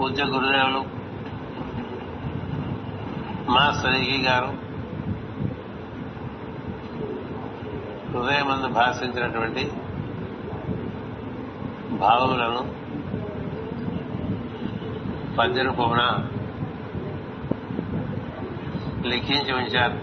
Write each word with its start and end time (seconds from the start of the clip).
పూజ్య 0.00 0.24
గురుదేవులు 0.24 0.80
మాస్టర్ 3.52 3.94
ఈ 3.94 4.22
గారు 4.22 4.50
హృదయమందు 8.10 8.68
భాషించినటువంటి 8.68 9.70
భావములను 11.96 12.62
పద్యరూపమున 15.36 16.02
లిఖించి 19.06 19.52
ఉంచారు. 19.52 19.98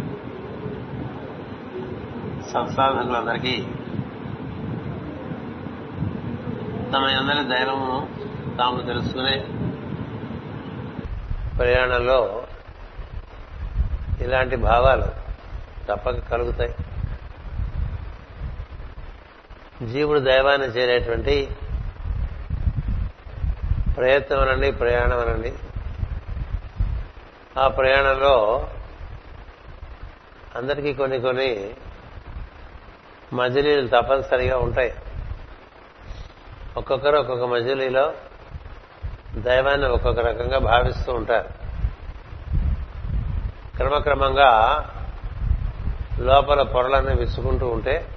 సత్సాధకులందరికీ 2.49 3.55
తమ 6.91 7.03
అందరి 7.19 7.43
ధైర్యమును 7.47 8.07
తాము 8.57 8.81
తెలుసుకునే 8.81 9.35
ప్రయాణంలో 11.57 12.47
ఇలాంటి 14.21 14.55
భావాలు 14.55 15.07
తప్పక 15.89 16.19
కలుగుతాయి. 16.31 16.75
జీవుడు 19.87 20.19
దైవాన్ని 20.19 20.67
చేరేటువంటి 20.67 21.55
ప్రయత్నం 23.97 24.39
అనండి 24.41 24.71
ప్రయాణం 24.71 25.19
అనండి 25.19 25.53
ఆ 27.59 27.67
ప్రయాణంలో 27.67 28.67
అందరికీ 30.55 30.93
కొన్ని 30.93 31.19
కొన్ని 31.19 31.73
మజిలీలు 33.33 33.87
తప్పనిసరిగా 33.87 34.57
ఉంటాయి. 34.57 34.93
ఒక్కొక్కరు 36.77 37.17
ఒక్కొక్క 37.17 37.45
మజిలీలో 37.45 38.13
దైవాన్ని 39.45 39.87
ఒక్కొక్క 39.87 40.19
రకంగా 40.19 40.57
భావిస్తూ 40.59 41.13
ఉంటారు. 41.13 41.49
క్రమక్రమంగా 43.77 44.51
లోపల 46.19 46.61
పొరలన్నీ 46.61 47.13
విసుకుంటూ 47.13 47.67
ఉంటే 47.67 48.09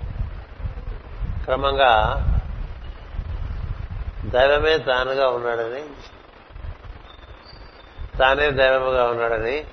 క్రమంగా 1.44 1.90
దైవమే 4.24 4.78
తానుగా 4.78 5.28
ఉన్నాడని 5.28 5.82
తానే 8.18 8.50
దైవముగా 8.50 9.04
ఉన్నాడని 9.04 9.64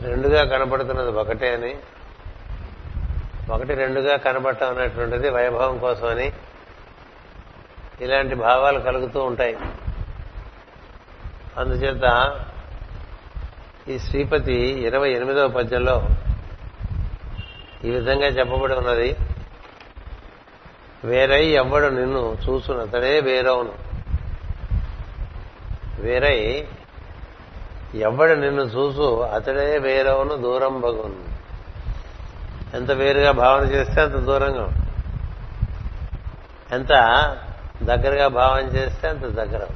రెండుగా 0.00 0.44
కనపడుతున్నది 0.44 1.10
ఒకటే 1.10 1.54
అని 1.54 1.78
ఒకటి 3.50 3.74
రెండుగా 3.74 4.16
కనబడటం 4.16 4.78
అనేటువంటిది 4.78 5.30
వైభవం 5.30 5.78
కోసమని 5.78 6.32
ఇలాంటి 8.00 8.34
భావాలు 8.34 8.78
కలుగుతూ 8.78 9.22
ఉంటాయి. 9.22 9.56
అందుచేత 11.56 12.36
ఈ 13.88 13.98
శ్రీపతి 13.98 14.54
ఇరవై 14.54 15.10
ఎనిమిదవ 15.10 15.48
పద్యంలో 15.48 16.02
ఈ 17.84 17.90
విధంగా 17.90 18.26
చెప్పబడి 18.26 18.74
ఉన్నది. 18.74 19.16
వేరై 21.04 21.46
ఎవ్వడు 21.46 21.86
నిన్ను 21.86 22.36
చూసును 22.48 22.78
అతడే 22.78 23.20
వేరవును 23.20 23.72
వేరై 26.00 26.68
ఎవ్వడు 27.94 28.32
నిన్ను 28.32 28.62
చూసు 28.62 29.22
అతడే 29.22 29.78
వేరవును 29.78 30.34
దూరం 30.34 30.80
బగును 30.80 31.28
ఎంత 32.76 32.90
వేరుగా 32.90 33.30
భావన 33.30 33.64
చేస్తే 33.64 34.00
అంత 34.00 34.14
దూరంగా 34.14 34.68
ఎంత 36.72 36.92
దగ్గరగా 37.82 38.28
భావం 38.28 38.58
చేస్తే 38.58 39.08
అంత 39.08 39.20
దగ్గర. 39.20 39.68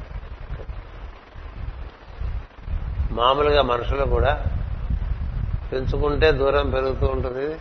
మామూలుగా 3.10 3.62
మనుషులు 3.62 4.04
కూడా 4.04 4.46
పెంచుకుంటే 5.72 6.32
దూరం 6.32 6.70
పెరుగుతూ 6.70 7.06
ఉంటుంది 7.06 7.58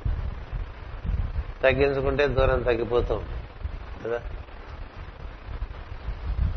తగ్గించుకుంటే 1.64 2.28
దూరం 2.28 2.62
తగ్గిపోతూ 2.62 3.16
ఉంటుంది 3.16 3.42
కదా? 4.06 4.22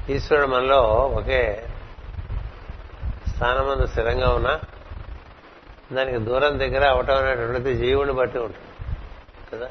ఈశ్వరుడు 0.08 0.46
మనలో 0.46 0.82
ఒకే 0.92 1.68
స్థానమందు 3.28 3.86
స్థిరంగా 3.86 4.28
ఉన్నా 4.28 4.60
దానికి 5.92 6.18
దూరం 6.18 6.58
దగ్గర 6.58 6.88
అవటం 6.88 7.16
అనేటువంటిది 7.16 7.76
జీవుని 7.76 8.12
బట్టి 8.12 8.38
ఉంటుంది 8.38 8.66
కదా? 9.52 9.66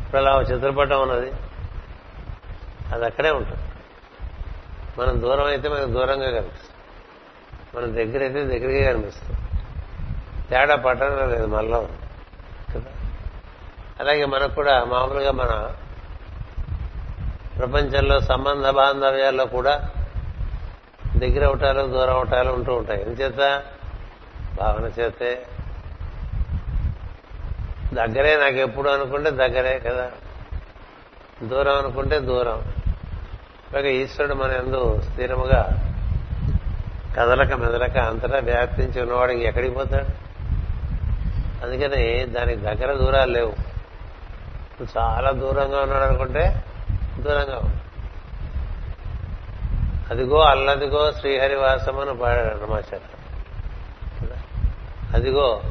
ఇప్పుడు 0.00 0.16
అలా 0.16 0.40
చిత్రపటం 0.40 1.02
ఉన్నది. 1.02 1.32
అది 2.92 3.04
అక్కడే 3.04 3.30
ఉంటుంది. 3.30 3.60
మనం 4.98 5.20
దూరం 5.20 5.44
అయితే 5.44 5.68
మనకు 5.68 5.90
దూరంగా 5.90 6.30
కనిపిస్తుంది. 6.30 6.72
మన 7.76 7.92
దగ్గర 7.92 8.22
అయితే 8.22 8.44
దగ్గరగా 8.44 8.92
కనిపిస్తుంది. 8.92 9.38
తేడా 10.50 10.76
పట్టడం 10.76 11.30
లేదు 11.30 11.46
మనలో. 11.46 11.88
కదా? 12.74 12.90
అలాగే 14.00 14.24
మనకు 14.24 14.54
కూడా 14.54 14.84
మామూలుగా 14.84 15.32
మన 15.32 15.74
ప్రపంచంలో 17.58 18.20
సంబంధ 18.20 18.66
బాంధవ్యాల్లో 18.66 19.46
కూడా 19.46 19.90
దగ్గర 21.16 21.46
అవటాలు 21.46 21.86
దూరం 21.86 22.14
అవటాలు 22.14 22.52
ఉంటూ 22.52 22.74
ఉంటాయి. 22.74 23.02
ఎందుచేత? 23.02 23.64
భావన 24.58 25.00
చేతే. 25.00 25.46
దగ్గరే 27.94 28.36
నాకు 28.36 28.56
ఎప్పుడు 28.56 28.88
అనుకుంటే 28.88 29.30
దగ్గరే 29.30 29.78
కదా? 29.78 30.12
దూరం 31.42 31.78
అనుకుంటే 31.78 32.18
దూరం. 32.18 32.62
పైగా 33.74 33.88
ఈశ్వరుడు 33.88 34.34
మన 34.34 34.50
ఎందు 34.50 35.00
స్థిరముగా 35.00 35.60
కదలక 37.16 37.52
మెదలక 37.52 37.98
అంతటా 37.98 38.38
వ్యాప్తించి 38.38 39.02
ఉన్నవాడు 39.02 39.32
ఎక్కడికి 39.32 39.74
పోతాడు? 39.74 40.04
అందుకని 41.64 42.24
దానికి 42.26 42.60
దగ్గర 42.60 42.92
దూరాలు 42.92 43.30
లేవు. 43.30 43.52
చాలా 44.98 45.30
దూరంగా 45.30 45.80
ఉన్నాడు 45.80 46.04
అనుకుంటే 46.04 46.64
దూరంగా 47.18 47.82
అదిగో 50.10 50.40
అల్లదిగో 50.40 51.12
శ్రీహరివాసం 51.12 51.98
అని 51.98 52.16
పాడాడు 52.16 52.54
అన్నమాచార్య 52.54 53.00
అదిగో 55.14 55.62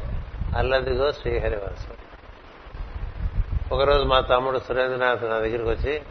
అల్లదిగో 0.56 1.12
శ్రీహరివాసం. 1.12 1.94
ఒకరోజు 3.72 4.04
మా 4.04 4.20
తమ్ముడు 4.20 4.58
సురేంద్రనాథ్ 4.58 5.24
నా 5.24 5.38
దగ్గరికి 5.38 5.68
వచ్చి 5.68 6.02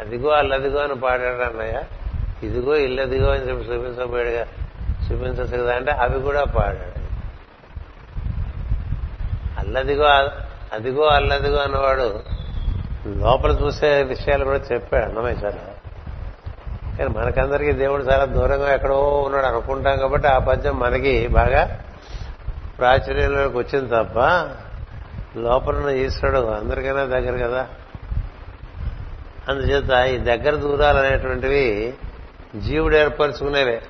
అదిగో 0.00 0.28
అల్లదిగో 0.30 0.78
అని 0.78 0.94
పాడాడు 0.94 1.42
అన్నయ్య. 1.42 1.82
ఇదిగో 2.42 2.76
ఇల్లదిగో 2.76 3.30
అని 3.30 3.48
చెప్పి 3.48 3.64
చూపించబోయాడుగా 3.64 4.44
చూపించచ్చు 5.04 5.62
కదా 5.62 5.76
అంటే 5.76 5.90
అవి 5.90 6.20
కూడా 6.20 6.44
పాడాడు. 6.44 7.00
అల్లదిగో 9.58 10.04
అదిగో 10.72 11.02
అల్లదిగో 11.08 11.56
అన్నవాడు 11.56 12.08
లోపల 13.18 13.52
చూసే 13.62 14.02
విషయాలు 14.02 14.44
కూడా 14.44 14.58
చెప్పాడు 14.72 15.04
అన్నమయ్య 15.04 15.34
కానీ 16.98 17.10
మనకందరికీ 17.10 17.72
దేవుడు 17.72 18.02
చాలా 18.02 18.24
దూరంగా 18.24 18.74
ఎక్కడో 18.74 18.98
ఉన్నాడు 19.24 19.46
అనుకుంటాం 19.46 19.98
కాబట్టి 19.98 20.28
ఆ 20.28 20.38
పద్యం 20.38 20.78
మనకి 20.78 21.28
బాగా 21.28 21.62
ప్రాచుర్యంలోకి 22.78 23.58
వచ్చింది 23.58 23.90
తప్ప 23.90 24.18
లోపల 25.38 25.88
ఈశ్వరుడు 25.96 26.38
అందరికైనా 26.38 27.04
దగ్గర 27.04 27.46
కదా. 27.46 27.62
అందుచేత 29.50 29.90
ఈ 29.90 30.16
దగ్గర 30.18 30.54
దూరాలు 30.54 30.98
అనేటువంటివి 30.98 31.94
జీవుడు 32.56 32.96
ఏర్పరచుకునేవే. 32.96 33.82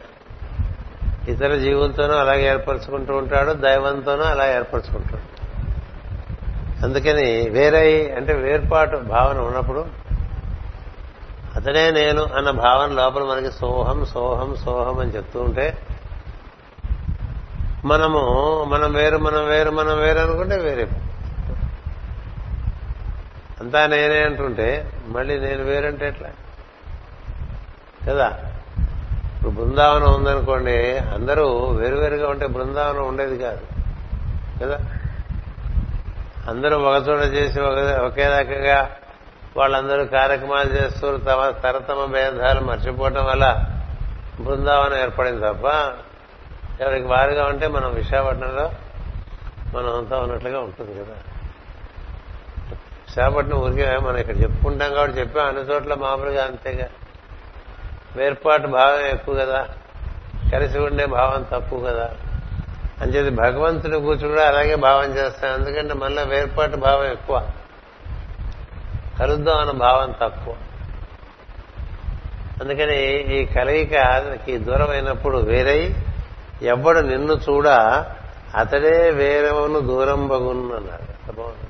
ఇతర 1.29 1.55
జీవులతోనూ 1.55 2.15
అలాగే 2.15 2.47
ఏర్పరచుకుంటూ 2.47 3.17
ఉంటాడు 3.17 3.53
దైవంతోనూ 3.53 4.23
అలా 4.23 4.47
ఏర్పరచుకుంటాడు. 4.57 5.27
అందుకని 6.85 7.49
వేరే 7.49 8.15
అంటే 8.17 8.35
వేర్పాటు 8.35 8.97
భావన 8.97 9.39
ఉన్నప్పుడు 9.39 9.87
అతనే 11.57 11.91
నేను 11.91 12.23
అన్న 12.23 12.51
భావన 12.51 12.93
లోపల 12.93 13.23
మనకి 13.23 13.51
సోహం 13.53 14.05
సోహం 14.05 14.57
సోహం 14.57 14.99
అని 14.99 15.11
చెప్తూ 15.17 15.41
ఉంటే 15.41 15.79
మనము 17.85 18.21
మనం 18.69 18.93
వేరు 18.93 19.19
మనం 19.19 19.47
వేరు 19.47 19.71
మనం 19.71 19.99
వేరు 19.99 20.19
అనుకుంటే 20.19 20.57
వేరే 20.57 20.89
అంతా 23.61 23.87
నేనే 23.87 24.23
అంటుంటే 24.23 24.93
మళ్ళీ 25.07 25.41
నేను 25.41 25.65
వేరంటే 25.65 26.09
ఎట్లా? 26.09 26.29
కదా? 28.09 28.39
ఇప్పుడు 29.37 29.51
బృందావనం 29.51 30.15
ఉందనుకోండి 30.15 30.99
అందరూ 30.99 31.71
వేరువేరుగా 31.71 32.29
ఉంటే 32.29 32.47
బృందావనం 32.47 33.09
ఉండేది 33.09 33.39
కాదు. 33.39 33.61
కదా? 34.63 34.79
అందరూ 36.49 36.79
ఒకచోట 36.79 37.35
చేసి 37.35 37.61
ఒకే 37.61 38.39
రకంగా 38.39 38.91
వాళ్ళందరూ 39.57 40.05
కార్యక్రమాలు 40.05 40.69
చేస్తూ 40.69 41.17
తమ 41.17 41.51
తరతమ 41.51 42.05
భేదాలు 42.05 42.61
మర్చిపోవటం 42.61 43.27
వల్ల 43.27 43.65
బృందావనం 44.41 44.99
ఏర్పడింది 44.99 45.41
తప్ప 45.41 45.67
ఎవరికి 46.83 47.07
వారుగా 47.07 47.45
ఉంటే 47.45 47.67
మనం 47.69 47.95
విశాఖపట్నంలో 47.95 48.71
మనం 49.75 49.97
అంతా 49.97 50.19
ఉన్నట్లుగా 50.19 50.61
ఉంటుంది 50.61 50.95
కదా? 50.95 51.15
చేపట్టిన 53.19 53.55
ఊరికే 53.55 53.99
మనం 53.99 54.17
ఇక్కడ 54.17 54.43
చెప్పుకుంటాం 54.43 54.95
కాబట్టి 54.95 55.21
చెప్పాం. 55.21 55.47
అన్ని 55.47 55.63
చోట్ల 55.63 55.95
మామూలుగా 55.95 56.45
అంతేగా. 56.45 56.89
వేర్పాటు 58.17 58.67
భావం 58.67 59.07
ఎక్కువ 59.07 59.35
కదా. 59.35 59.69
కలిసి 60.53 60.79
ఉండే 60.79 61.07
భావం 61.07 61.47
తక్కువ 61.53 61.81
కదా. 61.81 62.11
అంచేది 63.01 63.31
భగవంతుడు 63.31 63.97
కూర్చుని 63.97 64.29
కూడా 64.29 64.49
అలాగే 64.49 64.75
భావం 64.75 65.05
చేస్తాం. 65.05 65.55
ఎందుకంటే 65.55 65.95
మళ్ళీ 65.95 66.25
వేర్పాటు 66.25 66.77
భావం 66.77 67.05
ఎక్కువ. 67.05 67.51
కలుద్దాం 69.21 69.59
అన్న 69.59 69.71
భావం 69.71 70.15
తక్కువ. 70.23 70.55
అందుకని 72.61 73.03
ఈ 73.37 73.45
కలయికకి 73.45 74.59
దూరం 74.59 74.91
అయినప్పుడు 74.91 75.39
వేరై 75.39 75.95
ఎవ్వడు 76.63 77.01
నిన్ను 77.01 77.33
చూడ 77.33 77.69
అతడే 78.55 79.11
వేరవను 79.11 79.81
దూరం 79.81 80.29
బగును 80.29 80.69
బాగుంది. 81.33 81.70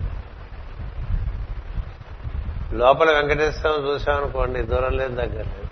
లోపల 2.73 3.11
వెంకటేశ్వరం 3.11 3.89
చూసామనుకోండి 3.89 4.63
దూరం 4.63 4.93
లేదు 4.93 5.15
దగ్గర 5.15 5.43
లేదు. 5.43 5.69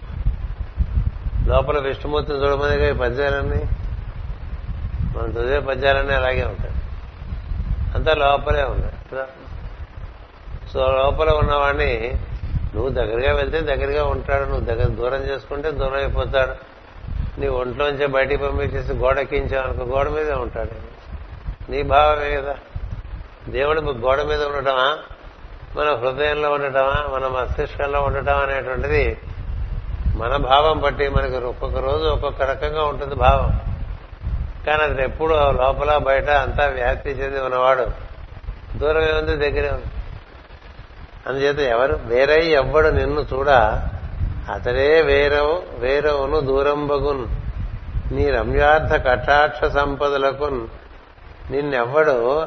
లోపల 1.48 1.78
విష్ణుమూర్తిని 1.78 2.38
చూడమనిగా 2.38 2.88
ఈ 2.90 2.92
పద్యాలన్నీ? 2.92 3.64
మనం 5.16 5.30
చదివే 5.30 5.60
పద్యాలన్నీ 5.60 6.14
అలాగే 6.14 6.44
ఉంటాయి. 6.44 6.74
అంతా 7.94 8.14
లోపలే 8.14 8.62
ఉన్నాయి. 8.62 9.26
సో 10.72 10.86
లోపల 10.86 11.30
ఉన్నవాడిని 11.30 12.20
నువ్వు 12.74 12.88
దగ్గరగా 12.88 13.34
వెళ్తే 13.34 13.60
దగ్గరగా 13.60 14.04
ఉంటాడు 14.04 14.44
నువ్వు 14.44 14.64
దగ్గర 14.64 14.86
దూరం 14.86 15.20
చేసుకుంటే 15.20 15.70
దూరం 15.70 15.94
అయిపోతాడు. 15.94 16.78
నీ 17.40 17.48
ఒంట్లోంచి 17.48 18.06
బయటికి 18.06 18.42
పంపించేసి 18.42 18.92
గోడ 18.92 19.20
కించావనుకో 19.20 19.84
గోడ 19.84 20.08
మీదే 20.08 20.32
ఉంటాడు. 20.32 20.70
నీ 21.70 21.82
భావమే 21.82 22.36
కదా. 22.36 22.56
దేవుడు 23.48 23.80
గోడ 23.80 24.22
మీద 24.22 24.42
ఉండటమా? 24.42 24.98
మన 25.78 25.94
హృదయంలో 25.94 26.52
ఉండటమా? 26.52 27.14
మన 27.14 27.26
మస్తిష్కంలో 27.26 28.00
ఉండటం 28.00 28.38
అనేటువంటిది 28.38 29.18
మన 30.16 30.36
భావం 30.36 30.80
బట్టి 30.80 31.08
మనకి 31.08 31.36
ఒక్కొక్క 31.36 31.78
రోజు 31.78 32.04
ఒక్కొక్క 32.04 32.42
రకంగా 32.42 32.84
ఉంటుంది 32.84 33.14
భావం. 33.14 33.60
కానీ 34.66 34.82
అది 34.82 35.02
ఎప్పుడు 35.02 35.34
లోపల 35.34 35.96
బయట 35.96 36.30
అంతా 36.30 36.66
వ్యాప్తి 36.66 37.10
చెంది 37.10 37.40
ఉన్నవాడు 37.40 37.86
దూరం 38.78 39.02
ఏముంది 39.02 39.36
దగ్గరే 39.36 39.70
ఉంది. 39.70 39.86
అందుచేత 41.26 41.58
ఎవరు 41.58 42.00
వేరై 42.04 42.46
ఎవ్వడు 42.46 42.88
నిన్ను 42.88 43.20
చూడ 43.20 43.50
అతడే 44.52 45.02
వేరవు 45.02 45.62
వేరవును 45.78 46.40
దూరంబగున్. 46.40 47.26
నీ 48.14 48.30
రమ్యార్థ 48.30 48.92
కటాక్ష 48.92 49.64
సంపదలకు 49.64 50.44
నిన్నెవ్వడు 51.50 52.46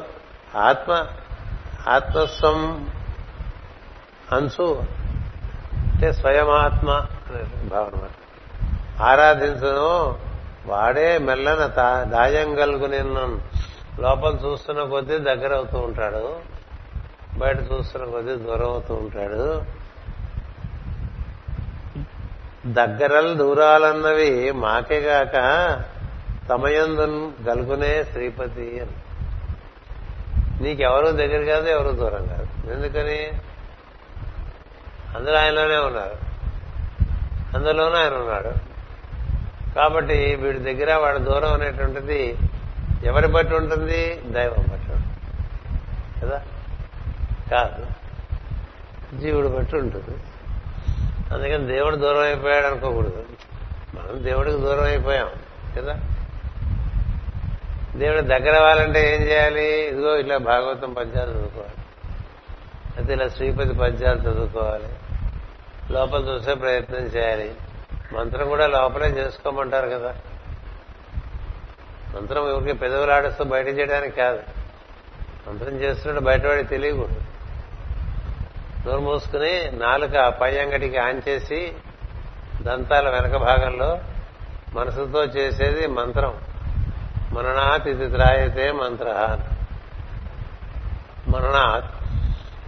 ఆత్మ 0.56 1.06
ఆత్మస్వం 1.88 2.90
అంచు 4.32 4.84
అంటే 5.92 6.12
స్వయమాత్మ 6.12 6.90
అనే 6.90 7.68
భావన 7.68 8.08
ఆరాధించను 9.02 10.16
వాడే 10.66 11.18
మెల్లన 11.18 11.66
దాయం 12.02 12.54
కలుగు 12.54 12.86
నిన్ను. 12.86 13.40
లోపల 14.00 14.36
చూస్తున్న 14.46 14.82
కొద్దీ 14.82 15.18
దగ్గర 15.18 15.54
అవుతూ 15.54 15.78
ఉంటాడు. 15.78 16.36
బయట 17.38 17.56
చూస్తున్న 17.56 18.06
కొద్దీ 18.06 18.34
దూరం 18.34 18.70
అవుతూ 18.70 18.94
ఉంటాడు. 18.94 19.62
దగ్గరలు 22.66 23.34
దూరాలన్నవి 23.34 24.52
మాకేగాక 24.52 25.32
తమయందు 26.48 27.32
గలుగునే 27.42 28.04
శ్రీపతి 28.04 28.80
అని. 28.80 28.92
నీకెవరు 30.62 31.06
దగ్గర 31.06 31.54
కాదు 31.54 31.68
ఎవరు 31.68 31.90
దూరం 31.90 32.26
కాదు. 32.26 32.72
ఎందుకని? 32.72 33.32
అందరూ 35.16 35.34
ఆయనలోనే 35.34 35.76
ఉన్నారు. 35.76 36.32
అందులోనూ 37.56 37.96
ఆయన 37.96 38.14
ఉన్నాడు. 38.14 38.72
కాబట్టి 39.74 40.34
వీడి 40.34 40.58
దగ్గర 40.58 40.94
వాడి 40.94 41.18
దూరం 41.18 41.52
అనేటువంటిది 41.52 42.36
ఎవరి 43.04 43.26
బట్టి 43.26 43.54
ఉంటుంది? 43.54 44.22
దైవం 44.26 44.64
బట్టి 44.72 44.92
ఉంటుంది. 44.92 45.06
కదా? 46.22 46.42
కాదు. 47.50 47.86
జీవుడు 49.20 49.48
బట్టి 49.48 49.76
ఉంటుంది. 49.76 50.18
అందుకని 51.34 51.66
దేవుడు 51.66 51.96
దూరం 51.96 52.20
అయిపోయాడు 52.20 52.66
అనుకోకూడదు. 52.66 53.24
మనం 53.94 54.24
దేవుడికి 54.24 54.60
దూరం 54.60 54.84
అయిపోయాం. 54.84 55.30
కదా? 55.78 56.00
దేవుడు 57.96 58.20
దగ్గర 58.20 58.56
అవ్వాలంటే 58.56 59.14
ఏం 59.14 59.22
చేయాలి? 59.22 59.88
ఇదిగో 59.88 60.16
ఇట్లా 60.16 60.38
భాగవతం 60.38 60.92
పద్యాలు 60.92 61.30
చదువుకోవాలి. 61.30 61.72
అయితే 62.96 63.12
ఇలా 63.12 63.28
శ్రీపతి 63.28 63.74
పద్యాలు 63.74 64.20
చదువుకోవాలి. 64.20 64.88
లోపల 65.90 66.20
చూసే 66.20 66.54
ప్రయత్నం 66.54 66.98
చేయాలి. 66.98 67.54
మంత్రం 68.12 68.48
కూడా 68.48 68.66
లోపలే 68.66 69.08
చేసుకోమంటారు 69.08 69.88
కదా. 69.88 70.14
మంత్రం 72.14 72.48
ఎవరికి 72.48 72.78
పెదవులాడిస్తూ 72.78 73.44
బయట 73.44 73.66
చేయడానికి 73.66 74.16
కాదు. 74.16 74.42
మంత్రం 75.48 75.68
చేస్తున్నట్టు 75.68 76.24
బయటవాడికి 76.24 76.68
తెలియకూడదు. 76.68 77.22
నోరు 78.86 79.00
మూసుకుని 79.00 79.70
నాలుక 79.72 80.28
పై 80.28 80.58
అంగడికి 80.58 80.96
ఆన్ 80.96 81.22
చేసి 81.28 81.74
దంతాల 82.62 83.08
వెనక 83.10 83.36
భాగంలో 83.36 83.98
మనసుతో 84.74 85.24
చేసేది 85.24 85.86
మంత్రం. 85.86 86.40
మననాత్ 87.32 87.88
ఇది 87.88 88.08
త్రాయతే 88.08 88.72
మంత్ర 88.72 89.38
మననాత్ 91.28 91.84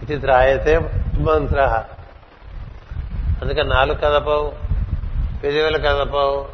ఇది 0.03 0.21
త్రాయతే 0.21 0.79
మంత్ర. 1.17 1.85
అందుకని 3.41 3.69
నాలుగు 3.69 3.97
కదపవు 3.97 4.53
పెదవులు 5.43 5.77
కదపవు. 5.77 6.47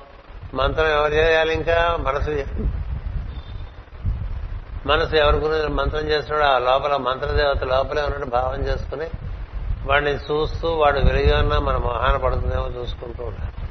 మంత్రం 0.54 0.88
ఎవరు 0.88 1.14
చేయాలి 1.14 1.54
ఇంకా? 1.54 1.98
మనసు 2.00 2.46
మనసు 4.86 5.16
ఎవరి 5.16 5.38
గురించి 5.38 5.68
మంత్రం 5.68 6.02
చేస్తున్నాడు 6.02 6.52
ఆ 6.52 6.58
లోపల 6.58 6.96
మంత్రదేవత 6.96 7.64
లోపలే 7.64 8.02
ఉన్నట్టు 8.02 8.26
భావం 8.26 8.68
చేసుకుని 8.68 9.06
వాడిని 9.86 10.12
చూస్తూ 10.12 10.74
వాడు 10.74 11.00
వెలుగున్నా 11.00 11.60
మన 11.60 11.78
మొహాన 11.78 12.18
పడుతుందేమో 12.18 12.68
చూసుకుంటూ 12.82 13.24
ఉంటాడు. 13.24 13.62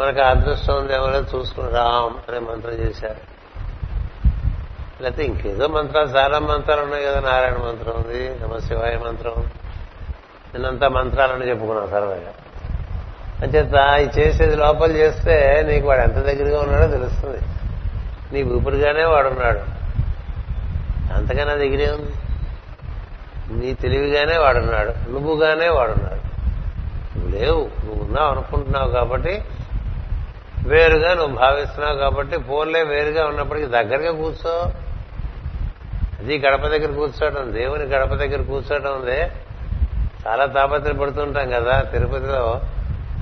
మనకు 0.00 0.20
అదృష్టం 0.20 0.76
ఉందేమో 0.76 1.06
చూసుకుని 1.06 1.70
రామ్ 1.70 2.30
అనే 2.30 2.38
మంత్రం 2.38 2.72
చేశారు. 2.72 3.38
లేకపోతే 5.02 5.24
ఇంకేదో 5.24 5.68
మంత్రాలు 5.68 6.08
చాలా 6.08 6.38
మంత్రాలు 6.38 6.80
ఉన్నాయి 6.80 7.04
కదా 7.04 7.20
నారాయణ 7.20 7.56
మంత్రం 7.56 7.94
ఉంది 7.94 8.38
నమ 8.42 8.58
శివాయ 8.58 8.98
మంత్రం 8.98 9.50
నిన్నంతా 10.54 10.88
మంత్రాలని 10.88 11.48
చెప్పుకున్నాం 11.48 11.86
సరదాగా 11.86 12.34
అంచేత 13.42 13.74
ఈ 14.00 14.20
చేసేది 14.20 14.56
లోపల 14.56 14.92
చేస్తే 14.92 15.64
నీకు 15.68 15.88
వాడు 15.88 16.00
ఎంత 16.00 16.14
దగ్గరగా 16.14 16.60
ఉన్నాడో 16.60 16.86
తెలుస్తుంది. 16.86 17.38
నీ 18.32 18.42
ఊపిరిగానే 18.42 19.04
వాడున్నాడు. 19.04 19.58
అంతకన్నా 21.12 21.54
దగ్గరే 21.54 21.90
ఉంది. 21.90 22.12
నీ 23.64 23.74
తెలివిగానే 23.74 24.38
వాడున్నాడు. 24.38 25.10
నువ్వుగానే 25.10 25.68
వాడున్నాడు. 25.68 26.28
నువ్వు 27.18 27.38
లేవు. 27.38 27.70
నువ్వు 27.84 28.04
ఉన్నావు 28.04 28.30
అనుకుంటున్నావు 28.30 28.90
కాబట్టి 28.90 29.44
వేరుగా 30.66 31.14
నువ్వు 31.14 31.36
భావిస్తున్నావు 31.36 31.98
కాబట్టి 31.98 32.38
ఫోన్లే 32.38 32.82
వేరుగా 32.82 33.26
ఉన్నప్పటికీ 33.26 33.66
దగ్గరగా 33.66 34.12
కూర్చో. 34.12 34.72
అది 36.18 36.38
గడప 36.38 36.66
దగ్గర 36.66 36.92
కూర్చోవడం 36.92 37.54
దేవుని 37.54 37.84
గడప 37.84 38.14
దగ్గర 38.14 38.42
కూర్చోవడం 38.42 39.00
ఉందే 39.00 39.32
చాలా 40.28 40.46
తాపత్రపడుతుంటాం 40.46 41.50
కదా. 41.50 41.80
తిరుపతిలో 41.80 42.60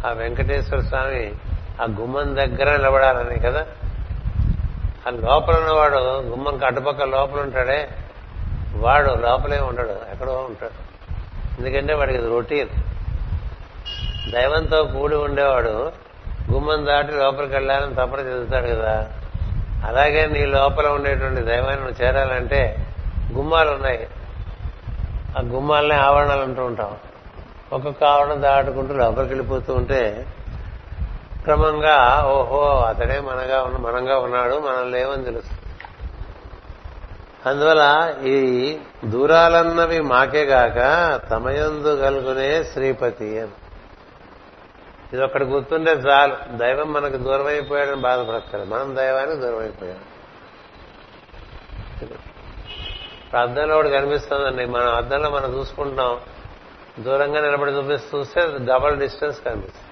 ఆ 0.07 0.13
వెంకటేశ్వర 0.13 0.81
స్వామి 0.81 1.33
ఆ 1.83 1.85
గుమ్మం 2.01 2.37
దగ్గర 2.37 2.77
నిలబడాలని 2.77 3.39
కదా. 3.39 3.67
ఆ 5.07 5.11
లోపల 5.11 5.55
ఉన్నవాడు 5.57 5.97
గుమ్మం 6.21 6.65
అటుపక్క 6.65 7.03
లోపల 7.03 7.41
ఉంటాడే. 7.41 7.89
వాడు 8.75 9.11
లోపలే 9.11 9.61
ఉండడు 9.61 9.97
ఎక్కడో 10.13 10.33
ఉంటాడు. 10.33 10.87
ఎందుకంటే 11.59 11.95
వాడికి 11.95 12.19
రొటీన్. 12.19 12.69
దైవంతో 14.31 14.85
కూడి 14.85 15.17
ఉండేవాడు 15.17 15.93
గుమ్మం 16.53 16.87
దాటి 16.87 17.13
లోపలికి 17.13 17.55
వెళ్ళాలని 17.55 17.95
తప్పని 17.95 18.23
చెందుతాడు 18.23 18.67
కదా. 18.67 19.13
అలాగే 19.85 20.27
నీ 20.27 20.47
లోపల 20.47 20.89
ఉండేటువంటి 20.89 21.41
దైవాన్ని 21.41 21.87
నువ్వు 21.87 22.05
చేరాలంటే 22.05 22.87
గుమ్మాలు 23.33 23.71
ఉన్నాయి. 23.71 24.09
ఆ 25.37 25.41
గుమ్మాలనే 25.41 25.95
ఆవరణాలు 25.95 26.43
అంటూ 26.43 26.65
ఉంటాం. 26.65 26.97
ఒక్కొక్క 27.73 28.05
ఆవరణ 28.05 28.35
దాటుకుంటూ 28.35 28.95
లోపలికి 28.95 29.35
వెళ్ళిపోతూ 29.35 29.75
ఉంటే 29.75 30.27
క్రమంగా 31.45 32.25
ఓహో 32.27 32.81
అతడే 32.81 33.21
మనగా 33.21 33.63
ఉన్న 33.63 33.77
మనంగా 33.77 34.19
ఉన్నాడు 34.19 34.55
మనం 34.55 34.91
లేవని 34.91 35.25
తెలుస్తుంది 35.25 35.61
అందువల్ల 37.47 38.15
ఈ 38.27 38.79
దూరాలన్నవి 39.05 40.01
మాకేగాక 40.01 40.79
తమయందు 41.31 42.01
కలుగునే 42.01 42.65
శ్రీపతి 42.65 43.41
అని. 43.41 43.51
ఇది 45.13 45.25
ఒకటి 45.25 45.45
గుర్తుండే 45.45 45.93
చాలు. 45.93 46.37
దైవం 46.57 46.93
మనకు 46.93 47.17
దూరం 47.17 47.47
అయిపోయాడని 47.47 47.97
బాధపడతారు 47.97 48.65
మనం 48.65 48.97
దైవానికి 48.97 49.41
దూరం 49.41 49.59
అయిపోయాం 49.59 49.99
అద్దంలో 53.35 53.77
ఒకటి 53.77 53.91
కనిపిస్తుందండి. 53.91 54.67
మనం 54.67 54.95
అద్దంలో 54.95 55.31
మనం 55.31 55.59
చూసుకుంటున్నాం. 55.59 56.21
దూరంగా 57.01 57.41
నిలబడి 57.41 57.71
చూపిస్తూ 57.71 58.19
చూస్తే 58.19 58.41
డబల్ 58.65 58.99
డిస్టెన్స్ 58.99 59.45
కనిపిస్తుంది. 59.45 59.87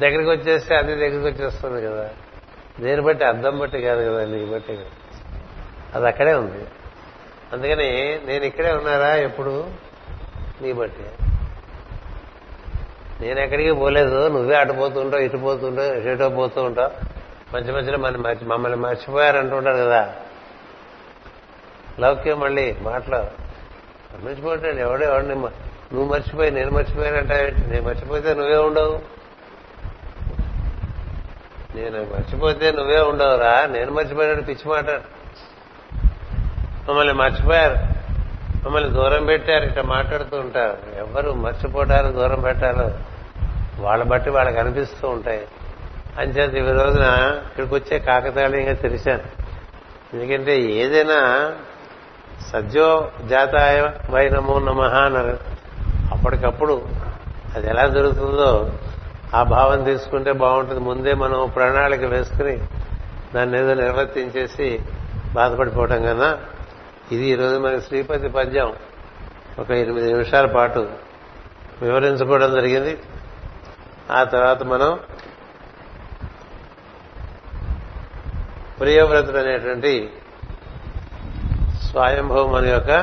దగ్గరికి 0.00 0.30
వచ్చేస్తే 0.30 0.76
అది 0.76 0.94
దగ్గరికి 0.94 1.26
వచ్చేస్తుంది 1.26 1.86
కదా. 1.86 2.10
దేని 2.80 3.02
బట్టి? 3.02 3.24
అర్థం 3.24 3.58
బట్టి 3.58 3.80
కాదు 3.80 4.10
కదా 4.10 4.24
నీ 4.24 4.44
బట్టి 4.44 4.78
అది 5.94 6.06
అక్కడే 6.06 6.34
ఉంది. 6.34 6.64
అందుకని 7.52 8.20
నేను 8.24 8.44
ఇక్కడే 8.44 8.72
ఉన్నారా 8.72 9.14
ఎప్పుడు? 9.14 9.70
నీ 10.62 10.72
బట్టి. 10.72 11.24
నేను 13.20 13.40
ఎక్కడికి 13.40 13.72
పోలేదు. 13.72 14.28
నువ్వే 14.28 14.56
అటు 14.56 14.72
పోతుంటావు 14.72 15.22
ఇటు 15.22 15.36
పోతుంటావు 15.36 15.86
ఎటో 15.86 16.28
పోతూ 16.28 16.62
ఉంటావు. 16.62 16.90
మధ్య 17.56 17.72
మధ్యలో 17.72 17.98
మన 17.98 18.16
మర్చి- 18.16 18.48
మమ్మల్ని 18.48 18.78
మర్చిపోయారంటుంటారు 18.78 19.76
కదా. 19.76 20.16
లౌక్యం 21.98 22.40
మళ్ళీ 22.40 22.76
మాటలో 22.82 23.26
మర్చిపోతాడు 24.20 24.76
ఎవడో 24.76 25.04
ఎవడిని 25.04 25.34
నువ్వు 25.34 26.04
మర్చిపోయి 26.04 26.50
నేను 26.50 26.70
మర్చిపోయానంట 26.70 27.32
నేను 27.32 27.82
మర్చిపోతే 27.82 28.34
నువ్వే 28.34 28.56
ఉండవు. 28.56 29.20
నేను 31.74 31.98
మర్చిపోతే 32.02 32.72
నువ్వే 32.72 33.00
ఉండవురా 33.00 33.66
నేను 33.66 33.92
మర్చిపోయినట్టు 33.92 34.44
పిచ్చి 34.44 34.70
మాట. 34.70 34.90
మమ్మల్ని 36.88 37.14
మర్చిపోయారు. 37.14 38.00
మమ్మల్ని 38.64 38.90
దూరం 38.90 39.24
పెట్టారు 39.24 39.64
ఇట్లా 39.64 39.82
మాట్లాడుతూ 39.82 40.36
ఉంటారు. 40.36 40.78
ఎవరు 40.98 41.32
మర్చిపోవటారు 41.32 42.12
దూరం 42.12 42.40
పెట్టారు 42.40 42.98
వాళ్ళ 43.82 44.04
బట్టి 44.04 44.30
వాళ్ళకి 44.30 44.58
అనిపిస్తూ 44.58 45.08
ఉంటాయి. 45.08 45.48
అంచేత 46.18 46.54
ఈ 46.54 46.82
రోజున 46.82 47.04
ఇక్కడికి 47.46 47.74
వచ్చే 47.74 47.98
కాకతాళీయంగా 47.98 48.72
తెలిసాను. 48.72 49.22
ఎందుకంటే 50.14 50.60
ఏదైనా 50.60 51.18
సద్యో 52.48 53.12
జాతాయ 53.26 53.90
వైనమో 54.10 54.58
నమ 54.58 54.80
అన్నారు. 54.80 55.38
అప్పటికప్పుడు 56.12 56.88
అది 57.54 57.70
ఎలా 57.70 57.86
జరుగుతుందో 57.88 58.72
ఆ 59.34 59.42
భావం 59.42 59.84
తీసుకుంటే 59.84 60.32
బాగుంటుంది. 60.32 60.80
ముందే 60.80 61.14
మనం 61.14 61.52
ప్రణాళిక 61.56 62.04
వేసుకుని 62.04 62.60
దాన్ని 63.34 63.58
ఏదో 63.58 63.74
నిర్వర్తించేసి 63.74 64.80
బాధపడిపోవటం 65.34 66.02
కన్నా 66.02 66.38
ఇది 67.12 67.24
ఈరోజు 67.24 67.58
మనకి 67.58 67.80
శ్రీపతి 67.80 68.28
పద్యం 68.28 68.72
ఒక 69.58 69.70
ఎనిమిది 69.70 70.06
నిమిషాల 70.06 70.46
పాటు 70.46 70.90
వివరించుకోవడం 71.82 72.54
జరిగింది. 72.54 72.98
ఆ 74.10 74.24
తర్వాత 74.24 74.62
మనం 74.62 74.98
ప్రియవ్రతుడు 78.80 79.38
అనేటువంటి 79.38 80.12
స్వయంభవం 81.90 82.52
మన 82.52 82.64
యొక్క 82.66 83.02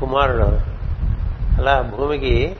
కుమారుడు. 0.00 0.46
అలా 1.60 1.82
భూమికి 1.82 2.56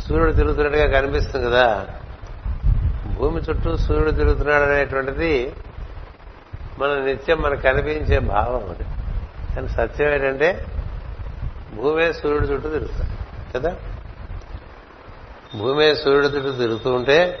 సూర్యుడు 0.00 0.32
తిరుగుతున్నట్టుగా 0.32 1.00
కనిపిస్తుంది 1.00 1.46
కదా. 1.46 1.86
భూమి 3.18 3.40
చుట్టూ 3.40 3.76
సూర్యుడు 3.76 4.10
తిరుగుతున్నాడు 4.10 4.62
అనేటువంటిది 4.62 5.52
మన 6.78 7.04
నిత్యం 7.04 7.38
మనకు 7.40 7.60
కనిపించే 7.60 8.18
భావం 8.18 8.70
అది. 8.70 8.84
కానీ 9.54 9.68
సత్యం 9.68 10.12
ఏంటంటే 10.12 10.66
భూమే 11.74 12.12
సూర్యుడు 12.12 12.46
చుట్టూ 12.46 12.68
తిరుగుతాడు 12.68 13.10
కదా? 13.58 13.76
భూమే 15.58 15.94
సూర్యుడు 15.94 16.26
చుట్టూ 16.26 16.52
తిరుగుతూ 16.52 16.94
ఉంటే 16.94 17.38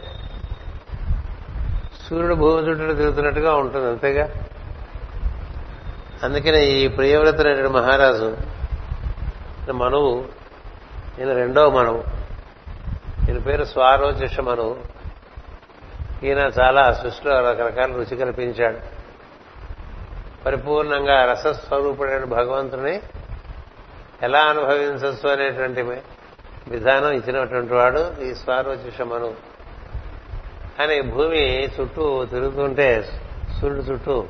సూర్యుడు 2.08 2.34
భూమి 2.34 2.70
చుట్టూ 2.70 2.94
తిరుగుతున్నట్టుగా 2.94 3.54
ఉంటుంది 3.54 3.88
అంతేగా? 3.88 4.28
అందుకనే 6.22 6.64
ఈ 6.64 6.88
ప్రియవ్రత 6.88 7.66
మహారాజు 7.66 8.36
మనవు 9.72 10.24
ఈయన 11.18 11.32
రెండవ 11.32 11.70
మనవు. 11.70 12.04
ఈయన 13.28 13.38
పేరు 13.38 13.64
స్వారోచిష 13.64 14.40
మనవు. 14.40 14.76
ఈయన 16.24 16.38
చాలా 16.38 16.92
సృష్టిలో 16.92 17.40
రకరకాల 17.40 17.92
రుచి 17.92 18.16
కల్పించాడు. 18.16 18.78
పరిపూర్ణంగా 20.44 21.32
రసస్వరూపుడైన 21.32 22.24
భగవంతుని 22.24 23.00
ఎలా 24.22 24.40
అనుభవించచ్చు 24.40 25.28
అనేటువంటి 25.28 25.82
విధానం 26.68 27.12
ఇచ్చినటువంటి 27.12 27.74
వాడు 27.74 28.14
ఈ 28.22 28.34
స్వారోచిష 28.34 29.00
మనవు. 29.02 29.34
కానీ 30.78 31.00
భూమి 31.00 31.68
చుట్టూ 31.80 32.24
తిరుగుతుంటే 32.24 33.02
సూర్యుడు 33.60 33.84
చుట్టూ 33.84 34.26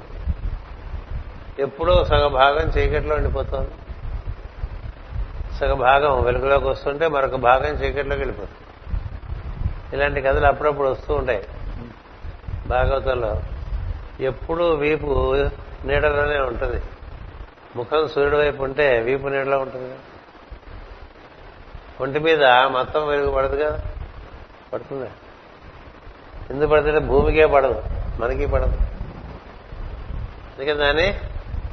ఎప్పుడో 1.58 2.04
సగభాగం 2.04 2.68
చీకట్లో 2.68 3.16
ఉండిపోతుంది. 3.16 3.70
సగభాగం 5.56 6.22
వెలుగులోకి 6.22 6.68
వస్తుంటే 6.68 7.08
మరొక 7.08 7.34
భాగం 7.34 7.74
చీకట్లోకి 7.74 8.20
వెళ్ళిపోతుంది. 8.20 8.58
ఇలాంటి 9.96 10.20
కథలు 10.20 10.46
అప్పుడప్పుడు 10.46 10.88
వస్తూ 10.88 11.14
ఉంటాయి. 11.14 11.44
భాగవతంలో 12.66 13.42
ఎప్పుడూ 14.20 14.70
వీపు 14.70 15.34
నీడలోనే 15.84 16.38
ఉంటుంది. 16.38 16.82
ముఖం 17.76 18.08
సూర్యుడు 18.08 18.36
వైపు 18.36 18.62
ఉంటే 18.62 19.00
వీపు 19.00 19.28
నీడలో 19.28 19.58
ఉంటుంది. 19.58 19.94
ఒంటి 22.00 22.18
మీద 22.18 22.44
మొత్తం 22.44 23.08
వెలుగు 23.08 23.30
పడదు 23.30 23.64
కదా? 23.64 23.80
పడుతుంది? 24.72 25.10
ఎందుకు 26.50 26.70
పడుతుంటే 26.70 26.98
భూమికే 26.98 27.46
పడదు. 27.46 27.82
మనకి 28.18 28.46
పడదు. 28.46 28.76
అందుకే 30.58 30.74
దాన్ని 30.74 31.20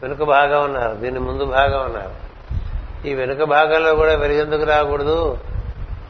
వెనుక 0.04 0.24
భాగం 0.24 0.64
ఉన్నారు 0.64 0.96
దీన్ని 0.96 1.20
ముందు 1.20 1.46
భాగం 1.46 1.86
ఉన్నారు 1.86 2.16
ఈ 3.08 3.14
వెనుక 3.14 3.44
భాగంలో 3.44 3.96
కూడా 3.96 4.16
వెలుగెందుకు 4.16 4.64
రాకూడదు 4.64 5.38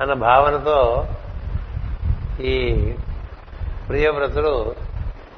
అన్న 0.02 0.14
భావనతో 0.14 1.08
ఈ 2.42 2.56
ప్రియవ్రతుడు 3.90 4.76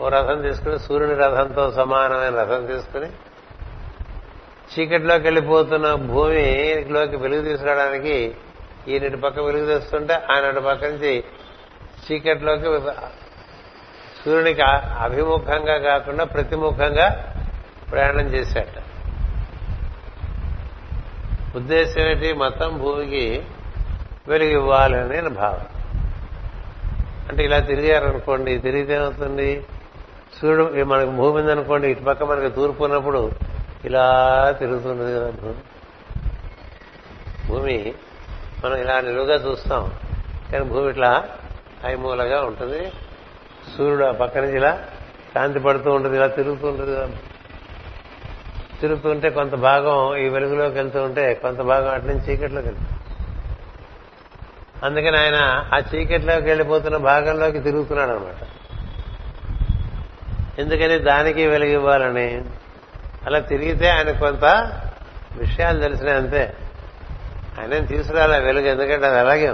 ఓ 0.01 0.07
రథం 0.07 0.41
తీసుకుని 0.41 0.79
సూర్యుని 0.79 1.15
రథంతో 1.15 1.71
సమానమైన 1.71 2.35
రథం 2.35 2.65
తీసుకుని 2.65 3.09
చీకటిలోకి 4.75 5.23
వెళ్ళిపోతున్న 5.23 5.93
భూమిలోకి 5.93 7.17
వెలుగు 7.17 7.41
తీసుకురావడానికి 7.41 8.35
ఈయనటి 8.87 9.17
పక్క 9.17 9.39
వెలుగు 9.39 9.65
తెస్తుంటే 9.65 10.13
ఆయన 10.13 10.59
పక్క 10.59 10.85
నుంచి 10.85 11.23
చీకటిలోకి 12.07 12.63
సూర్యునికి 14.23 14.61
అభిముఖంగా 14.99 15.77
కాకుండా 15.77 16.23
ప్రతిముఖంగా 16.23 17.30
ప్రయాణం 17.91 18.19
చేశాట. 18.19 18.77
ఉద్దేశం 21.55 22.01
ఏంటి? 22.01 22.33
మొత్తం 22.33 22.77
భూమికి 22.77 23.43
వెలుగు 24.27 24.49
ఇవ్వాలని 24.49 25.21
నా 25.21 25.29
భావన. 25.29 25.65
అంటే 27.29 27.43
ఇలా 27.43 27.59
తిరిగారనుకోండి 27.59 28.57
తిరిగితే 28.57 28.95
ఏమవుతుంది? 28.95 29.65
సూర్యుడు 30.41 30.83
మనకు 30.83 31.09
భూమి 31.09 31.41
ఉందనుకోండి 31.41 31.91
ఇటు 31.91 32.03
పక్క 32.03 32.23
మనకి 32.23 32.55
తూర్పు 32.55 32.83
ఉన్నప్పుడు 32.83 33.31
ఇలా 33.85 34.05
తిరుగుతున్నది 34.59 35.13
కదా 35.13 35.29
భూమి. 35.29 35.55
భూమి 37.47 37.93
మనం 38.65 38.75
ఇలా 38.75 39.01
నిలువుగా 39.01 39.49
చూస్తాం 39.49 39.91
కానీ 40.51 40.65
భూమి 40.65 40.89
ఇట్లా 40.89 41.29
ఐమూలగా 41.85 42.41
ఉంటుంది. 42.41 42.91
సూర్యుడు 43.77 44.03
ఆ 44.03 44.11
పక్క 44.11 44.37
నుంచి 44.37 44.55
ఇలా 44.55 44.83
కాంతి 45.35 45.59
పడుతూ 45.59 45.91
ఉంటుంది 45.91 46.17
ఇలా 46.17 46.27
తిరుగుతూ 46.27 46.67
ఉంటుంది 46.67 46.95
కదా. 46.95 47.09
తిరుగుతుంటే 48.81 49.29
కొంత 49.29 49.55
భాగం 49.55 50.15
ఈ 50.15 50.29
వెలుగులోకి 50.29 50.75
వెళ్తూ 50.75 51.03
ఉంటే 51.03 51.33
కొంత 51.33 51.57
భాగం 51.57 51.93
అటు 51.93 52.05
నుంచి 52.05 52.31
చీకట్లోకి 52.31 52.67
వెళ్తుంది. 52.67 52.89
అందుకని 54.83 55.17
ఆయన 55.17 55.37
ఆ 55.75 55.81
చీకట్లోకి 55.95 56.47
వెళ్ళిపోతున్న 56.47 56.97
భాగంలోకి 56.97 57.59
తిరుగుతున్నాడు 57.59 58.11
అనమాట 58.11 58.47
ఎందుకని 60.59 60.99
దానికి 60.99 61.47
వెలుగు 61.47 61.71
ఇవ్వాలని? 61.71 62.41
అలా 63.25 63.39
తిరిగితే 63.39 63.89
ఆయన 63.89 64.11
కొంత 64.11 64.45
విషయాలు 65.35 65.79
తెలిసినాయి 65.79 66.17
అంతే. 66.17 66.53
ఆయన 67.59 67.85
తీసుకురాలి 67.85 68.45
వెలుగు 68.45 68.65
ఎందుకంటే 68.65 69.05
అది 69.05 69.19
అలాగే 69.19 69.47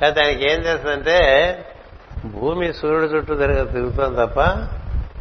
కాకపోతే 0.00 0.24
ఆయనకి 0.24 0.52
ఏం 0.52 0.60
చేస్తుందంటే 0.60 1.18
భూమి 2.24 2.72
సూర్యుడు 2.72 3.04
చుట్టూ 3.04 3.34
తిరగ 3.34 3.64
తిరుగుతుంది 3.64 4.16
తప్ప 4.16 4.40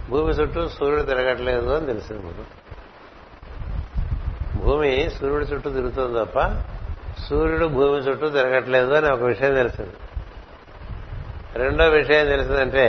భూమి 0.10 0.34
చుట్టూ 0.34 0.68
సూర్యుడు 0.68 1.02
తిరగట్లేదు 1.02 1.70
అని 1.70 1.86
తెలిసింది 1.86 2.22
మనకు 2.24 2.60
భూమి 4.58 5.10
సూర్యుడు 5.10 5.44
చుట్టూ 5.44 5.70
తిరుగుతుంది 5.70 6.20
తప్ప 6.20 6.64
సూర్యుడు 7.30 7.66
భూమి 7.66 7.98
చుట్టూ 7.98 8.30
తిరగట్లేదు 8.30 8.94
అని 8.94 9.12
ఒక 9.12 9.22
విషయం 9.22 9.54
తెలిసింది. 9.54 9.94
రెండో 11.56 11.90
విషయం 11.90 12.28
తెలిసిందంటే 12.28 12.86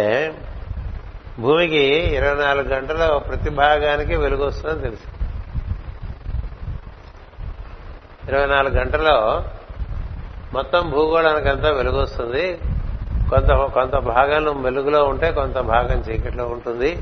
భూమికి 1.38 1.84
ఇరవై 1.86 2.44
నాలుగు 2.44 2.68
గంటల 2.68 3.22
ప్రతి 3.28 3.50
భాగానికి 3.50 4.16
వెలుగు 4.16 4.44
వస్తుందని 4.44 4.80
తెలిసింది. 4.80 5.16
ఇరవై 8.28 8.46
నాలుగు 8.46 8.74
గంటలో 8.74 9.44
మొత్తం 10.52 10.90
భూగోళానికంతా 10.90 11.70
వెలుగు 11.70 11.76
వెలుగొస్తుంది 11.76 12.58
కొంత 13.30 13.52
కొంత 13.52 13.96
భాగాలు 13.96 14.50
వెలుగులో 14.50 15.04
ఉంటే 15.04 15.32
కొంత 15.32 15.58
భాగం 15.58 15.98
చీకట్లో 15.98 16.46
ఉంటుంది. 16.46 16.98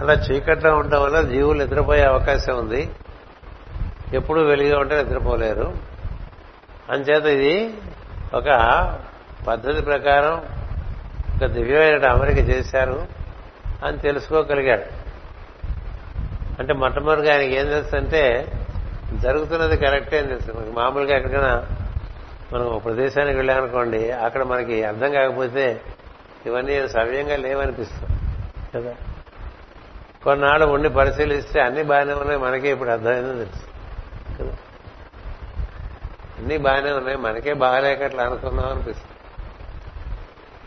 అలా 0.00 0.12
చీకట్లో 0.12 0.76
ఉండటం 0.76 1.02
వల్ల 1.02 1.20
జీవులు 1.20 1.58
నిద్రపోయే 1.58 2.04
అవకాశం 2.04 2.58
ఉంది. 2.58 2.90
ఎప్పుడు 4.12 4.40
వెలుగు 4.40 4.80
ఉంటే 4.80 5.02
నిద్రపోలేరు. 5.02 5.74
అంచేత 6.90 7.24
ఇది 7.24 7.74
ఒక 8.34 8.48
పద్ధతి 9.48 9.82
ప్రకారం 9.82 10.32
ఒక 11.36 11.46
దివ్యమైన 11.46 12.08
అమరిక 12.08 12.38
చేశారు 12.38 13.06
అని 13.84 13.98
తెలుసుకోగలిగాడు. 13.98 14.84
అంటే 16.58 16.72
మొట్టమొదటిగా 16.72 17.34
ఆయనకి 17.34 17.56
ఏం 17.56 17.66
తెలుసు 17.66 17.96
అంటే 17.96 18.52
జరుగుతున్నది 19.14 19.76
కరెక్టే 19.76 20.18
అని 20.18 20.28
తెలుసు. 20.28 20.70
మామూలుగా 20.70 21.16
ఎక్కడికైనా 21.16 21.66
మనం 22.52 22.66
ఒక 22.66 22.84
ప్రదేశానికి 22.84 23.36
వెళ్ళామనుకోండి 23.36 24.10
అక్కడ 24.10 24.42
మనకి 24.42 24.84
అర్థం 24.84 25.12
కాకపోతే 25.12 25.80
ఇవన్నీ 26.46 26.88
సవ్యంగా 26.88 27.36
లేవనిపిస్తుంది 27.36 28.20
కదా? 28.74 28.94
కొన్నాళ్ళు 30.24 30.66
ఉండి 30.66 30.88
పరిశీలిస్తే 30.88 31.60
అన్ని 31.60 31.82
బాగానే 31.82 32.12
ఉన్నాయి 32.12 32.38
మనకే 32.38 32.72
ఇప్పుడు 32.72 32.90
అర్థమైందో 32.90 33.32
తెలుసు. 33.32 33.62
కదా? 34.42 34.52
అన్ని 36.38 36.58
బాగానే 36.58 36.92
ఉన్నాయి 36.92 37.18
మనకే 37.18 37.52
బాగాలేక 37.52 38.02
అట్లా 38.02 38.22
అనుకున్నాం 38.24 38.68
అనిపిస్తుంది. 38.68 39.10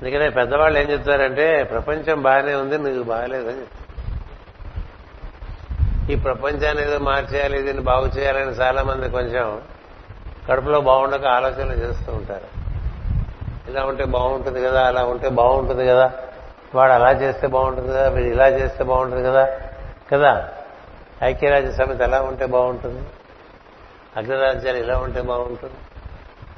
అందుకనే 0.02 0.30
పెద్దవాళ్ళు 0.30 0.80
ఏం 0.80 0.92
చెప్తారంటే 0.92 1.64
ప్రపంచం 1.64 2.22
బాగానే 2.22 2.54
ఉంది 2.54 2.78
నువ్వు 2.78 3.04
బాగాలేదని 3.04 3.60
చెప్తారు. 3.60 3.84
ఈ 6.12 6.16
ప్రపంచాన్ని 6.16 6.84
ఏదో 6.84 7.00
మార్చేయాలి 7.00 7.62
దీన్ని 7.62 7.84
బాగు 7.84 8.08
చేయాలని 8.08 8.52
చాలా 8.52 8.84
మంది 8.84 9.10
కొంచెం 9.10 9.62
కడుపులో 10.50 10.82
బాగుండక 10.82 11.26
ఆలోచనలు 11.26 11.74
చేస్తూ 11.74 12.12
ఉంటారు. 12.12 12.64
ఇలా 13.70 13.84
ఉంటే 13.84 14.06
బాగుంటుంది 14.06 14.64
కదా 14.64 14.88
అలా 14.88 15.06
ఉంటే 15.06 15.30
బాగుంటుంది 15.30 15.88
కదా 15.88 16.12
వాడు 16.76 16.92
అలా 16.92 17.12
చేస్తే 17.12 17.48
బాగుంటుంది 17.48 17.88
కదా 17.88 18.10
వీడు 18.10 18.28
ఇలా 18.28 18.48
చేస్తే 18.48 18.84
బాగుంటుంది 18.84 19.24
కదా 19.24 19.48
కదా? 20.14 20.50
ఐక్యరాజ్య 21.24 21.72
సమితి 21.72 22.04
ఎలా 22.04 22.22
ఉంటే 22.22 22.46
బాగుంటుంది? 22.46 23.04
అగ్రరాజ్యాలు 24.18 24.78
ఇలా 24.78 24.98
ఉంటే 24.98 25.22
బాగుంటుంది? 25.22 25.74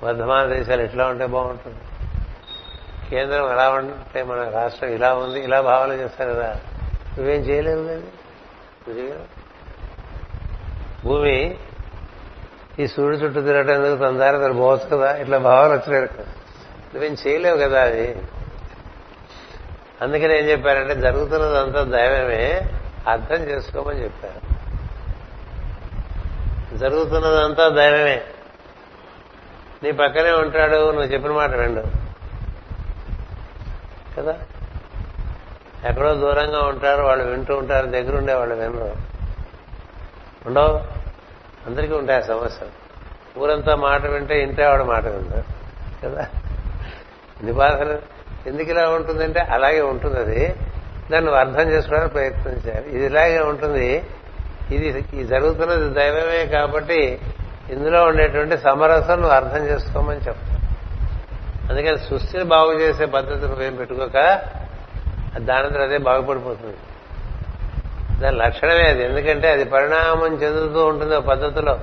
వర్ధమాన 0.06 0.46
దేశాలు 0.46 0.82
ఇట్లా 0.82 1.08
ఉంటే 1.08 1.25
బాగుంటుంది? 1.25 1.77
కేంద్రం 3.10 3.51
ఎలా 3.51 3.70
ఉంటే 3.70 4.24
మన 4.24 4.50
రాష్ట్రం 4.50 4.89
ఇలా 4.89 5.13
ఉంది 5.13 5.39
ఇలా 5.39 5.62
భావన 5.62 5.92
చేస్తారు 5.92 6.30
కదా? 6.30 6.58
నువ్వేం 7.18 7.42
చేయలేవు 7.42 7.84
కదా 7.84 9.15
భూమి 11.06 11.58
ఈ 12.79 12.88
సూర్యుడు 12.88 13.15
చుట్టూ 13.15 13.41
తిరగటం 13.41 13.86
ఎందుకు? 13.86 14.00
తన 14.00 14.17
దారి 14.17 14.38
తను 14.38 14.53
పోవచ్చు 14.53 14.98
కదా. 14.98 15.15
ఇట్లా 15.17 15.38
భావాలు 15.38 15.74
వచ్చినాడు 15.74 16.22
నువ్వేం 16.94 17.15
చేయలేవు 17.27 17.58
కదా 17.58 17.82
అది. 17.82 18.22
అందుకని 20.01 20.39
ఏం 20.39 20.50
చెప్పారంటే 20.50 20.96
జరుగుతున్నదంతా 20.96 21.84
దైవమే 21.84 22.62
అర్థం 23.08 23.36
చేసుకోమని 23.36 24.03
చెప్పారు. 24.03 24.55
జరుగుతున్నదంతా 26.77 27.70
దైవమే. 27.70 28.22
నీ 29.84 29.91
పక్కనే 29.91 30.32
ఉంటాడు 30.32 30.91
నువ్వు 30.91 31.12
చెప్పిన 31.12 31.32
మాట 31.32 31.50
రెండు 31.50 31.84
కదా? 34.17 34.39
ఎక్కడో 35.86 36.13
దూరంగా 36.13 36.62
ఉంటారు 36.62 37.03
వాళ్ళు 37.03 37.24
వింటూ 37.24 37.55
ఉంటారు 37.55 37.86
దగ్గరుండే 37.86 38.34
వాళ్ళు 38.34 38.55
వినరు. 38.55 38.96
ఉండవు. 40.48 40.95
అందరికీ 41.67 41.93
ఉంటాయి 41.93 42.24
ఆ 42.24 42.25
సమస్యలు. 42.27 42.86
ఊరంతా 43.39 43.75
మాట 43.75 44.05
వింటే 44.05 44.43
ఇంటే 44.43 44.63
ఆవిడ 44.63 44.81
మాట 44.81 45.07
వింటారు 45.07 45.43
కదా? 46.03 46.27
నిబాధలు 47.43 48.00
ఎందుకు 48.48 48.69
ఇలా 48.69 48.89
ఉంటుందంటే 48.89 49.39
అలాగే 49.39 49.81
ఉంటుంది 49.81 50.19
అది 50.19 50.55
దాన్ని 51.12 51.36
అర్థం 51.36 51.69
చేసుకోవడానికి 51.69 52.13
ప్రయత్నం 52.13 52.53
చేయాలి. 52.53 52.89
ఇది 52.89 53.05
ఇలాగే 53.05 53.39
ఉంటుంది. 53.39 54.03
ఇది 54.72 55.05
ఈ 55.13 55.24
జరుగుతున్నది 55.24 55.93
దైవమే 55.93 56.45
కాబట్టి 56.45 57.22
ఇందులో 57.69 58.03
ఉండేటువంటి 58.03 58.57
సమరసం 58.57 59.15
నువ్వు 59.15 59.36
అర్థం 59.36 59.65
చేసుకోమని 59.65 60.17
చెప్తాను. 60.17 60.55
అందుకని 61.70 61.98
సృష్టిని 61.98 62.44
బాగు 62.44 62.74
చేసే 62.74 63.05
పద్ధతి 63.05 63.46
నువ్వేం 63.48 63.75
పెట్టుకోక 63.75 64.44
దాని 65.37 65.83
అదే 65.83 65.98
బాగుపడిపోతుంది. 65.98 66.77
దాని 68.22 68.38
లక్షణమే 68.38 68.84
అది. 68.84 69.04
ఎందుకంటే 69.04 69.51
అది 69.51 69.64
పరిణామం 69.64 70.34
చెందుతూ 70.36 70.86
ఉంటుంది 70.86 71.16
ఒక 71.16 71.24
పద్ధతిలో. 71.24 71.80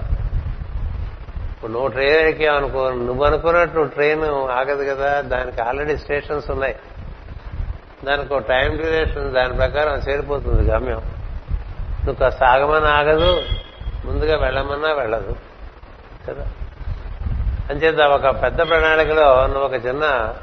ఇప్పుడు 1.51 1.73
నువ్వు 1.73 1.89
ట్రైన్ 1.89 2.13
ఎక్కావనుకో 2.13 2.91
నువ్వు 2.91 3.25
అనుకున్నట్టు 3.25 3.75
నువ్వు 3.75 3.91
ట్రైన్ 3.91 4.25
ఆగదు 4.51 4.95
కదా. 4.95 5.21
దానికి 5.21 5.63
ఆల్రెడీ 5.63 5.97
స్టేషన్స్ 5.97 6.51
ఉన్నాయి. 6.51 6.77
దానికి 8.05 8.35
ఒక 8.35 8.43
టైం 8.49 8.77
డ్యూరేషన్ 8.77 9.35
దాని 9.35 9.55
ప్రకారం 9.55 9.95
చేరిపోతుంది 9.95 10.71
గమ్యం. 10.71 11.03
నువ్వు 12.05 12.15
కాస్త 12.15 12.45
ఆగమని 12.45 12.87
ఆగదు 12.87 13.43
ముందుగా 14.05 14.37
వెళ్ళమన్నా 14.37 14.93
వెళ్ళదు. 14.93 15.37
కదా? 16.29 16.47
అంచేత 17.71 18.01
ఒక 18.01 18.43
పెద్ద 18.43 18.59
ప్రణాళికలో 18.69 19.47
నువ్వు 19.47 19.65
ఒక 19.65 19.87
చిన్న 19.87 20.35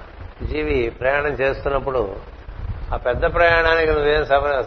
జీవి 0.43 0.89
ప్రయాణం 0.89 1.28
చేస్తున్నప్పుడు 1.28 2.15
ఆ 2.93 2.97
పెద్ద 2.97 3.34
ప్రయాణానికి 3.34 3.91
నువ్వేం 3.91 4.25
సవరణ 4.25 4.63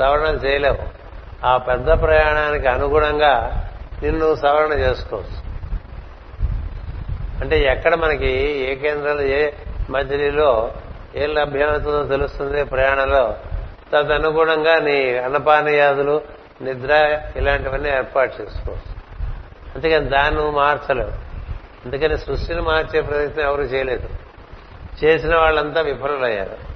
సవరణ 0.00 0.26
చేయలేవు. 0.26 0.78
ఆ 1.46 1.56
పెద్ద 1.56 2.02
ప్రయాణానికి 2.02 2.66
అనుగుణంగా 2.68 3.64
నిన్ను 4.02 4.34
సవరణ 4.34 4.72
చేసుకోవచ్చు. 4.72 5.50
అంటే 7.40 7.58
ఎక్కడ 7.58 7.94
మనకి 7.94 8.28
ఏ 8.70 8.74
కేంద్రంలో 8.74 9.22
ఏ 9.22 9.50
మధ్యలో 9.90 10.74
ఏం 11.16 11.34
లభ్యమవుతుందో 11.34 12.04
తెలుస్తుంది 12.04 12.64
ప్రయాణంలో. 12.64 13.36
తదనుగుణంగా 13.92 14.78
నీ 14.78 15.16
అన్నపానీయాదులు 15.16 16.20
నిద్ర 16.62 17.20
ఇలాంటివన్నీ 17.36 17.90
ఏర్పాటు 17.90 18.42
చేసుకోవచ్చు. 18.42 19.00
అందుకని 19.74 20.08
దాన్ని 20.08 20.40
నువ్వు 20.40 20.58
మార్చలేవు. 20.58 21.10
అందుకని 21.84 22.18
సృష్టిని 22.18 22.60
మార్చే 22.60 23.00
ప్రయత్నం 23.00 23.44
ఎవరు 23.44 23.62
చేయలేదు. 23.62 24.08
చేసిన 25.04 25.36
వాళ్ళంతా 25.36 25.80
విఫలమయ్యారు. 25.80 26.69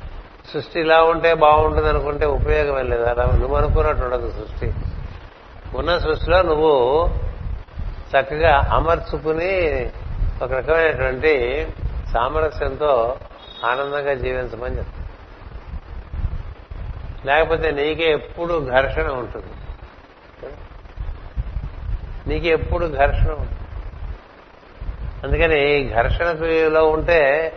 సృష్టి 0.53 0.81
ఇలా 0.81 1.03
ఉంటే 1.03 1.35
బాగుంటుంది 1.35 1.89
అనుకుంటే 1.89 2.27
ఉపయోగమే 2.27 2.83
లేదు. 2.83 3.03
అలా 3.03 3.25
నువ్వు 3.25 3.57
అనుకున్నట్టు 3.57 4.03
ఉండదు 4.03 4.31
సృష్టి. 4.31 4.73
ఉన్న 5.75 5.99
సృష్టిలో 5.99 6.43
నువ్వు 6.43 7.09
చక్కగా 8.11 8.69
అమర్చుకుని 8.73 9.91
ఒక 10.43 10.53
రకమైనటువంటి 10.53 11.67
సామరస్యంతో 12.13 13.17
ఆనందంగా 13.65 14.15
జీవించమని 14.15 14.79
చెప్తాను 14.79 15.05
లేకపోతే 17.27 17.71
నీకే 17.71 18.13
ఎప్పుడు 18.13 18.71
ఘర్షణ 18.71 19.09
ఉంటుంది. 19.09 19.47
నీకు 22.27 22.47
ఎప్పుడు 22.47 22.87
ఘర్షణ 22.87 23.33
ఉంటుంది. 23.33 23.59
అందుకని 25.25 25.93
ఘర్షణలో 25.95 26.89
ఉంటే 26.89 27.53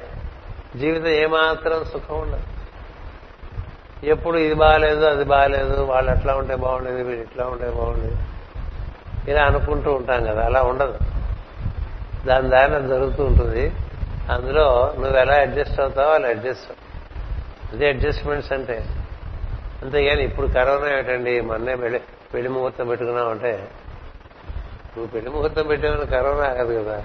జీవితం 0.76 1.08
ఏమాత్రం 1.08 1.84
సుఖం 1.84 2.19
ఉండదు. 2.19 2.57
ఎప్పుడు 4.03 4.38
ఇది 4.38 4.53
బాగాలేదు 4.53 5.05
అది 5.05 5.23
బాగాలేదు 5.23 5.81
వాళ్ళు 5.81 6.12
అట్లా 6.12 6.36
ఉంటే 6.36 6.55
బాగుండేది 6.55 7.03
వీడు 7.03 7.21
ఇట్లా 7.21 7.45
ఉంటే 7.45 7.69
బాగుండేది. 7.69 8.15
ఇలా 9.31 9.43
అనుకుంటూ 9.43 9.93
ఉంటాం 9.93 10.23
కదా 10.23 10.45
అలా 10.45 10.62
ఉండదు. 10.62 10.99
దాని 12.25 12.49
దారిన 12.49 12.88
జరుగుతూ 12.88 13.23
ఉంటుంది. 13.23 13.71
అందులో 14.29 14.93
నువ్వు 14.99 15.17
ఎలా 15.17 15.33
అడ్జస్ట్ 15.33 15.79
అవుతావో 15.79 16.12
అలా 16.12 16.27
అడ్జస్ట్ 16.27 16.71
అదే 17.73 17.89
అడ్జస్ట్మెంట్స్ 17.89 18.53
అంటే. 18.53 18.86
అంతేగాని 19.81 20.23
ఇప్పుడు 20.23 20.47
కరోనా 20.47 20.93
ఏమిటండి? 20.93 21.41
మొన్నే 21.41 21.75
పెళ్ళి 21.75 22.01
పెళ్ళి 22.33 22.49
ముహూర్తం 22.49 22.88
పెట్టుకున్నావు 22.88 23.29
అంటే 23.29 23.69
నువ్వు 24.97 25.07
పెళ్ళి 25.07 25.31
ముహూర్తం 25.31 25.67
పెట్టావని 25.67 26.05
కరోనా 26.05 26.43
ఆగదు 26.43 26.83
కదా. 26.83 27.03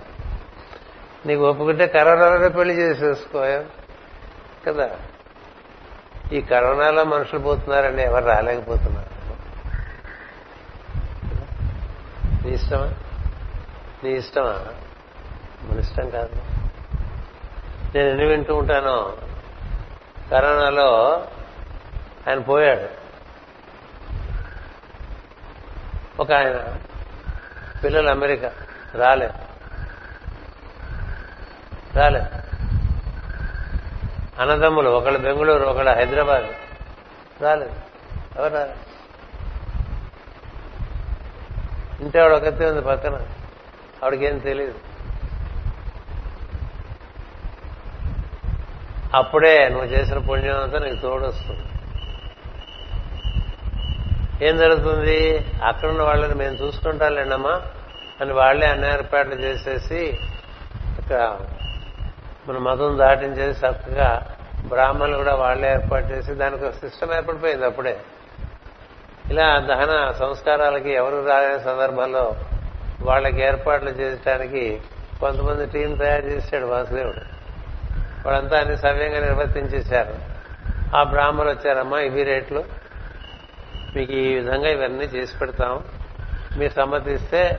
నీకు 1.26 1.42
ఒప్పుకుంటే 1.42 1.86
కరోనాలోనే 1.86 2.48
పెళ్ళి 2.48 2.74
చేసేసుకోయా 2.74 3.64
కదా? 4.66 4.90
ఈ 6.32 6.40
కరోనాలో 6.40 7.04
మనుషులు 7.04 7.40
పోతున్నారండి 7.40 8.02
ఎవరు 8.02 8.24
రాలేకపోతున్నారు. 8.24 9.12
నీ 12.46 12.54
ఇష్టమా? 12.54 12.94
నీ 14.04 14.10
ఇష్టమా? 14.10 14.66
మన 15.62 15.78
ఇష్టం 15.78 16.10
కాదు. 16.10 16.36
నేను 17.94 18.08
ఎన్ని 18.08 18.26
వింటూ 18.26 18.56
ఉంటాను 18.56 19.16
కరోనాలో 20.30 21.14
ఆయన 22.28 22.38
పోయాడు. 22.38 22.88
ఒక 26.22 26.32
ఆయన 26.32 26.76
పిల్లలు 27.84 28.08
అమెరికా 28.08 28.52
రాలేదు. 28.94 29.32
రాలే 31.98 32.26
అన్నదమ్ములు 34.38 34.90
ఒకళ్ళు 34.90 35.18
బెంగళూరు 35.18 35.64
ఒకళ్ళు 35.64 35.90
హైదరాబాద్. 35.90 36.44
రాలేదు. 37.42 37.72
ఎవరు 38.38 38.54
రాలేదు? 38.54 38.78
ఇంటి 42.02 42.18
ఆవిడ 42.18 42.32
ఒకతే 42.32 42.66
ఉంది 42.66 42.80
పక్కన. 42.80 43.14
ఆవిడకేం 44.02 44.38
తెలియదు 44.38 44.74
అప్పుడే 49.14 49.68
నువ్వు 49.68 49.86
చేసిన 49.86 50.18
పుణ్యం 50.18 50.62
అంతా 50.62 50.78
నీకు 50.78 50.96
తోడొస్తుంది. 50.96 51.60
ఏం 54.48 54.56
జరుగుతుంది? 54.56 55.46
అక్కడున్న 55.62 56.02
వాళ్ళని 56.02 56.34
మేము 56.34 56.54
చూసుకుంటాలేండమ్మా 56.54 57.62
అని 58.20 58.32
వాళ్ళే 58.32 58.66
అన్ని 58.66 58.92
ఏర్పాట్లు 58.92 59.34
చేసేసి 59.34 60.18
ఇక్కడ 60.98 61.40
మన 62.48 62.58
మతం 62.58 62.98
దాటించేసి 62.98 63.66
చక్కగా 63.66 64.36
బ్రాహ్మణులు 64.68 65.16
కూడా 65.16 65.34
వాళ్ళే 65.34 65.72
ఏర్పాటు 65.72 66.06
చేసి 66.06 66.34
దానికి 66.34 66.64
ఒక 66.64 66.70
సిస్టమ్ 66.70 67.12
ఏర్పడిపోయింది 67.12 67.66
అప్పుడే. 67.66 68.00
ఇలా 69.30 69.58
దహన 69.58 70.10
సంస్కారాలకి 70.10 70.90
ఎవరు 70.90 71.26
రాలేని 71.28 71.60
సందర్భంలో 71.60 72.36
వాళ్ళకి 73.02 73.42
ఏర్పాట్లు 73.42 73.90
చేయడానికి 73.90 74.82
కొంతమంది 75.20 75.66
టీం 75.66 75.94
తయారు 75.94 76.26
చేశాడు 76.26 76.66
వాసుదేవుడు. 76.66 77.20
వాళ్ళంతా 78.26 78.60
అన్ని 78.60 78.76
సవ్యంగా 78.76 79.20
నిర్వర్తించేశారు. 79.20 80.14
ఆ 80.96 81.02
బ్రాహ్మణులు 81.02 81.50
వచ్చారమ్మా 81.50 82.00
ఇవి 82.00 82.22
రేట్లు. 82.22 82.64
మీకు 83.96 84.12
ఈ 84.12 84.34
విధంగా 84.34 84.68
ఇవన్నీ 84.68 85.04
చేసి 85.04 85.38
పెడతాం. 85.38 85.82
మీరు 86.56 86.72
సమ్మతిస్తే 86.72 87.58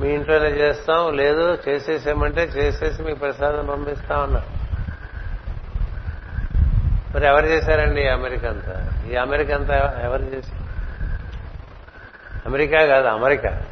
మీ 0.00 0.08
ఇంట్లోనే 0.08 0.48
చేస్తాం 0.48 1.16
లేదు 1.16 1.58
చేసేసేమంటే 1.68 2.42
చేసేసి 2.42 3.02
మీకు 3.02 3.18
ప్రసాదం 3.18 3.66
పంపిస్తాం 3.66 4.22
అన్నారు 4.22 4.58
మరి 7.16 7.26
ఎవరు 7.26 7.46
చేశారండి 7.46 8.02
ఈ 8.02 8.08
అమెరికా 8.08 8.48
అంతా 8.48 9.02
ఈ 9.12 9.16
అమెరికా 9.16 9.54
అంతా 9.54 10.00
ఎవరు 10.04 10.22
చేశారు 10.22 10.68
అమెరికా 12.46 12.86
కాదు 12.86 13.06
అమెరికా. 13.06 13.62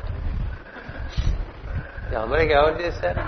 ఈ 2.13 2.15
అమెరికా 2.15 2.55
ఎవరు 2.55 2.83
చేశారు? 2.83 3.21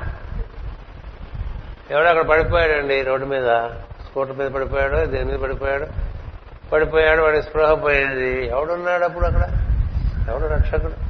ఎవడో 1.93 2.09
అక్కడ 2.09 2.27
పడిపోయాడండి 2.27 3.03
రోడ్డు 3.03 3.27
మీద. 3.27 3.47
స్కూటర్ 4.05 4.37
మీద 4.37 4.51
పడిపోయాడు 4.51 4.97
దేని 4.97 5.25
మీద 5.25 5.39
పడిపోయాడు. 5.39 5.87
పడిపోయాడు 6.73 7.23
వాడి 7.23 7.43
స్పృహ 7.43 7.75
పోయింది. 7.75 8.47
ఎవడున్నాడు 8.47 9.05
అప్పుడు 9.05 9.25
అక్కడ? 9.25 9.43
ఎవడు 10.29 10.47
రక్షకుడు? 10.47 11.08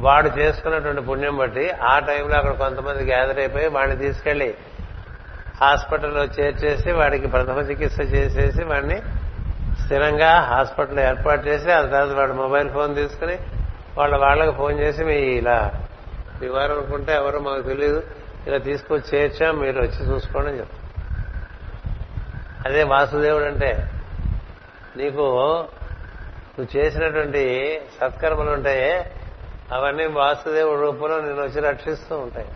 వాడు 0.00 0.28
చేసుకున్నటువంటి 0.38 1.02
పుణ్యం 1.02 1.36
బట్టి 1.36 1.64
ఆ 1.84 1.94
టైంలో 1.98 2.34
అక్కడ 2.36 2.52
కొంతమంది 2.54 3.02
గ్యాదర్ 3.04 3.38
అయిపోయి 3.38 3.68
వాడిని 3.68 3.96
తీసుకెళ్ళి 3.96 4.50
హాస్పిటల్లో 5.60 6.22
చేర్చేసి 6.36 6.90
వాడికి 6.92 7.26
ప్రథమ 7.26 7.58
చికిత్స 7.60 8.00
చేసేసి 8.14 8.64
వాడిని 8.64 8.98
స్థిరంగా 9.82 10.30
హాస్పిటల్ 10.42 11.00
ఏర్పాటు 11.00 11.42
చేసి 11.48 11.68
ఆ 11.72 11.80
తర్వాత 11.82 12.12
వాడు 12.12 12.32
మొబైల్ 12.32 12.70
ఫోన్ 12.70 12.92
తీసుకుని 12.96 13.36
వాళ్ళ 13.98 14.16
వాళ్ళకి 14.16 14.52
ఫోన్ 14.56 14.76
చేసి 14.80 15.04
మీ 15.04 15.18
ఇలా 15.36 15.58
నివారణ 16.40 16.72
అనుకుంటే 16.72 17.12
ఎవరో 17.12 17.38
మాకు 17.38 17.62
తెలియదు 17.62 18.00
ఇలా 18.46 18.58
తీసుకొచ్చి 18.58 19.08
చేర్చాం 19.14 19.54
మీరు 19.58 19.78
వచ్చి 19.80 20.02
చూసుకోండి 20.10 20.50
అని 20.50 20.66
అదే 22.66 22.82
వాసుదేవుడు 22.82 23.44
అంటే 23.44 23.70
నీకు 24.96 25.24
నువ్వు 26.52 26.70
చేసినటువంటి 26.76 27.42
సత్కర్మలు 28.00 28.50
ఉంటాయే 28.50 28.92
అవన్నీ 29.72 30.06
వాసుదేవుడు 30.06 30.80
రూపంలో 30.80 31.20
నేను 31.20 31.42
వచ్చి 31.42 31.60
రక్షిస్తూ 31.60 32.18
ఉంటాయి. 32.18 32.48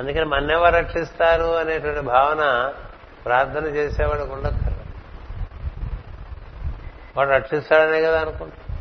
అందుకని 0.00 0.24
మన్నెవరు 0.24 0.76
రక్షిస్తారు 0.76 1.44
అనేటువంటి 1.44 2.00
భావన 2.00 2.72
ప్రార్థన 3.24 3.66
చేసేవాడికి 3.66 4.32
ఉండదు 4.32 4.58
వాడు 7.16 7.30
రక్షిస్తాడనే 7.30 8.02
కదా 8.02 8.20
అనుకుంటా. 8.20 8.74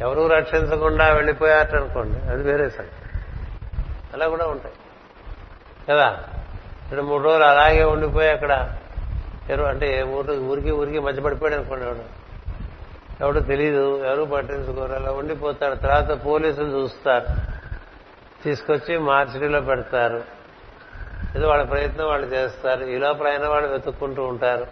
ఎవరూ 0.00 0.26
రక్షించకుండా 0.26 1.12
వెళ్ళిపోయారట 1.12 1.74
అనుకోండి 1.74 2.18
అది 2.18 2.42
వేరే 2.42 2.70
సంగతి. 2.70 3.18
అలా 4.14 4.28
కూడా 4.28 4.46
ఉంటాయి. 4.46 4.74
కదా? 5.90 6.22
ఇప్పుడు 6.84 7.02
మూడు 7.02 7.22
రోజులు 7.22 7.44
అలాగే 7.44 7.84
ఉండిపోయి 7.84 8.30
అక్కడ 8.30 8.78
అంటే 9.68 10.02
ఊరు 10.02 10.32
ఊరికి 10.32 10.70
ఊరికి 10.70 10.98
మధ్య 10.98 11.22
పడిపోయాడు 11.22 11.60
అనుకోండి 11.60 11.86
వాడు 11.86 12.15
ఎవడు 13.20 13.40
తెలియదు 13.40 14.04
ఎవరు 14.06 14.24
పట్టించుకోరు 14.24 14.92
అలా 14.92 15.10
ఉండిపోతాడు 15.10 15.74
తర్వాత 15.74 16.26
పోలీసులు 16.26 16.82
చూస్తారు. 16.82 17.26
తీసుకొచ్చి 18.44 18.98
మార్చిడీలో 18.98 19.60
పెడతారు. 19.60 20.24
ఏదో 21.36 21.48
వాళ్ళ 21.48 21.64
ప్రయత్నం 21.64 22.06
వాళ్ళు 22.06 22.26
చేస్తారు. 22.26 22.84
ఈ 22.84 22.96
లోపల 22.96 23.28
అయినా 23.28 23.48
వాళ్ళు 23.48 23.68
వెతుక్కుంటూ 23.68 24.24
ఉంటారు. 24.24 24.66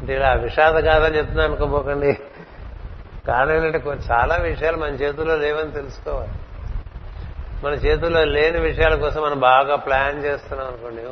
అంటే 0.00 0.16
ఇలా 0.16 0.32
విషాద 0.32 0.72
కాదని 0.72 1.16
చెప్తున్నాను 1.16 1.52
అనుకోపోకండి. 1.52 2.18
కారణం 3.28 3.64
ఏంటంటే 3.64 3.90
చాలా 4.12 4.36
విషయాలు 4.36 4.76
మన 4.76 4.88
చేతుల్లో 4.88 5.36
లేవని 5.36 5.72
తెలుసుకోవాలి. 5.72 6.32
మన 7.64 7.72
చేతుల్లో 7.72 8.24
లేని 8.24 8.60
విషయాల 8.60 8.94
కోసం 8.94 9.22
మనం 9.22 9.40
బాగా 9.40 9.76
ప్లాన్ 9.76 10.24
చేస్తున్నాం 10.24 10.68
అనుకోండి. 10.68 11.02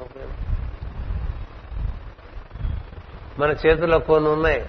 మన 3.41 3.51
చేతుల్లో 3.51 3.99
కొన్ని 3.99 4.31
ఉన్నాయి. 4.31 4.69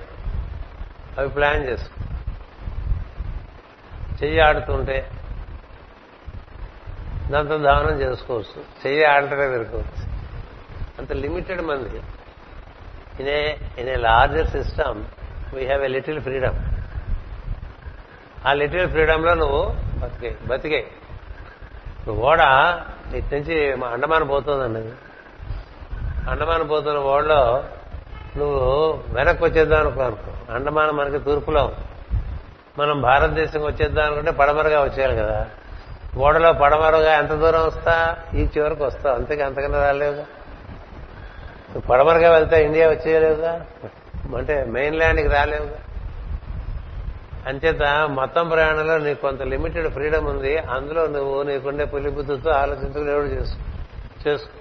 అవి 1.17 1.29
ప్లాన్ 1.29 1.63
చేసుకో. 1.69 2.03
చెయ్యి 4.23 4.39
ఆడుతుంటే 4.39 5.11
దాంతో 7.31 7.57
దానం 7.57 8.01
చేసుకోవచ్చు. 8.01 8.59
చెయ్యి 8.81 9.03
ఆడటమే 9.03 9.47
పెరుకోవచ్చు 9.49 10.03
అంత 10.99 11.11
లిమిటెడ్ 11.11 11.61
మంది 11.61 12.01
ఇనే 13.19 13.39
ఇనే 13.41 13.59
in 13.77 13.89
a 13.89 13.95
larger 13.95 14.47
system 14.47 15.03
we 15.53 15.65
have 15.65 15.83
a 15.83 15.87
little 15.87 16.21
freedom 16.21 16.57
ఆ 18.47 18.53
లిటిల్ 18.53 18.89
ఫ్రీడమ్లో 18.89 19.33
నువ్వు 19.33 19.61
బతికే 19.99 20.37
బతికే. 20.45 20.91
నువ్వు 22.07 22.25
ఓడ 22.25 22.39
ఇటు 23.15 23.35
నుంచి 23.35 23.75
మా 23.75 23.87
అండమాన 23.87 24.23
పోతుందండి 24.23 24.93
అండమాన 26.29 26.61
పోతున్న 26.61 26.99
ఓడలో 26.99 27.41
నువ్వు 28.37 29.03
వెనక్కి 29.13 29.43
వచ్చేద్దాం 29.43 29.79
అనుకో 29.79 30.01
అనుకో 30.01 30.93
మనకి 30.93 31.19
తూర్పులో 31.19 31.71
మనం 32.79 33.01
భారతదేశం 33.01 33.61
వచ్చేద్దాం 33.61 34.05
అనుకుంటే 34.05 34.31
పడమరగా 34.31 34.83
వచ్చేయాలి 34.83 35.17
కదా. 35.17 35.47
ఓడలో 36.17 36.53
పడమరగా 36.53 37.13
ఎంత 37.13 37.29
దూరం 37.29 37.65
వస్తా? 37.65 38.17
ఈ 38.33 38.47
చివరికి 38.57 38.83
వస్తావు. 38.83 39.15
అంతేగా 39.15 39.45
అంతకన్నా 39.45 39.85
రాలేవుగా. 39.85 40.25
పడమరగా 41.89 42.31
వెళ్తే 42.31 42.65
ఇండియా 42.65 42.89
వచ్చేయలేవుగా? 42.89 43.65
అంటే 44.37 44.65
మెయిన్ 44.69 44.95
ల్యాండ్కి 44.95 45.27
రాలేవుగా? 45.27 45.75
అంచేత 47.47 48.09
మతం 48.09 48.49
ప్రయాణంలో 48.49 48.97
నీకు 48.97 49.21
కొంత 49.21 49.41
లిమిటెడ్ 49.41 49.89
ఫ్రీడమ్ 49.89 50.27
ఉంది. 50.27 50.57
అందులో 50.57 51.07
నువ్వు 51.07 51.43
నీకుండే 51.43 51.85
పులిబుద్ధితో 51.85 52.51
ఆలోచించుకుని 52.51 53.11
ఎవడు 53.11 53.25
చేసుకో? 53.25 53.59
చేసుకో. 54.29 54.59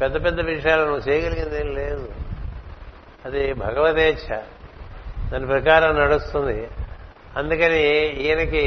పెద్ద 0.00 0.24
పెద్ద 0.24 0.40
విషయాలు 0.40 0.84
నువ్వు 0.84 1.10
చేయగలిగింది 1.10 1.60
ఏం 1.60 1.74
లేదు. 1.74 2.08
అది 3.24 3.52
భగవదేచ్ఛ 3.52 4.38
దాని 5.32 5.46
ప్రకారం 5.46 5.96
నడుస్తుంది. 5.96 6.68
అందుకని 7.36 7.82
ఈయనకి 8.24 8.64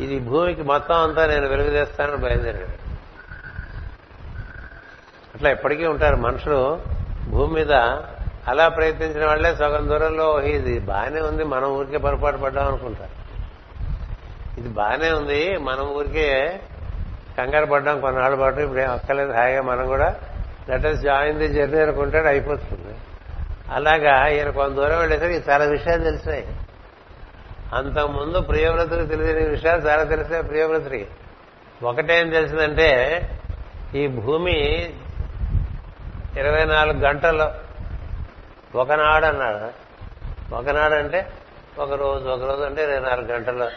ఇది 0.00 0.18
భూమికి 0.18 0.62
మొత్తం 0.62 1.02
అంతా 1.02 1.26
నేను 1.26 1.48
వెలుగుదేస్తానని 1.48 2.16
బయలుదేరాడు. 2.16 2.76
అట్లా 5.34 5.50
ఎప్పటికీ 5.50 5.86
ఉంటారు 5.86 6.16
మనుషులు. 6.16 6.80
భూమి 7.28 7.54
మీద 7.54 7.72
అలా 8.48 8.68
ప్రయత్నించిన 8.68 9.26
వాళ్ళే 9.26 9.54
సగం 9.54 9.88
దూరంలో 9.88 10.40
ఇది 10.42 10.78
బాగానే 10.78 11.20
ఉంది 11.20 11.44
మనం 11.44 11.68
ఊరికే 11.68 11.98
పొరపాటు 11.98 12.36
పడ్డాం 12.36 12.66
అనుకుంటారు. 12.66 13.14
ఇది 14.60 14.68
బాగానే 14.68 15.10
ఉంది 15.10 15.58
మనం 15.58 15.84
ఊరికే 15.88 16.60
కంగారు 17.38 17.66
పడ్డాం 17.66 18.00
కొన్నాళ్ళ 18.00 18.36
పాటు 18.36 18.60
ఇప్పుడు 18.60 18.80
ఏం 18.80 18.90
అక్కర్లేదు 18.90 19.32
హాయిగా 19.32 19.62
మనం 19.62 19.86
కూడా 19.86 20.20
లెటర్స్ 20.68 21.02
జాయిన్ 21.02 21.38
ది 21.38 21.48
జర్నీ 21.48 21.78
అనుకుంటాడు 21.80 22.26
అయిపోతుంది. 22.26 22.97
అలాగా 23.70 24.28
ఈయన 24.28 24.50
కొంత 24.50 24.74
దూరం 24.74 24.98
వెళ్ళేసరికి 24.98 25.50
చాలా 25.50 25.64
విషయాలు 25.64 26.04
తెలిసినాయి. 26.04 26.56
అంతకుముందు 27.72 28.40
ప్రియవ్రతుడికి 28.40 29.06
తెలియని 29.06 29.48
విషయాలు 29.48 29.80
చాలా 29.80 30.04
తెలిసినాయి 30.04 30.42
ప్రియవ్రతుడికి. 30.42 31.06
ఒకటేం 31.82 32.30
తెలిసిందంటే 32.30 33.20
ఈ 33.94 34.06
భూమి 34.06 34.54
ఇరవై 36.36 36.64
నాలుగు 36.64 36.98
గంటల్లో 36.98 37.54
ఒకనాడు 38.74 39.26
అన్నాడు. 39.26 39.88
ఒకనాడు 40.54 40.94
అంటే 40.94 41.32
ఒక 41.78 41.92
రోజు 41.92 42.28
ఒక 42.28 42.50
రోజు 42.50 42.62
అంటే 42.62 42.82
ఇరవై 42.82 43.10
నాలుగు 43.10 43.26
గంటలు 43.26 43.68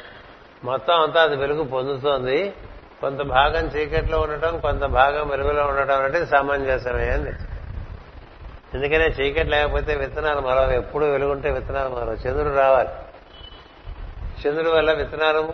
మొత్తం 0.63 1.01
అంతా 1.01 1.21
అది 1.21 1.36
వెలుగు 1.36 1.63
పొందుతోంది. 1.63 2.54
కొంత 3.01 3.21
భాగం 3.21 3.67
చీకట్లో 3.67 4.19
ఉండటం 4.19 4.60
కొంత 4.60 4.82
భాగం 4.82 5.27
వెలుగులో 5.27 5.65
ఉండటం 5.65 6.04
అంటే 6.04 6.25
సమంజసమే 6.25 7.10
అని 7.10 7.23
తెలుసు. 7.23 7.51
ఎందుకనే 8.75 9.05
చీకటి 9.05 9.49
లేకపోతే 9.49 9.95
విత్తనాలు 9.95 10.39
మరో 10.39 10.71
ఎప్పుడు 10.71 11.05
వెలుగుంటే 11.05 11.51
విత్తనాలు 11.51 11.89
మరో 11.89 12.13
చంద్రుడు 12.13 12.55
రావాలి. 12.55 12.89
చంద్రుడి 14.41 14.69
వల్ల 14.69 14.91
విత్తనాలు 14.93 15.53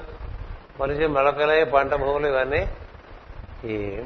మనిషి 0.82 1.08
మొలకలై 1.08 1.64
పంట 1.64 1.94
భూములు 1.94 2.28
ఇవన్నీ 2.28 2.72
ఈ 3.66 4.02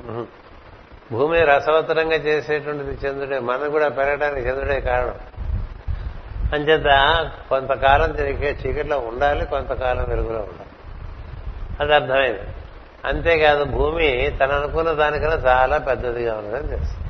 భూమి 1.12 1.40
రసవత్తరంగా 1.42 2.16
చేసేటువంటిది 2.16 3.08
చంద్రుడే. 3.08 3.40
మనం 3.40 3.72
కూడా 3.72 3.88
పెరగడానికి 3.90 4.48
చంద్రుడే 4.48 4.80
కారణం. 4.80 5.20
అంచేత 6.54 6.86
కొంతకాలం 7.50 8.12
తిరిగే 8.12 8.58
చీకట్లో 8.66 9.00
ఉండాలి 9.00 9.46
కొంతకాలం 9.46 10.06
వెలుగులో 10.10 10.40
ఉండాలి. 10.40 10.70
అది 11.80 11.96
అర్థమైంది. 11.96 12.56
అంతేకాదు 13.06 13.64
భూమి 13.64 14.38
తన 14.40 14.52
అనుకున్న 14.52 14.92
దానికన్నా 14.92 15.52
చాలా 15.52 15.78
పెద్దదిగా 15.78 16.38
ఉన్నదని 16.38 16.68
తెలుసు. 16.68 17.01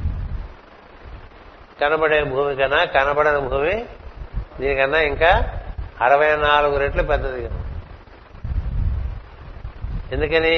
కనబడే 1.82 2.24
భూమి 2.24 2.56
కన్నా 2.56 2.86
కనబడని 2.86 3.41
భూమి 3.48 3.76
దీనికన్నా 4.60 5.00
ఇంకా 5.02 5.32
అరవై 6.02 6.36
నాలుగు 6.36 6.78
రెట్లు 6.78 7.04
పెద్దది 7.04 7.41
కదా. 7.44 7.60
ఎందుకని 10.12 10.56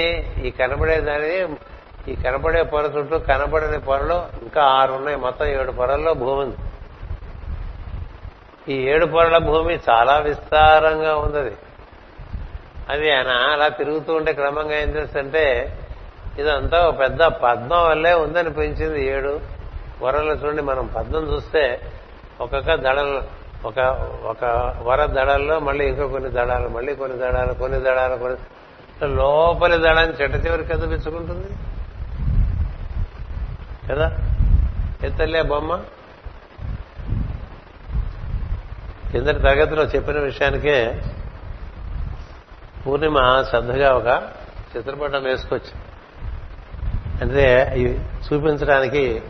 ఈ 0.47 0.51
కనబడే 0.51 0.95
దాని 1.01 1.33
ఈ 2.11 2.15
కనబడే 2.15 2.63
పొర 2.63 2.85
చుట్టూ 2.85 3.19
కనబడని 3.19 3.79
పొరలు 3.79 4.17
ఇంకా 4.41 4.61
ఆరు 4.63 4.93
ఉన్నాయి. 4.93 5.17
మొత్తం 5.17 5.45
ఏడు 5.45 5.71
పొరల్లో 5.71 6.13
భూమి 6.13 6.41
ఉంది. 6.41 6.57
ఈ 8.73 8.75
ఏడు 8.87 9.05
పొరల 9.05 9.37
భూమి 9.37 9.79
చాలా 9.89 10.17
విస్తారంగా 10.17 11.15
ఉంది 11.15 11.37
అది 11.37 11.55
అది 12.89 13.11
ఆయన 13.11 13.27
అలా 13.27 13.67
తిరుగుతూ 13.67 14.13
ఉంటే 14.13 14.33
క్రమంగా 14.33 14.75
ఏం 14.75 14.89
చేస్తుంటే 14.89 15.43
ఇదంతా 16.39 16.89
పెద్ద 16.89 17.23
పద్మం 17.23 17.83
వల్లే 17.89 18.13
ఉందని 18.13 18.49
పెంచింది 18.49 19.05
ఏడు. 19.07 19.39
వరలు 20.03 20.31
చూడండి 20.33 20.61
మనం 20.61 20.87
పద్మం 20.87 21.33
చూస్తే 21.33 21.81
ఒక్కొక్క 22.41 22.75
దడలు 22.75 23.23
ఒక 23.67 23.79
ఒక 24.23 24.43
వర 24.83 25.05
దడల్లో 25.05 25.59
మళ్ళీ 25.59 25.87
ఇంకో 25.87 26.07
కొన్ని 26.07 26.29
దడాలు 26.29 26.69
మళ్ళీ 26.69 26.95
కొన్ని 26.95 27.17
దడాలు 27.17 27.53
కొన్ని 27.53 27.79
దడాలు 27.79 28.15
కొన్ని 28.15 28.39
లోపలి 29.15 29.77
దడాన్ని 29.77 30.15
చెట్ట 30.15 30.45
చివరికి 30.45 30.69
కదా 30.69 30.85
పిచ్చుకుంటుంది 30.85 31.47
కదా? 33.91 34.11
ఎత్తలే 35.03 35.41
బొమ్మ? 35.41 35.79
కిందటి 39.11 39.39
తరగతిలో 39.39 39.83
చెప్పిన 39.83 40.19
విషయానికే 40.19 41.01
పూర్ణిమ 42.87 43.43
శ్రద్ధగా 43.49 43.93
ఒక 43.93 44.29
చిత్రపటం 44.77 45.23
వేసుకొచ్చి. 45.23 45.71
అంటే 47.21 47.45
చూపించడానికి 48.27 49.21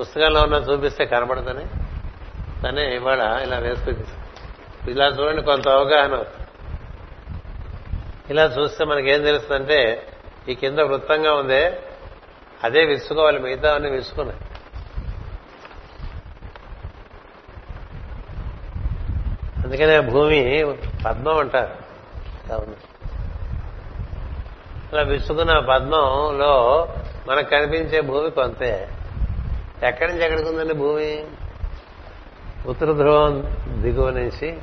పుస్తకంలో 0.00 0.42
ఉన్న 0.42 0.54
చూపిస్తే 0.54 1.04
కనబడదని 1.06 1.64
తనే 2.62 2.94
ఇవాళ 2.94 3.20
ఇలా 3.20 3.58
వేసుకుంది 3.58 4.04
ఇలా 4.90 5.06
చూడండి 5.06 5.42
కొంత 5.42 5.68
అవగాహన 5.68 6.24
ఇలా 8.30 8.44
చూస్తే 8.44 8.84
మనకేం 8.84 9.22
తెలుస్తుందంటే 9.22 10.08
ఈ 10.48 10.54
కింద 10.54 10.78
వృత్తంగా 10.78 11.34
ఉందే 11.34 11.80
అదే 12.64 12.84
విసుకోవాలి 12.84 13.38
మిగతా 13.38 13.74
అన్ని 13.74 13.90
విసుకున్నాయి 13.90 14.40
అందుకనే 19.64 20.00
భూమి 20.00 20.64
పద్మం 21.04 21.38
అంటారు. 21.38 21.84
అలా 24.92 25.02
విసుకున్న 25.02 25.58
పద్మంలో 25.58 26.88
మనకు 27.28 27.50
కనిపించే 27.50 28.00
భూమి 28.00 28.30
కొంతే. 28.30 28.88
ఎక్కడి 29.82 30.12
నుంచి 30.12 30.24
ఎక్కడికి 30.24 30.48
ఉందండి 30.48 30.74
భూమి? 30.74 31.24
ఉత్తర 32.66 32.92
ధ్రువం 32.92 33.56
దిగువ 33.68 34.10
నుంచి. 34.10 34.58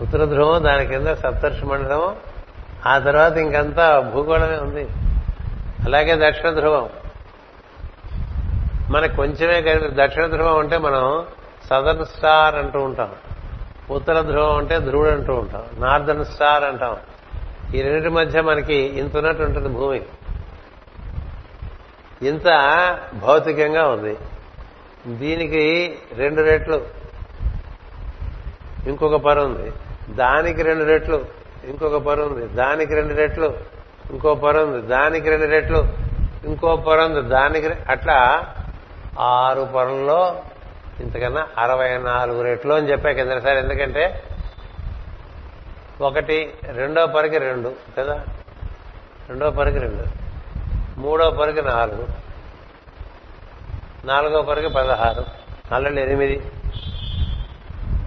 ఉత్తర 0.00 0.24
ధ్రువం 0.24 0.64
దాని 0.64 0.86
కింద 0.86 1.06
సప్తర్షి 1.06 1.64
మండలం 1.64 2.16
ఆ 2.86 2.98
తర్వాత 2.98 3.36
ఇంకంతా 3.36 4.00
భూగోళమే 4.00 4.58
ఉంది. 4.58 4.88
అలాగే 5.84 6.30
దక్షిణ 6.30 6.50
ధ్రువం. 6.50 6.88
మనకు 8.90 9.16
కొంచెమే 9.16 9.80
దక్షిణ 9.92 10.26
ధ్రువం 10.26 10.58
అంటే 10.58 10.78
మనం 10.78 11.26
సదర్న్ 11.70 12.04
స్టార్ 12.04 12.54
అంటూ 12.54 12.80
ఉంటాం. 12.80 13.14
ఉత్తర 13.90 14.20
ధ్రువం 14.20 14.56
అంటే 14.56 14.78
ధ్రువుడు 14.78 15.10
అంటూ 15.10 15.34
ఉంటాం. 15.34 15.64
నార్దర్న్ 15.78 16.24
స్టార్ 16.24 16.64
అంటాం. 16.64 16.96
ఈ 17.74 17.82
రెండింటి 17.82 18.08
మధ్య 18.08 18.40
మనకి 18.40 18.74
ఇంత 18.74 19.16
ఉన్నట్టు 19.16 19.42
ఉంటుంది 19.42 19.68
భూమి. 19.68 20.02
ఇంత 22.22 22.46
భౌతికంగా 23.14 23.88
ఉంది. 23.88 24.16
దీనికి 25.06 25.98
రెండు 26.16 26.42
రెట్లు. 26.42 26.86
ఇంకొక 28.86 29.16
పొర 29.16 29.40
ఉంది. 29.40 29.72
దానికి 30.14 30.62
రెండు 30.62 30.84
రెట్లు. 30.84 31.26
ఇంకొక 31.64 31.96
పరు 31.96 32.22
ఉంది. 32.22 32.46
దానికి 32.46 32.94
రెండు 32.94 33.14
రెట్లు. 33.14 33.58
ఇంకో 34.10 34.34
పొర 34.34 34.60
ఉంది. 34.60 34.86
దానికి 34.86 35.30
రెండు 35.30 35.44
రెట్లు. 35.44 35.88
ఇంకో 36.44 36.76
పొర 36.76 37.00
ఉంది. 37.00 37.22
దానికి 37.22 37.66
అట్లా 37.66 38.46
ఆరు 39.18 39.68
పొరల్లో 39.74 40.42
ఇంతకన్నా 41.00 41.46
అరవై 41.58 41.98
నాలుగు 41.98 42.42
రెట్లు 42.42 42.74
అని 42.74 42.90
చెప్పా 42.90 43.10
కింద 43.10 43.30
సార్. 43.30 43.56
ఎందుకంటే 43.56 44.22
ఒకటి 46.00 46.54
రెండో 46.72 47.06
పరికి 47.06 47.38
రెండు 47.38 47.74
కదా? 47.98 48.24
రెండో 49.28 49.50
పరికి 49.50 49.78
రెండు. 49.78 50.04
మూడో 51.00 51.30
పరికి 51.30 51.62
నాలుగు. 51.62 52.25
నాలుగో 54.06 54.42
పొరకి 54.42 54.68
పదహారు 54.68 55.24
నాలుగు 55.72 55.98
ఎనిమిది. 56.00 56.36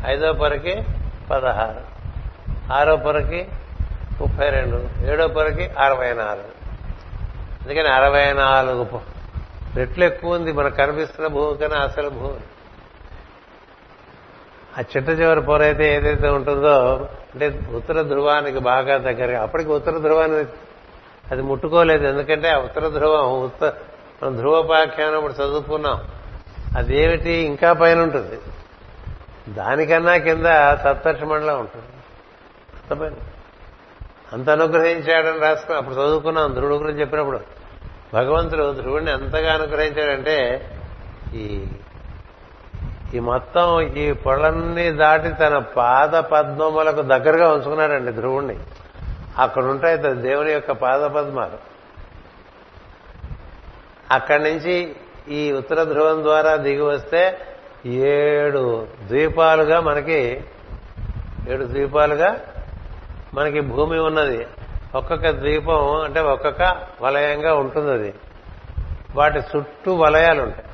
ఐదో 0.05 0.33
పొరకి 0.33 0.83
పదహారు 1.31 1.81
ఆరో 2.73 2.95
పొరకి 2.95 3.47
ముప్పై 4.21 4.49
రెండు 4.49 4.77
ఏడో 5.11 5.27
పొరకి 5.27 5.65
అరవై 5.65 6.13
నాలుగు 6.13 6.51
అందుకని 7.61 7.87
అరవై 7.87 8.33
నాలుగు 8.33 9.01
రెట్లు 9.75 10.03
ఎక్కువ 10.03 10.35
ఉంది 10.35 10.51
మనకు 10.51 10.75
కనిపిస్తున్న 10.75 11.27
భూమి 11.27 11.57
కన్నా 11.57 11.77
అసలు 11.77 12.09
భూమి. 12.09 12.39
ఆ 14.77 14.81
చిట్ట 14.81 15.09
చివరి 15.09 15.41
పొర 15.41 15.61
అయితే 15.61 15.95
ఏదైతే 15.95 16.27
ఉంటుందో 16.29 16.75
అంటే 17.33 17.47
ఉత్తర 17.75 18.01
ధ్రువానికి 18.01 18.59
బాగా 18.59 18.97
దగ్గరగా 18.97 19.41
అప్పటికి 19.41 19.69
ఉత్తర 19.69 19.97
ధ్రువాన్ని 19.97 20.45
అది 21.31 21.41
ముట్టుకోలేదు 21.41 22.07
ఎందుకంటే 22.07 22.49
ఆ 22.49 22.57
ఉత్తర 22.57 22.87
ధ్రువం 22.87 23.39
ఉత్తర 23.43 23.71
మనం 24.23 24.37
ధ్రువోపాఖ్యానం 24.37 25.15
ఇప్పుడు 25.15 25.33
చదువుకున్నాం. 25.33 26.01
అదేమిటి? 26.77 27.29
ఇంకా 27.29 27.73
పైన 27.73 27.99
ఉంటుంది 27.99 28.39
దానికన్నా 29.53 30.17
కింద 30.17 30.45
సప్తర్షి 30.83 31.25
మండలం 31.25 31.59
ఉంటుంది. 31.59 31.85
అంత 32.91 33.15
అంత 34.33 34.49
అనుగ్రహించాడని 34.49 35.39
రాసుకున్నాం 35.39 35.77
అప్పుడు 35.77 35.95
చదువుకున్నాం. 35.95 36.53
ధ్రువుడు 36.53 36.75
గురించి 36.75 36.99
చెప్పినప్పుడు 36.99 37.39
భగవంతుడు 38.13 38.73
ధ్రువుడిని 38.73 39.11
ఎంతగా 39.11 39.53
అనుగ్రహించాడంటే 39.53 40.69
ఈ 41.33 41.67
ఈ 43.13 43.19
మొత్తం 43.19 43.81
ఈ 43.81 44.11
పొలన్నీ 44.11 44.91
దాటి 44.91 45.29
తన 45.29 45.57
పాద 45.57 46.09
పద్మములకు 46.09 47.01
దగ్గరగా 47.01 47.51
ఉంచుకున్నాడండి 47.51 48.11
ధ్రువుణ్ణి. 48.11 48.59
అక్కడ 49.37 49.63
ఉంటాయి 49.63 49.97
దేవుని 49.97 50.51
యొక్క 50.51 50.71
పాద 50.71 51.01
పద్మాలు. 51.01 51.68
అక్కడి 54.11 54.43
నుంచి 54.43 54.95
ఈ 55.29 55.51
ఉత్తర 55.51 55.83
ధ్రువం 55.83 56.23
ద్వారా 56.23 56.55
దిగి 56.55 56.81
వస్తే 56.81 57.37
ఏడు 57.85 58.87
ద్వీపాలుగా 59.07 59.79
మనకి 59.79 60.43
ఏడు 61.49 61.65
ద్వీపాలుగా 61.65 62.39
మనకి 63.33 63.59
భూమి 63.59 63.99
ఉన్నది. 63.99 64.47
ఒక్కొక్క 64.95 65.29
ద్వీపం 65.29 66.01
అంటే 66.01 66.19
ఒక్కొక్క 66.19 66.77
వలయంగా 67.01 67.55
ఉంటుంది 67.55 67.91
అది 67.91 68.13
వాటి 69.15 69.39
చుట్టూ 69.39 69.95
వలయాలు 69.95 70.41
ఉంటాయి. 70.41 70.65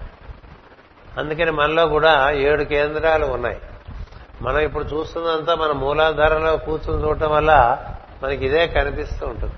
అందుకని 1.18 1.52
మనలో 1.52 1.88
కూడా 1.88 2.32
ఏడు 2.32 2.64
కేంద్రాలు 2.64 3.26
ఉన్నాయి. 3.26 3.58
మనం 4.42 4.60
ఇప్పుడు 4.60 4.84
చూస్తున్నంతా 4.84 5.56
మన 5.56 5.72
మూలాధారంలో 5.72 6.58
కూర్చుని 6.58 7.04
చూడటం 7.04 7.32
వల్ల 7.32 7.78
మనకి 8.24 8.46
ఇదే 8.46 8.68
కనిపిస్తూ 8.68 9.28
ఉంటుంది. 9.28 9.54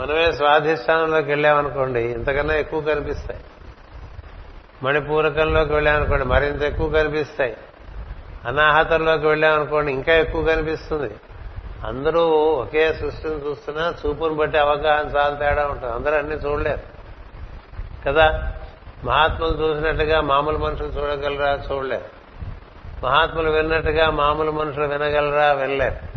మనమే 0.00 0.32
స్వాధిష్టానంలోకి 0.32 1.28
వెళ్ళామనుకోండి 1.28 2.00
ఇంతకన్నా 2.00 2.54
ఎక్కువ 2.54 2.80
కనిపిస్తాయి. 2.80 3.40
మణిపూరకంలోకి 4.82 5.72
వెళ్ళామనుకోండి 5.72 6.24
మరింత 6.24 6.62
ఎక్కువ 6.62 6.88
కనిపిస్తాయి. 6.90 7.56
అనాహతంలోకి 8.46 9.26
వెళ్ళామనుకోండి 9.26 9.92
ఇంకా 9.92 10.12
ఎక్కువ 10.12 10.44
కనిపిస్తుంది. 10.44 11.14
అందరూ 11.84 12.28
ఒకే 12.36 12.92
సృష్టిని 12.92 13.34
చూస్తున్నా 13.34 13.94
చూపును 14.06 14.34
బట్టి 14.34 14.58
అవగాహన 14.58 15.16
చాలా 15.16 15.34
తేడా 15.34 15.66
ఉంటుంది. 15.66 15.94
అందరూ 15.94 16.14
అన్ని 16.14 16.36
చూడలేరు. 16.36 16.92
కదా? 18.06 18.52
మహాత్ములు 19.04 19.62
చూసినట్టుగా 19.62 20.20
మామూలు 20.20 20.58
మనుషులు 20.58 20.88
చూడగలరా? 20.88 21.62
చూడలేరు. 21.72 22.22
మహాత్ములు 23.06 23.50
విన్నట్టుగా 23.50 24.10
మామూలు 24.10 24.50
మనుషులు 24.50 24.84
వినగలరా? 24.84 25.52
వినలేరు. 25.52 26.12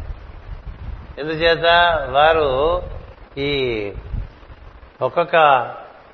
ఎందుచేత 1.21 1.65
వారు 2.09 2.81
ఈ 3.37 3.91
ఒక్కొక్క 5.01 5.35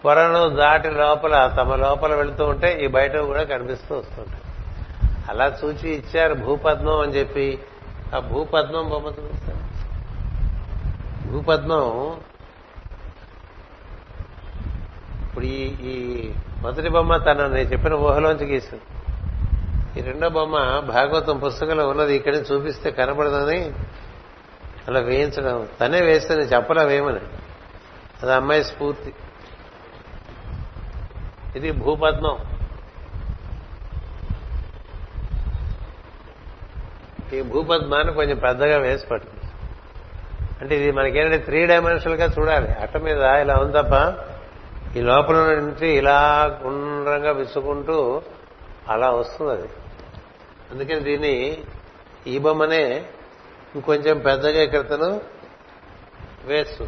పొరను 0.05 0.49
దాటి 0.49 0.89
లోపల 0.89 1.53
తమ 1.57 1.75
లోపల 1.75 2.15
వెళుతూ 2.15 2.45
ఉంటే 2.45 2.79
ఈ 2.83 2.87
బయట 2.87 3.17
కూడా 3.17 3.43
కనిపిస్తూ 3.43 3.97
వస్తుంటాయి. 3.97 4.41
అలా 5.29 5.57
చూచి 5.63 5.89
ఇచ్చారు 5.89 6.33
భూపద్మం 6.33 6.99
అని 6.99 7.11
చెప్పి. 7.11 7.59
ఆ 8.15 8.19
భూపద్మం 8.19 8.89
బొమ్మ 8.89 9.07
చూపిస్తారు 9.07 9.61
భూపద్మం 11.31 12.17
ఇప్పుడు 15.23 15.45
ఈ 15.45 15.63
ఈ 15.91 16.31
మొదటి 16.61 16.89
బొమ్మ 16.89 17.17
తన 17.17 17.47
నేను 17.47 17.69
చెప్పిన 17.71 17.93
ఊహలోంచి 17.93 18.45
గీసింది. 18.45 18.83
ఈ 19.99 20.03
రెండో 20.03 20.29
బొమ్మ 20.29 20.55
భాగవతం 20.79 21.39
పుస్తకంలో 21.39 21.89
ఉన్నది 21.89 22.15
ఇక్కడి 22.15 22.37
చూపిస్తే 22.37 22.91
కనపడదని 22.91 23.71
అలా 24.87 24.99
వేయించడం 24.99 25.67
తనే 25.81 26.01
వేస్తే 26.01 26.35
నేను 26.35 26.47
చెప్పలా 26.47 26.83
వేయమని 26.83 27.19
అది 28.23 28.33
అమ్మాయి 28.33 28.63
స్ఫూర్తి. 28.63 29.13
ఇది 31.55 31.71
భూపద్మం. 31.71 32.37
ఈ 37.33 37.41
భూపద్మాన్ని 37.41 38.13
కొంచెం 38.13 38.37
పెద్దగా 38.37 38.77
వేసి 38.77 39.05
పట్టింది 39.07 39.45
అంటే 40.61 40.75
ఇది 40.75 40.91
మనకేంటంటే 40.91 41.37
త్రీ 41.37 41.65
డైమెన్షనల్గా 41.65 42.25
చూడాలి. 42.39 42.71
అట్ట 42.71 42.97
మీద 42.97 43.17
ఇలా 43.17 43.55
ఉంది 43.55 43.77
తప్ప 43.77 43.93
ఈ 44.97 45.01
లోపల 45.01 45.35
నుంచి 45.35 45.87
ఇలా 45.89 46.19
గుండ్రంగా 46.63 47.31
విసుకుంటూ 47.31 48.21
అలా 48.89 49.09
వస్తుంది 49.09 49.51
అది 49.51 49.69
అందుకని 50.71 50.99
దీన్ని 50.99 51.57
ఈ 52.27 52.37
బొమ్మనే 52.37 53.05
ఇంకొంచెం 53.75 54.19
పెద్దగా 54.19 54.63
ఇక్కడతను 54.63 55.21
వేస్తు. 56.45 56.83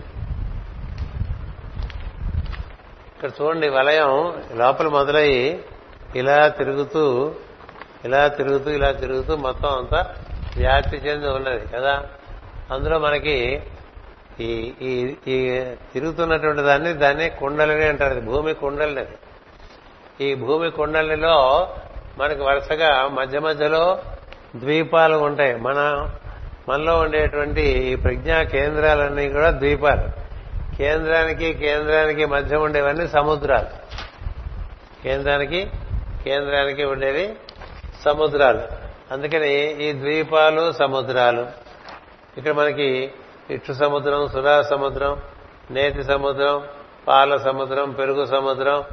ఇక్కడ 3.15 3.31
చూడండి 3.41 3.69
వలయం 3.69 4.43
లోపల 4.55 4.87
మొదలయ్యి 4.87 5.63
ఇలా 6.15 6.47
తిరుగుతూ 6.47 7.31
ఇలా 8.05 8.27
తిరుగుతూ 8.27 8.71
ఇలా 8.71 8.91
తిరుగుతూ 8.91 9.35
మొత్తం 9.35 9.77
అంతా 9.77 10.15
వ్యాప్తి 10.57 10.97
చెంది 10.97 11.27
ఉన్నది 11.27 11.67
కదా? 11.67 12.03
అందులో 12.71 12.99
మనకి 12.99 13.63
ఈ 14.39 14.73
ఈ 14.81 15.15
ఈ 15.27 15.63
తిరుగుతున్నటువంటి 15.93 16.61
దాన్ని 16.61 16.93
దాన్ని 16.93 17.29
కుండలని 17.29 17.85
అంటారు 17.85 18.21
భూమి 18.21 18.53
కుండలిని 18.53 19.05
ఈ 20.21 20.35
భూమి 20.35 20.71
కుండలిలో 20.71 21.67
మనకి 22.17 22.41
వరుసగా 22.41 23.07
మధ్య 23.07 23.39
మధ్యలో 23.39 24.01
ద్వీపాలు 24.55 25.17
ఉంటాయి. 25.17 25.55
మన 25.55 26.09
మనలో 26.69 26.99
ఉండేటువంటి 26.99 27.61
ఈ 27.61 27.95
ప్రజ్ఞా 27.95 28.43
కేంద్రాలన్నీ 28.43 29.29
కూడా 29.29 29.49
ద్వీపాలు. 29.49 30.23
కేంద్రానికి 30.75 31.53
కేంద్రానికి 31.53 32.25
మధ్య 32.25 32.55
ఉండేవన్నీ 32.55 33.07
సముద్రాలు. 33.07 33.67
కేంద్రానికి 35.03 35.71
కేంద్రానికి 36.23 36.83
ఉండేవి 36.83 37.35
సముద్రాలు. 38.05 38.61
అందుకని 39.11 39.53
ఈ 39.83 39.93
ద్వీపాలు 39.93 40.71
సముద్రాలు. 40.71 41.47
ఇక్కడ 42.37 42.51
మనకి 42.51 43.11
ఇట్లు 43.49 43.75
సముద్రం 43.75 44.27
సురా 44.27 44.61
సముద్రం 44.61 45.21
నేతి 45.71 46.03
సముద్రం 46.03 46.63
పాల 47.07 47.37
సముద్రం 47.37 47.91
పెరుగు 47.91 48.25
సముద్రం 48.25 48.83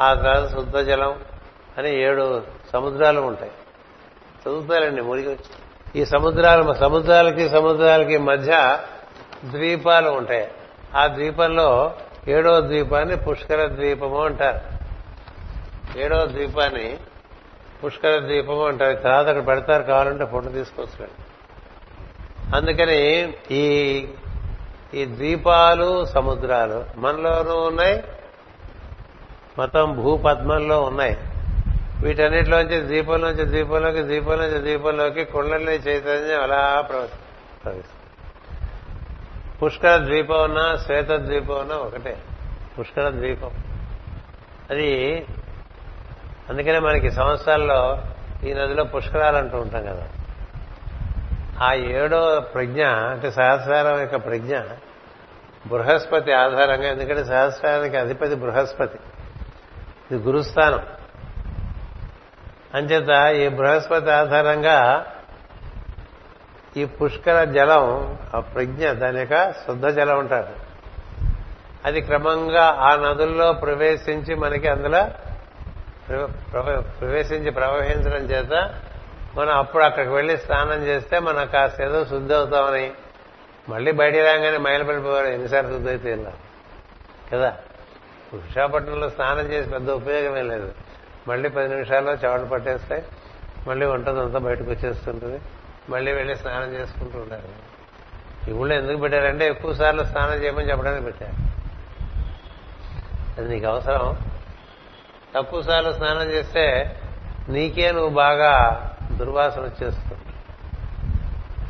ఆ 0.00 0.14
తర్వాత 0.14 0.52
శుద్ధ 0.52 0.76
జలం 0.76 1.20
అని 1.78 2.02
ఏడు 2.02 2.42
సముద్రాలు 2.72 3.20
ఉంటాయి. 3.20 3.52
చదువుతారండి 4.42 5.02
వచ్చి. 5.28 5.65
ఈ 5.96 6.04
సముద్రాలు 6.04 6.74
సముద్రాలకి 6.74 7.48
సముద్రాలకి 7.48 8.18
మధ్య 8.18 8.78
ద్వీపాలు 9.44 10.10
ఉంటాయి. 10.10 10.50
ఆ 10.96 11.06
ద్వీపంలో 11.06 11.94
ఏడో 12.28 12.60
ద్వీపాన్ని 12.60 13.16
పుష్కర 13.16 13.66
ద్వీపము 13.66 14.24
అంటారు. 14.24 14.60
ఏడో 15.98 16.26
ద్వీపాన్ని 16.26 16.96
పుష్కర 17.84 18.18
ద్వీపము 18.18 18.66
అంటారు. 18.66 18.96
తర్వాత 18.96 19.26
అక్కడ 19.26 19.46
పెడతారు 19.46 19.82
కావాలంటే 19.82 20.24
ఫోటో 20.24 20.50
తీసుకొచ్చుకోండి. 20.50 21.12
అందుకని 22.56 23.32
ఈ 23.50 24.08
ఈ 24.94 25.04
ద్వీపాలు 25.04 26.04
సముద్రాలు 26.04 26.84
మనలోనూ 26.96 27.60
ఉన్నాయి 27.60 28.04
మొత్తం 29.58 29.96
భూపద్మంలో 29.96 30.82
ఉన్నాయి. 30.82 31.16
వీటన్నిటిలోంచి 32.02 32.80
ద్వీపంలోంచి 32.80 33.44
ద్వీపంలోకి 33.44 34.02
ద్వీపంలోంచి 34.02 34.58
ద్వీపంలోకి 34.58 35.24
కుండలి 35.24 35.72
చైతన్యం 35.72 36.42
అలా 36.42 36.80
ప్రవేశిస్తుంది 36.80 37.96
పుష్కర 39.62 39.96
ద్వీపం 39.96 40.42
ఉన్నా 40.42 40.76
శ్వేత 40.76 41.10
ద్వీపం 41.10 41.54
ఉన్నా 41.54 41.76
ఒకటే. 41.76 42.22
పుష్కర 42.78 43.10
ద్వీపం. 43.10 43.50
అది 44.70 45.24
అందుకనే 46.48 46.78
మనకి 46.78 47.10
సంవత్సరాల్లో 47.10 48.02
ఈ 48.44 48.54
నదిలో 48.54 48.84
పుష్కరాలు 48.84 49.36
అంటూ 49.36 49.58
ఉంటాం 49.58 49.86
కదా. 49.86 50.08
ఆ 51.62 51.74
ఏడో 51.74 52.40
ప్రజ్ఞ 52.40 52.86
అంటే 52.86 53.30
సహస్రారం 53.30 54.00
యొక్క 54.00 54.16
ప్రజ్ఞ 54.16 54.58
బృహస్పతి 55.66 56.32
ఆధారంగా 56.32 56.88
ఎందుకంటే 56.88 57.24
సహస్రానికి 57.24 57.96
అధిపతి 57.96 58.34
బృహస్పతి. 58.34 58.98
ఇది 60.10 60.22
గురుస్థానం. 60.22 60.86
అంచేత 62.74 63.34
ఈ 63.34 63.48
బృహస్పతి 63.48 64.10
ఆధారంగా 64.10 65.06
ఈ 66.76 66.84
పుష్కర 66.84 67.44
జలం 67.44 68.18
ఆ 68.34 68.40
ప్రజ్ఞ 68.40 68.90
దాని 68.90 69.18
యొక్క 69.18 69.52
శుద్ధ 69.52 69.86
జలం 69.86 70.18
ఉంటారు 70.18 70.66
అది 71.84 72.00
క్రమంగా 72.00 72.64
ఆ 72.64 72.96
నదుల్లో 72.96 73.52
ప్రవేశించి 73.52 74.34
మనకి 74.34 74.68
అందులో 74.68 75.08
ప్రవేశించి 77.00 77.50
ప్రవహించడం 77.50 78.24
చేత 78.24 78.74
మనం 79.36 79.58
అప్పుడు 79.58 79.84
అక్కడికి 79.84 80.12
వెళ్ళి 80.12 80.38
స్నానం 80.38 80.82
చేస్తే 80.82 81.18
మనం 81.18 81.46
కాస్త 81.46 81.82
ఏదో 81.82 82.04
శుద్ధి 82.04 82.34
అవుతామని. 82.34 82.92
మళ్ళీ 83.68 83.92
బయటికి 83.92 84.22
రాగానే 84.22 84.56
మైలపడిపోయాడు 84.56 85.26
ఎన్నిసార్లు 85.26 85.72
శుద్ధి 85.72 85.88
అయితే 85.88 86.32
కదా? 87.32 87.56
విశాఖపట్నంలో 88.32 89.08
స్నానం 89.10 89.52
చేసి 89.52 89.70
పెద్ద 89.70 89.90
ఉపయోగమే 89.90 90.42
లేదు. 90.42 90.72
మళ్ళీ 91.28 91.48
పది 91.48 91.68
నిమిషాల్లో 91.68 92.12
చెవట 92.12 92.40
పట్టేస్తాయి. 92.40 93.04
మళ్ళీ 93.66 93.86
వంటదంతా 93.86 94.38
బయటకు 94.38 94.70
వచ్చేస్తుంటుంది. 94.70 95.40
మళ్ళీ 95.88 96.12
వెళ్ళి 96.12 96.36
స్నానం 96.36 96.72
చేసుకుంటూ 96.72 97.18
ఉండాలి. 97.18 97.48
ఈ 98.48 98.52
ఊళ్ళో 98.52 98.76
ఎందుకు 98.76 98.96
పెట్టారంటే 98.96 99.48
ఎక్కువ 99.48 99.74
సార్లు 99.74 100.04
స్నానం 100.04 100.32
చేయమని 100.32 100.70
చెప్పడానికి 100.70 101.04
పెట్టారు. 101.04 101.32
అది 103.40 103.54
నీకు 103.54 103.66
అవసరం. 103.66 104.16
తక్కువ 105.34 105.62
సార్లు 105.62 105.92
స్నానం 105.92 106.22
చేస్తే 106.22 106.96
నీకే 107.48 107.92
నువ్వు 107.92 108.10
బాగా 108.10 108.82
దుర్వాసన 109.12 109.60
వచ్చేస్తుంది. 109.60 110.22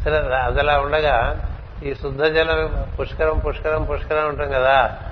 సరే 0.02 0.36
అది 0.36 0.60
అలా 0.60 0.80
ఉండగా 0.80 1.42
ఈ 1.82 1.94
శుద్ధ 1.94 2.22
జలం 2.22 2.92
పుష్కరం 3.00 3.38
పుష్కరం 3.38 3.84
పుష్కరం 3.84 4.28
ఉంటాం 4.28 4.48
కదా. 4.48 5.02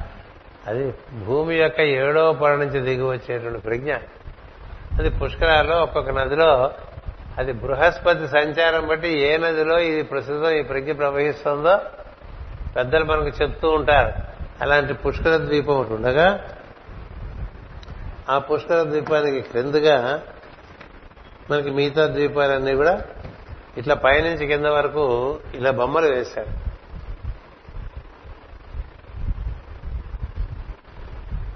అది 0.67 0.95
భూమి 1.25 1.55
యొక్క 1.55 1.81
ఏడో 1.81 2.33
పొర 2.33 2.51
నుంచి 2.51 2.81
దిగి 2.81 3.03
వచ్చేటువంటి 3.03 3.61
ప్రజ్ఞ. 3.61 3.95
అది 4.99 5.11
పుష్కరాల్లో 5.11 5.77
ఒక్కొక్క 5.77 6.11
నదిలో 6.11 6.73
అది 7.39 7.53
బృహస్పతి 7.53 8.29
సంచారం 8.29 8.87
బట్టి 8.87 9.09
ఏ 9.09 9.37
నదిలో 9.37 9.79
ఇది 9.79 10.03
ప్రస్తుతం 10.03 10.51
ఈ 10.51 10.63
ప్రజ్ఞ 10.63 10.93
ప్రవహిస్తుందో 10.93 11.79
పెద్దలు 12.77 13.05
మనకు 13.05 13.43
చెప్తూ 13.43 13.69
ఉంటారు. 13.69 14.13
అలాంటి 14.61 14.95
పుష్కర 14.95 15.37
ద్వీపం 15.37 15.75
ఒకటి 15.75 15.95
ఉండగా 15.95 16.49
ఆ 18.29 18.39
పుష్కర 18.39 18.83
ద్వీపానికి 18.83 19.41
క్రిందగా 19.41 20.23
మనకి 21.51 21.71
మిగతా 21.71 22.07
ద్వీపాలన్నీ 22.07 22.75
కూడా 22.75 23.03
ఇట్లా 23.77 23.95
పైనుంచి 23.95 24.47
కింద 24.47 24.67
వరకు 24.67 25.39
ఇలా 25.55 25.71
బొమ్మలు 25.71 26.07
వేశారు. 26.07 26.74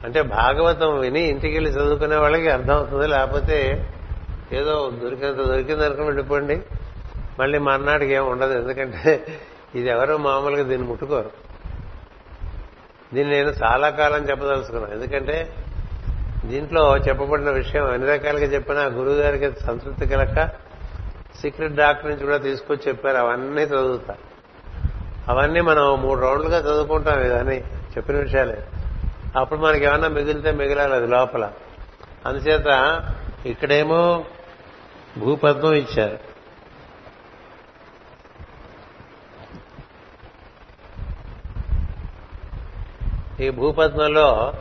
అంటే 0.05 0.23
భాగవతం 0.23 1.01
విని 1.01 1.21
ఇంటికి 1.21 1.55
వెళ్ళి 1.55 1.71
చదువుకునే 1.71 2.17
వాళ్ళకి 2.17 2.49
అర్థం 2.49 2.75
అవుతుంది 2.75 3.07
లేకపోతే 3.07 3.57
ఏదో 4.53 4.93
దొరికినంత 5.03 5.37
దొరికింది 5.37 5.85
అనుకుని 5.85 6.07
వెళ్ళిపోండి. 6.07 6.63
మళ్ళీ 7.41 7.59
మర్నాటికి 7.59 8.13
ఏం 8.13 8.27
ఉండదు 8.27 8.53
ఎందుకంటే 8.53 9.27
ఇది 9.75 9.89
ఎవరో 9.89 10.17
మామూలుగా 10.17 10.63
దీన్ని 10.63 10.89
ముట్టుకోరు. 10.89 11.31
దీన్ని 13.15 13.35
నేను 13.35 13.49
చాలా 13.49 13.91
కాలం 13.91 14.31
చెప్పదలుచుకున్నాను. 14.31 14.95
ఎందుకంటే 14.95 15.55
దీంట్లో 16.45 16.97
చెప్పబడిన 16.97 17.51
విషయం 17.51 17.85
అన్ని 17.85 18.09
రకాలుగా 18.09 18.47
చెప్పినా 18.47 18.85
గురువు 18.85 19.15
గారికి 19.15 19.61
సంతృప్తి 19.61 20.07
కలక 20.07 20.49
సీక్రెట్ 21.43 21.75
డాక్టర్ 21.75 22.11
నుంచి 22.11 22.25
కూడా 22.25 22.37
తీసుకొచ్చి 22.37 22.89
చెప్పారు 22.89 23.17
అవన్నీ 23.17 23.63
చదువుతా. 23.63 24.15
అవన్నీ 25.29 25.61
మనం 25.61 26.03
మూడు 26.03 26.21
రౌండ్లుగా 26.21 26.59
చదువుకుంటాం 26.59 27.21
ఇదని 27.21 27.61
చెప్పిన 27.97 28.17
విషయాలే. 28.17 28.63
అప్పుడు 29.37 29.61
మనకి 29.61 29.85
ఏమన్నా 29.85 30.09
మిగిలితే 30.09 30.51
మిగిలాలి 30.51 30.95
అది 30.95 31.07
లోపల. 31.07 31.53
అందుచేత 32.27 33.01
ఇక్కడేమో 33.47 34.25
భూపద్మం 35.19 35.73
ఇచ్చారు. 35.75 36.29
ఈ 43.43 43.51
భూపద్మంలో 43.51 44.53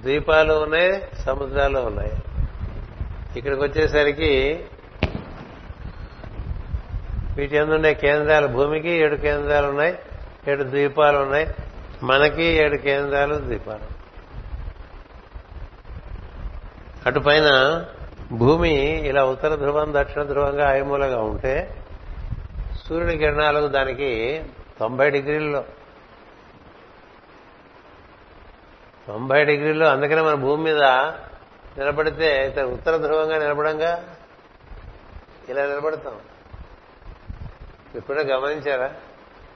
ద్వీపాలు 0.00 0.52
ఉన్నాయి 0.52 1.08
సముద్రాలు 1.22 1.78
ఉన్నాయి. 1.78 2.12
ఇక్కడికి 3.36 3.62
వచ్చేసరికి 3.62 4.64
వీటి 7.36 7.56
ఎందుండే 7.56 7.94
కేంద్రాలు 7.94 8.46
భూమికి 8.46 8.90
ఏడు 8.90 9.16
కేంద్రాలు 9.16 9.66
ఉన్నాయి 9.66 9.98
ఏడు 10.48 10.62
ద్వీపాలు 10.62 11.18
ఉన్నాయి. 11.18 11.54
మనకి 12.02 12.44
ఏడు 12.44 12.76
కేంద్రాలు 12.76 13.34
ద్వీపాలు. 13.34 13.91
అటుపైన 17.06 17.84
భూమి 18.32 18.74
ఇలా 19.08 19.24
ఉత్తర 19.24 19.54
ధ్రువం 19.54 19.94
దక్షిణ 19.94 20.22
ధ్రువంగా 20.22 20.68
ఆయమూలగా 20.68 21.22
ఉంటే 21.22 21.84
సూర్యుని 22.88 23.18
కిరణాలకు 23.18 23.66
దానికి 23.66 24.42
తొంభై 24.80 25.10
డిగ్రీల్లో. 25.10 25.64
తొంభై 29.08 29.44
డిగ్రీల్లో 29.44 29.86
అందుకనే 29.86 30.22
మన 30.22 30.34
భూమి 30.34 30.64
మీద 30.64 30.82
నిలబడితే 31.78 32.54
ఉత్తర 32.72 32.96
ధ్రువంగా 32.96 33.38
నిలబడంగా 33.38 34.04
ఇలా 35.48 35.66
నిలబడతాం. 35.66 36.14
ఎప్పుడో 37.94 38.22
గమనించారా? 38.22 38.90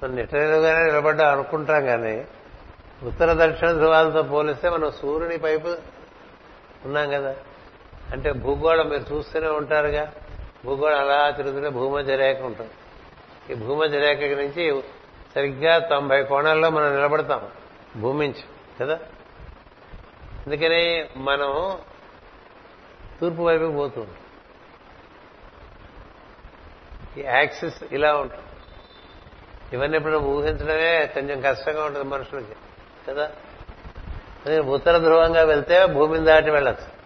మనం 0.03 0.17
నిట్టనిలుగానే 0.17 0.85
నిలబడ్డా 0.85 1.33
అనుకుంటాం 1.33 1.87
కానీ 1.87 2.27
ఉత్తర 3.03 3.47
దక్షిణ 3.47 3.73
ధ్రువాలతో 3.73 4.23
పోలిస్తే 4.23 4.69
మనం 4.69 4.91
సూర్యుని 4.91 5.39
పైపు 5.39 5.96
ఉన్నాం 6.87 7.11
కదా. 7.11 7.37
అంటే 8.13 8.33
భూగోళం 8.33 8.89
మీరు 8.89 9.15
చూస్తూనే 9.15 9.49
ఉంటారుగా. 9.49 10.13
భూగోళం 10.65 10.99
అలా 10.99 11.31
తిరుగుతుంటే 11.31 11.69
భూమధ్య 11.69 12.17
రేఖ 12.17 12.41
ఉంటుంది. 12.41 12.71
ఈ 13.53 13.55
భూమధ్య 13.55 13.99
రేఖ 13.99 14.19
నుంచి 14.19 14.83
సరిగ్గా 15.35 15.79
తొంభై 15.79 16.23
కోణాల్లో 16.23 16.71
మనం 16.71 16.97
నిలబడతాం. 16.97 17.49
భూమించి 17.97 18.43
కదా? 18.81 18.95
అందుకని 20.47 21.09
మనం 21.17 21.79
తూర్పు 23.21 23.43
వైపుకి 23.43 23.73
పోతుంది 23.73 24.11
ఈ 27.21 27.25
యాక్సిస్ 27.25 27.83
ఇలా 27.93 28.17
ఉంటుంది. 28.17 28.43
ఇవన్నీ 29.73 29.97
ఇప్పుడు 29.97 30.17
ఊహించడమే 30.17 31.07
కొంచెం 31.07 31.41
కష్టంగా 31.41 31.85
ఉంటుంది 31.85 32.05
మనుషులకి 32.05 32.57
కదా? 33.09 33.31
అదే 34.47 34.59
ఉత్తర 34.59 34.99
ధ్రువంగా 34.99 35.43
వెళ్తే 35.43 35.87
భూమిని 35.87 36.25
దాటి 36.25 36.51
వెళ్ళచ్చు. 36.51 36.97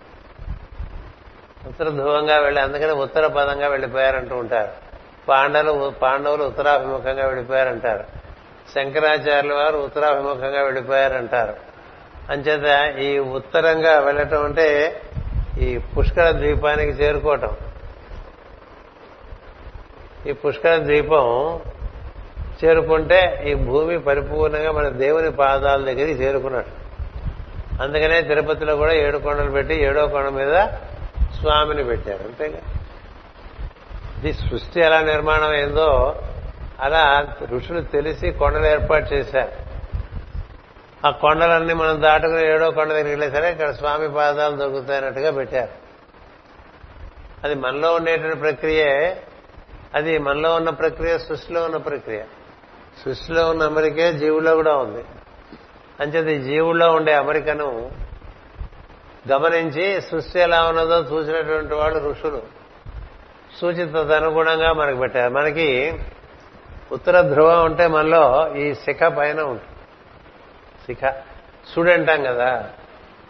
ఉత్తర 1.68 1.88
ధ్రువంగా 1.88 2.38
వెళ్ళి 2.38 2.60
అందుకని 2.60 2.92
ఉత్తర 2.92 3.26
పదంగా 3.26 3.68
వెళ్ళిపోయారంటూ 3.68 4.36
ఉంటారు. 4.36 4.70
పాండవులు 5.28 5.90
పాండవులు 5.90 6.44
ఉత్తరాభిముఖంగా 6.44 7.26
వెళ్ళిపోయారంటారు. 7.26 8.04
శంకరాచార్యుల 8.74 9.54
వారు 9.54 9.78
ఉత్తరాభిముఖంగా 9.78 10.62
వెళ్ళిపోయారంటారు. 10.62 11.54
అంచేత 12.30 12.96
ఈ 12.98 13.18
ఉత్తరంగా 13.18 14.00
వెళ్ళటం 14.00 14.44
అంటే 14.44 15.00
ఈ 15.58 15.78
పుష్కర 15.78 16.30
ద్వీపానికి 16.30 16.92
చేరుకోవటం. 16.92 17.56
ఈ 20.26 20.32
పుష్కర 20.32 20.76
ద్వీపం 20.76 21.60
చేరుకుంటే 22.64 23.44
ఈ 23.46 23.54
భూమి 23.54 23.98
పరిపూర్ణంగా 23.98 24.72
మన 24.72 24.88
దేవుని 24.88 25.32
పాదాల 25.32 25.84
దగ్గరికి 25.84 26.22
చేరుకున్నట్టు. 26.22 26.89
అందుకనే 27.80 28.22
తిరుపతిలో 28.22 28.76
కూడా 28.76 28.92
ఏడు 28.92 29.18
కొండలు 29.18 29.50
పెట్టి 29.50 29.74
ఏడో 29.74 30.06
కొండ 30.06 30.28
మీద 30.28 30.54
స్వామిని 31.40 31.84
పెట్టారు 31.84 32.22
అంతేగా. 32.22 32.58
ఇది 34.18 34.32
సృష్టి 34.32 34.80
ఎలా 34.80 35.00
నిర్మాణం 35.00 35.50
అయిందో 35.50 36.16
అలా 36.80 37.34
ఋషులు 37.50 37.80
తెలిసి 37.80 38.30
కొండలు 38.30 38.66
ఏర్పాటు 38.66 39.14
చేశారు. 39.14 39.52
ఆ 41.06 41.10
కొండలన్నీ 41.10 41.74
మనం 41.74 42.02
దాటుకుని 42.02 42.46
ఏడో 42.46 42.70
కొండ 42.70 42.88
దగ్గరికి 42.88 43.10
వెళ్ళే 43.10 43.30
సరే 43.30 43.52
ఇక్కడ 43.52 43.70
స్వామి 43.70 44.14
పాదాలు 44.14 44.56
దొరుకుతాయన్నట్టుగా 44.56 45.30
పెట్టారు. 45.30 45.70
అది 47.44 47.54
మనలో 47.54 47.94
ఉండేటువంటి 47.94 48.36
ప్రక్రియే 48.36 49.22
అది 49.94 50.18
మనలో 50.18 50.54
ఉన్న 50.54 50.70
ప్రక్రియ 50.70 51.18
సృష్టిలో 51.18 51.64
ఉన్న 51.64 51.76
ప్రక్రియ. 51.76 52.22
సృష్టిలో 53.04 53.50
ఉన్న 53.50 53.62
అమరికే 53.62 54.12
జీవుల్లో 54.12 54.54
కూడా 54.54 54.76
ఉంది. 54.76 55.04
అంచేది 56.00 56.42
జీవుల్లో 56.42 56.92
ఉండే 56.92 57.14
అమరికను 57.14 57.90
గమనించి 59.32 60.02
సృష్టి 60.02 60.40
ఎలా 60.40 60.64
ఉన్నదో 60.64 60.98
చూసినటువంటి 60.98 61.74
వాళ్ళు 61.74 62.10
ఋషులు. 62.10 62.42
సూచిత 63.60 63.96
అనుగుణంగా 63.96 64.72
మనకు 64.72 64.96
పెట్టారు. 64.96 65.32
మనకి 65.32 65.98
ఉత్తర 66.92 67.20
ధ్రువం 67.20 67.64
ఉంటే 67.64 67.86
మనలో 67.86 68.54
ఈ 68.56 68.74
శిఖ 68.74 69.00
పైన 69.02 69.40
ఉంటుంది. 69.40 69.62
శిఖ. 70.86 71.12
సుడు 71.74 71.90
అంటాం 71.90 72.22
కదా. 72.22 72.70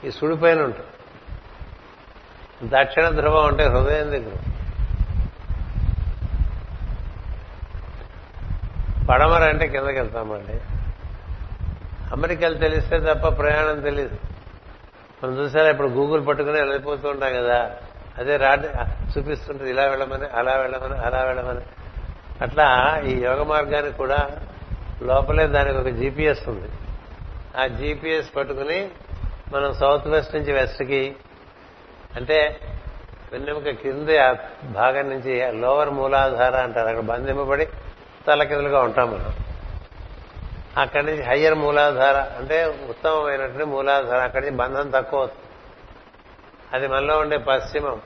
ఈ 0.05 0.11
సుడి 0.11 0.37
పైన 0.37 0.63
ఉంటుంది. 0.63 0.87
దక్షిణ 2.63 3.09
ధ్రువం 3.09 3.47
అంటే 3.47 3.65
హృదయం 3.65 4.11
దగ్గర 4.11 4.37
పడమర 9.11 9.49
అంటే 9.49 9.67
కిందకి 9.67 9.99
వెళ్తామండి 9.99 10.70
అమెరికాలు 12.13 12.55
తెలిస్తే 12.55 13.01
తప్ప 13.01 13.29
ప్రయాణం 13.29 13.81
తెలియదు. 13.81 14.17
మనం 15.25 15.39
చూసారా 15.39 15.71
ఇప్పుడు 15.71 15.89
గూగుల్ 15.89 16.27
పట్టుకుని 16.27 16.59
వెళ్ళిపోతూ 16.61 17.09
ఉంటాం 17.09 17.33
కదా. 17.35 17.77
అదే 18.19 18.37
రాడ్ 18.37 18.67
చూపిస్తుంటుంది 19.19 19.71
ఇలా 19.71 19.85
వెళ్ళమని 19.87 20.25
అలా 20.25 20.57
వెళ్ళమని 20.57 20.95
అలా 20.95 21.23
వెళ్ళమని. 21.23 21.61
అట్లా 22.41 22.99
ఈ 23.07 23.25
యోగ 23.25 23.43
మార్గానికి 23.43 23.97
కూడా 23.97 24.31
లోపలే 25.03 25.47
దానికి 25.47 25.79
ఒక 25.79 25.89
జీపీఎస్ 25.89 26.49
ఉంది. 26.49 26.69
ఆ 27.61 27.67
జీపీఎస్ 27.67 28.37
పట్టుకుని 28.37 28.91
మనం 29.53 29.75
సౌత్ 29.75 30.09
వెస్ట్ 30.09 30.35
నుంచి 30.35 30.53
వెస్ట్కి 30.53 31.17
అంటే 32.17 32.61
వెన్నెముక 33.33 33.69
కింది 33.69 34.19
ఆ 34.19 34.35
భాగం 34.65 35.11
నుంచి 35.11 35.53
లోవర్ 35.61 35.91
మూలాధార 35.91 36.57
అంటారు. 36.57 36.89
అక్కడ 36.89 37.05
బంధింపబడి 37.05 37.67
తలకిందులుగా 38.27 38.83
ఉంటాం 38.83 39.11
మనం. 39.11 39.33
అక్కడి 40.81 41.07
నుంచి 41.07 41.23
హయ్యర్ 41.23 41.55
మూలాధార 41.55 42.39
అంటే 42.39 42.87
ఉత్తమమైనటువంటి 42.89 43.65
మూలాధార 43.65 44.21
అక్కడి 44.21 44.47
నుంచి 44.47 44.57
బంధం 44.57 44.91
తక్కువ 44.91 45.29
అది 46.73 46.89
మనలో 46.89 47.19
ఉండే 47.19 47.37
పశ్చిమం. 47.37 48.01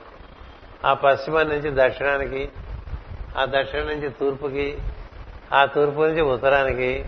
ఆ 0.85 0.93
పశ్చిమం 0.93 1.49
నుంచి 1.49 1.71
దక్షిణానికి 1.73 2.51
ఆ 3.37 3.45
దక్షిణం 3.45 3.87
నుంచి 3.87 4.09
తూర్పుకి 4.09 4.77
ఆ 5.53 5.65
తూర్పు 5.65 6.01
నుంచి 6.01 6.21
ఉత్తరానికి 6.21 7.05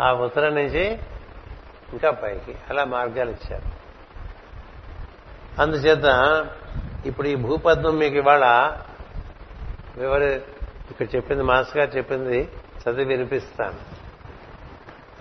ఆ 0.00 0.12
ఉత్తరం 0.12 0.54
నుంచి 0.54 0.98
ఇంకా 1.92 2.10
పైకి. 2.10 2.54
అలా 2.70 2.84
మార్గాలు 2.84 3.30
ఇచ్చారు. 3.30 3.82
అందుచేత 5.62 6.06
ఇప్పుడు 7.06 7.28
ఈ 7.28 7.34
భూపద్మం 7.34 7.98
మీకు 7.98 8.16
ఇవాళ 8.16 8.44
వివరి 9.96 10.34
ఇక్కడ 10.90 11.06
చెప్పింది 11.16 11.42
మాస్ 11.42 11.76
గారు 11.76 11.90
చెప్పింది 11.90 12.48
చదివి 12.82 13.04
వినిపిస్తాను. 13.04 14.01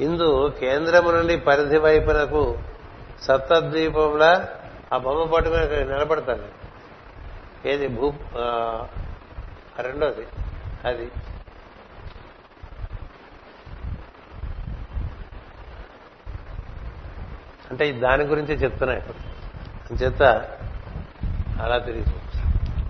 ఇందు 0.01 0.53
కేంద్రము 0.59 1.11
నుండి 1.11 1.37
పరిధి 1.37 1.77
వైపునకు 1.77 2.57
సప్తద్వీపంలా 3.21 4.49
ఆ 4.93 4.97
బొమ్మ 4.97 5.33
పట్టుకుని 5.33 5.61
అక్కడ 5.61 5.77
నిలబడతాను. 5.77 6.61
ఏది? 7.67 7.87
భూ 7.87 8.13
ఆ, 8.37 8.87
రెండోది. 9.81 10.27
అది. 10.85 11.11
అంటే 17.71 17.91
దాని 17.91 18.23
గురించే 18.23 18.53
చెప్తున్నా 18.53 18.95
ఇప్పుడు. 18.95 19.31
చేత 20.03 20.23
అలా 21.61 21.77
తిరిగి 21.77 22.05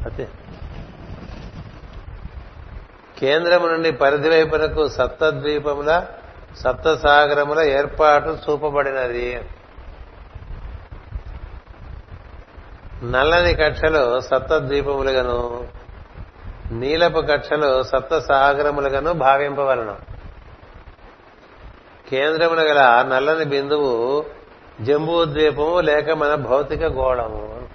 అదే 0.06 0.28
కేంద్రం 3.20 3.68
నుండి 3.68 3.92
పరిధి 3.92 4.30
వైపునకు 4.30 4.88
సప్తద్వీపముల 4.88 6.06
సప్తసాగరముల 6.58 7.60
ఏర్పాటు 7.60 8.38
చూపబడినది. 8.50 9.42
నల్లని 13.04 13.54
కక్షలు 13.54 14.20
సప్తద్వీపములుగాను 14.20 15.68
నీలపు 16.72 17.22
కక్షలు 17.22 17.84
సప్త 17.84 18.20
సాగరములుగాను 18.20 19.14
భావింపవలను. 19.14 19.98
కేంద్రములు 22.10 22.62
గల 22.62 23.06
నల్లని 23.10 23.46
బిందువు 23.46 24.26
జంబూ 24.82 25.26
ద్వీపము 25.26 25.80
లేక 25.80 26.10
మన 26.10 26.36
భౌతిక 26.36 26.84
గోళము. 26.84 27.68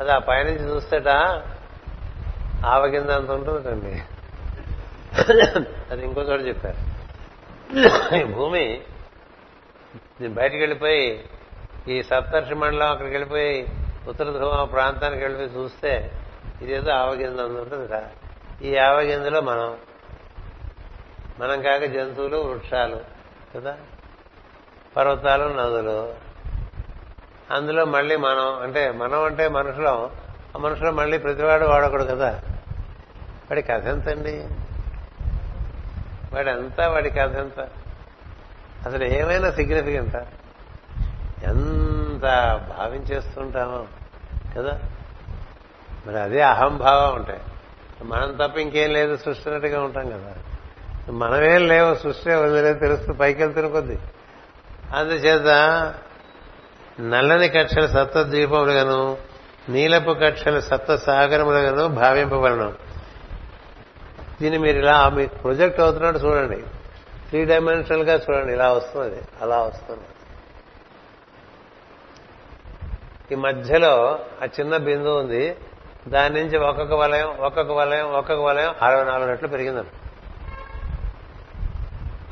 అది 0.00 0.12
ఆ 0.12 0.18
పైనుంచి 0.18 0.74
చూస్తేట 0.74 1.08
ఆవగిందంత 2.66 3.30
ఉంటుందండి. 3.30 4.02
అది 5.90 6.04
ఇంకో 6.04 6.20
చోట 6.20 6.40
చెప్పారు. 6.40 7.00
ఈ 8.16 8.24
భూమి 8.24 8.80
బయటకు 10.28 10.56
వెళ్ళిపోయి 10.56 11.24
ఈ 11.88 12.02
సప్తర్షి 12.02 12.54
మండలం 12.54 12.90
అక్కడికి 12.90 13.14
వెళ్ళిపోయి 13.14 13.68
ఉత్తర 14.08 14.24
ధ్రువ 14.24 14.68
ప్రాంతానికి 14.72 15.22
వెళ్ళిపోయి 15.22 15.64
చూస్తే 15.64 16.12
ఇదేదో 16.62 16.92
ఆవగింజ 16.92 17.72
కదా. 17.74 18.08
ఈ 18.62 18.76
ఆవగింజలో 18.76 19.40
మనం 19.40 19.76
మనం 21.38 21.62
కాక 21.62 21.84
జంతువులు 21.84 22.36
వృక్షాలు 22.36 23.00
కదా? 23.56 23.76
పర్వతాలు 24.96 25.44
నదులు. 25.44 26.14
అందులో 27.50 27.84
మళ్ళీ 27.84 28.16
మనం 28.16 28.58
అంటే 28.58 28.90
మనం 28.90 29.24
అంటే 29.24 29.48
మనుషులం. 29.48 30.10
ఆ 30.56 30.58
మనుషులు 30.58 30.90
మళ్ళీ 30.90 31.18
ప్రతివాడు 31.18 31.64
వాడకూడదు 31.64 32.14
కదా. 32.14 32.40
వాడి 33.50 33.62
కథ 33.62 33.86
ఎంతండి 33.86 34.48
వాడు 36.34 36.50
ఎంత 36.50 36.80
వాడి 36.80 37.10
కథ 37.10 37.36
ఎంత? 37.36 37.60
అసలు 38.86 39.04
ఏమైనా 39.04 39.50
సిగ్నిఫికెంట్ 39.50 40.16
ఎంత 41.44 42.22
భావించేస్తుంటామో 42.78 43.86
కదా? 44.56 44.80
మరి 46.06 46.20
అదే 46.20 46.40
అహంభావం 46.42 47.14
ఉంటాయి 47.14 47.40
మనం 48.04 48.38
తప్ప 48.42 48.58
ఇంకేం 48.58 48.92
లేదు 48.92 49.16
సృష్టినట్టుగా 49.16 49.80
ఉంటాం 49.80 50.10
కదా? 50.10 50.34
మనమేం 51.12 51.68
లేవు 51.68 51.94
సృష్టి 51.94 52.34
వదిలే 52.34 52.74
తెలుస్తూ 52.74 53.12
పైకి 53.12 53.42
వెళ్తున్న 53.42 53.68
కొద్ది 53.68 53.98
అందుచేత 54.94 55.48
నల్లని 57.00 57.48
కక్షలు 57.48 57.86
సప్త 57.86 58.22
ద్వీపములుగాను 58.22 59.16
నీలపు 59.68 60.10
కక్షల 60.10 60.60
సప్త 60.60 60.96
సాగరములుగాను 60.96 61.88
భావింపబడను. 61.88 62.89
దీన్ని 64.40 64.58
మీరు 64.58 64.78
ఇలా 64.78 65.08
మీకు 65.08 65.34
ప్రొజెక్ట్ 65.34 65.80
అవుతున్నట్టు 65.80 66.20
చూడండి. 66.20 66.58
త్రీ 67.28 67.40
డైమెన్షనల్గా 67.44 68.14
చూడండి 68.14 68.52
ఇలా 68.52 68.68
వస్తుంది 68.72 69.20
అలా 69.42 69.58
వస్తుంది. 69.62 70.06
ఈ 73.32 73.36
మధ్యలో 73.46 73.94
ఆ 74.42 74.46
చిన్న 74.60 74.76
బిందువు 74.76 75.18
ఉంది 75.18 75.42
దాని 76.08 76.34
నుంచి 76.40 76.56
ఒక్కొక్క 76.58 76.94
వలయం 76.94 77.28
ఒక్కొక్క 77.40 77.72
వలయం 77.72 78.06
ఒక్కొక్క 78.12 78.42
వలయం 78.42 78.72
అరవై 78.82 79.04
నాలుగు 79.04 79.28
రెట్లు 79.30 79.48
పెరిగిందండి 79.48 79.92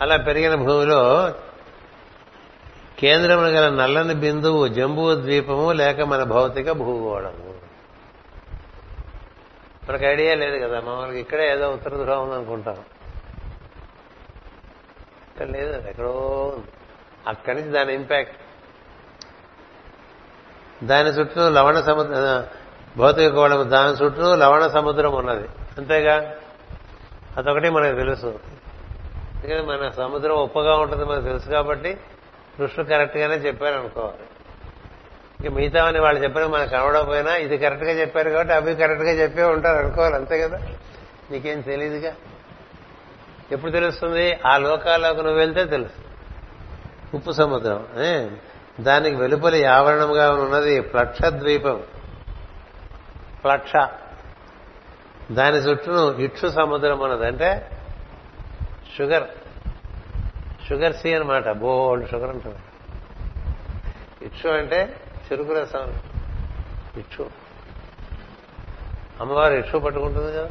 అలా 0.00 0.16
పెరిగిన 0.16 0.54
భూమిలో 0.54 1.02
కేంద్రమున 2.98 3.48
గల 3.56 3.66
నల్లని 3.80 4.14
బిందువు 4.14 4.68
జంబూ 4.68 5.14
ద్వీపము 5.14 5.66
లేక 5.72 6.00
మన 6.12 6.22
భౌతిక 6.22 6.70
భూగోళము 6.70 7.47
మనకు 9.88 10.04
ఐడియా 10.04 10.34
లేదు 10.34 10.66
కదా 10.66 10.80
మామూలుగా 10.80 11.18
ఇక్కడే 11.18 11.52
ఏదో 11.52 11.70
ఉత్తర 11.70 11.90
ధ్రువం 11.90 12.30
ఉందనుకుంటాం 12.30 12.74
ఇక్కడ 15.30 15.46
లేదు 15.46 15.88
ఎక్కడో 15.88 16.56
అక్కడి 17.28 17.60
నుంచి 17.60 17.72
దాని 17.72 17.94
ఇంపాక్ట్ 17.94 18.36
దాని 20.84 21.08
చుట్టూ 21.08 21.48
లవణ 21.50 21.80
సముద్రం 21.80 22.46
భౌతిక 22.96 23.32
గోళం 23.32 23.70
దాని 23.70 24.04
చుట్టూ 24.04 24.34
లవణ 24.34 24.66
సముద్రం 24.66 25.14
ఉన్నది. 25.14 25.48
అంతేగా? 25.78 26.34
అదొకటి 27.36 27.70
మనకు 27.70 27.96
తెలుసు. 27.96 28.40
ఎందుకంటే 29.44 29.62
మన 29.62 29.90
సముద్రం 29.90 30.36
ఉప్పగా 30.36 30.76
ఉంటుంది 30.76 31.04
మనకు 31.04 31.24
తెలుసు 31.24 31.48
కాబట్టి 31.48 31.94
కృష్ణుడు 32.56 32.88
కరెక్ట్ 32.88 33.16
గానే 33.16 33.36
ఇక 35.40 35.52
మిగతా 35.52 35.84
అని 35.84 36.00
వాళ్ళు 36.00 36.22
చెప్పిన 36.22 36.46
మనకు 36.46 36.70
కనబడకపోయినా 36.70 37.36
ఇది 37.36 37.58
కరెక్ట్గా 37.58 37.90
చెప్పారు 37.90 38.30
కాబట్టి 38.30 38.54
అవి 38.54 38.74
కరెక్ట్గా 38.74 39.10
చెప్పే 39.10 39.42
ఉంటారు 39.42 39.78
అనుకోవాలి. 39.78 40.14
అంతే 40.14 40.40
కదా? 40.40 40.60
నీకేం 41.30 41.60
తెలియదుగా 41.60 42.14
ఎప్పుడు 43.52 43.70
తెలుస్తుంది? 43.70 44.38
ఆ 44.46 44.58
లోకాల్లోకి 44.58 45.22
నువ్వు 45.22 45.38
వెళ్తే 45.38 45.64
తెలుసు. 45.64 46.08
ఉప్పు 47.16 47.30
సముద్రం 47.30 47.86
దానికి 48.80 49.16
వెలుపలి 49.16 49.64
ఆవరణంగా 49.64 50.30
ఉన్నది 50.30 50.80
ప్లక్ష 50.80 51.18
ద్వీపం 51.26 51.82
ప్లక్ష. 53.44 53.72
దాని 55.32 55.56
చుట్టూను 55.56 56.18
ఇక్షు 56.18 56.46
సముద్రం 56.46 57.02
అన్నది 57.02 57.26
అంటే 57.26 57.70
షుగర్. 58.98 59.24
షుగర్ 60.68 60.96
సీ 60.96 61.14
అనమాట 61.14 61.50
బోల్డ్ 61.50 62.10
షుగర్ 62.10 62.30
ఉంటుంది 62.30 62.58
ఇక్షు 64.22 64.48
అంటే 64.48 64.96
చెరుకు 65.32 65.52
రసం 65.52 65.94
ఇచ్చు. 66.96 67.30
అమ్మవారు 69.20 69.54
ఇక్షు 69.54 69.78
పట్టుకుంటుంది 69.78 70.32
కదా. 70.32 70.50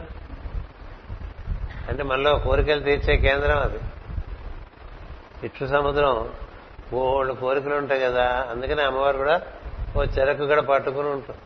అంటే 1.90 2.04
మనలో 2.04 2.38
కోరికలు 2.38 2.80
తీర్చే 2.80 3.18
కేంద్రం 3.18 3.58
అది. 3.58 3.80
ఇక్షు 5.44 5.66
సముద్రం. 5.66 6.30
ఓళ్ళు 6.94 7.34
కోరికలు 7.34 7.76
ఉంటాయి 7.76 8.02
కదా. 8.02 8.48
అందుకని 8.50 8.82
అమ్మవారు 8.82 9.18
కూడా 9.18 9.42
ఓ 9.98 10.04
చెరకు 10.04 10.46
కూడా 10.46 10.62
పట్టుకుని 10.62 11.10
ఉంటుంది 11.10 11.40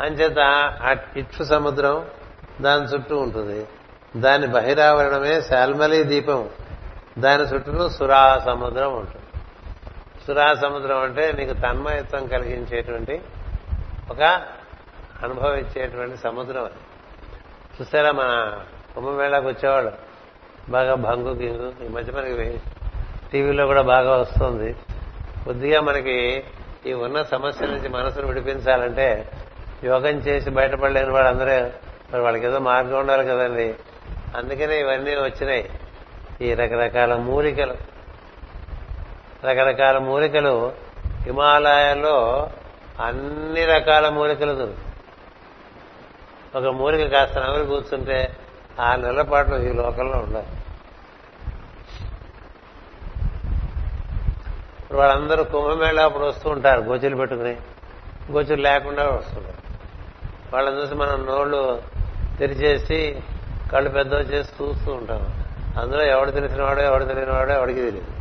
అంచేత 0.00 0.38
ఆ 0.82 0.96
ఇక్షు 1.16 1.42
సముద్రం 1.42 2.06
దాని 2.60 2.84
చుట్టూ 2.84 3.18
ఉంటుంది. 3.18 3.66
దాని 4.16 4.46
బహిరావరణమే 4.46 5.40
శాల్మలి 5.40 6.04
దీపం. 6.04 6.48
దాని 7.18 7.42
చుట్టూ 7.42 7.88
సురా 7.88 8.42
సముద్రం 8.46 8.94
ఉంటుంది. 8.94 9.25
సురా 10.26 10.54
సముద్రం 10.54 10.98
అంటే 10.98 11.32
నీకు 11.32 11.52
తన్మయత్వం 11.52 12.26
కలిగించేటువంటి 12.26 13.20
ఒక 14.10 14.22
అనుభవించేటువంటి 15.22 16.16
సముద్రం 16.16 16.64
అది. 16.64 16.74
చూసారా 17.80 18.12
మన 18.12 18.60
కుంభమేళాకు 18.94 19.48
వచ్చేవాడు 19.48 19.90
బాగా 20.70 20.94
భంగు 20.94 21.34
గింగు. 21.34 21.84
ఈ 21.84 21.88
మధ్య 21.88 22.12
మనకి 22.12 22.60
టీవీలో 23.32 23.66
కూడా 23.66 23.82
బాగా 23.82 24.16
వస్తుంది. 24.16 24.72
కొద్దిగా 25.44 25.80
మనకి 25.80 26.44
ఈ 26.86 26.92
ఉన్న 26.92 27.22
సమస్య 27.22 27.66
నుంచి 27.66 27.88
మనసును 27.88 28.26
విడిపించాలంటే 28.26 29.32
యోగం 29.84 30.18
చేసి 30.18 30.50
బయటపడలేని 30.50 31.10
వాళ్ళందరూ 31.10 31.70
మరి 32.12 32.20
వాళ్ళకి 32.20 32.46
ఏదో 32.46 32.58
మార్గం 32.58 32.98
ఉండాలి 32.98 33.24
కదండి. 33.24 33.74
అందుకనే 34.36 34.80
ఇవన్నీ 34.80 35.10
వచ్చినాయి. 35.10 35.70
ఈ 36.40 36.54
రకరకాల 36.54 37.14
మూలికలు. 37.14 37.95
రకరకాల 39.44 39.98
మూలికలు 39.98 40.72
హిమాలయాల్లో 41.06 42.50
అన్ని 43.00 43.64
రకాల 43.64 44.08
మూలికలు 44.08 44.54
దొరుకుతాయి 44.54 44.86
ఒక 46.56 46.74
మూలిక 46.74 47.12
కాస్త 47.12 47.38
నవ్వులు 47.38 47.64
కూర్చుంటే 47.64 48.36
ఆ 48.80 48.94
నెలల 48.94 49.22
పాటు 49.22 49.54
ఈ 49.54 49.72
లోకంలో 49.72 50.18
ఉండాలి 50.18 50.46
ఇప్పుడు 54.82 54.98
వాళ్ళందరూ 54.98 55.44
కుంభమేళ 55.44 56.00
అప్పుడు 56.00 56.24
వస్తూ 56.24 56.50
ఉంటారు 56.50 56.80
గోచులు 56.80 57.16
పెట్టుకుని. 57.16 57.56
గోచులు 58.32 58.62
లేకుండా 58.62 59.04
వస్తుంటారు. 59.04 59.56
వాళ్ళని 60.54 60.76
చూసి 60.76 60.94
మనం 60.94 61.26
నోళ్ళు 61.26 61.82
తెరిచేసి 62.38 63.20
కళ్ళు 63.72 63.90
పెద్ద 63.90 64.12
చేసి 64.12 64.62
చూస్తూ 64.62 64.92
ఉంటాం. 64.92 65.44
అందులో 65.78 66.04
ఎవడు 66.04 66.30
తెలిసినవాడో 66.30 66.82
ఎవడు 66.82 67.04
తెలియనివాడో 67.04 67.52
ఎవడికి 67.54 67.80
తెలియదు. 67.80 68.15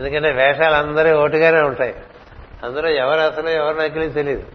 ఎందుకంటే 0.00 0.32
వేషాలు 0.32 0.74
అందరూ 0.74 1.18
ఒకటిగానే 1.18 1.60
ఉంటాయి. 1.62 1.94
అందరూ 2.62 2.88
ఎవరు 2.88 3.20
అసలు 3.20 3.48
ఎవరు 3.48 3.76
నకిలీ 3.76 4.08
తెలియదు 4.08 4.46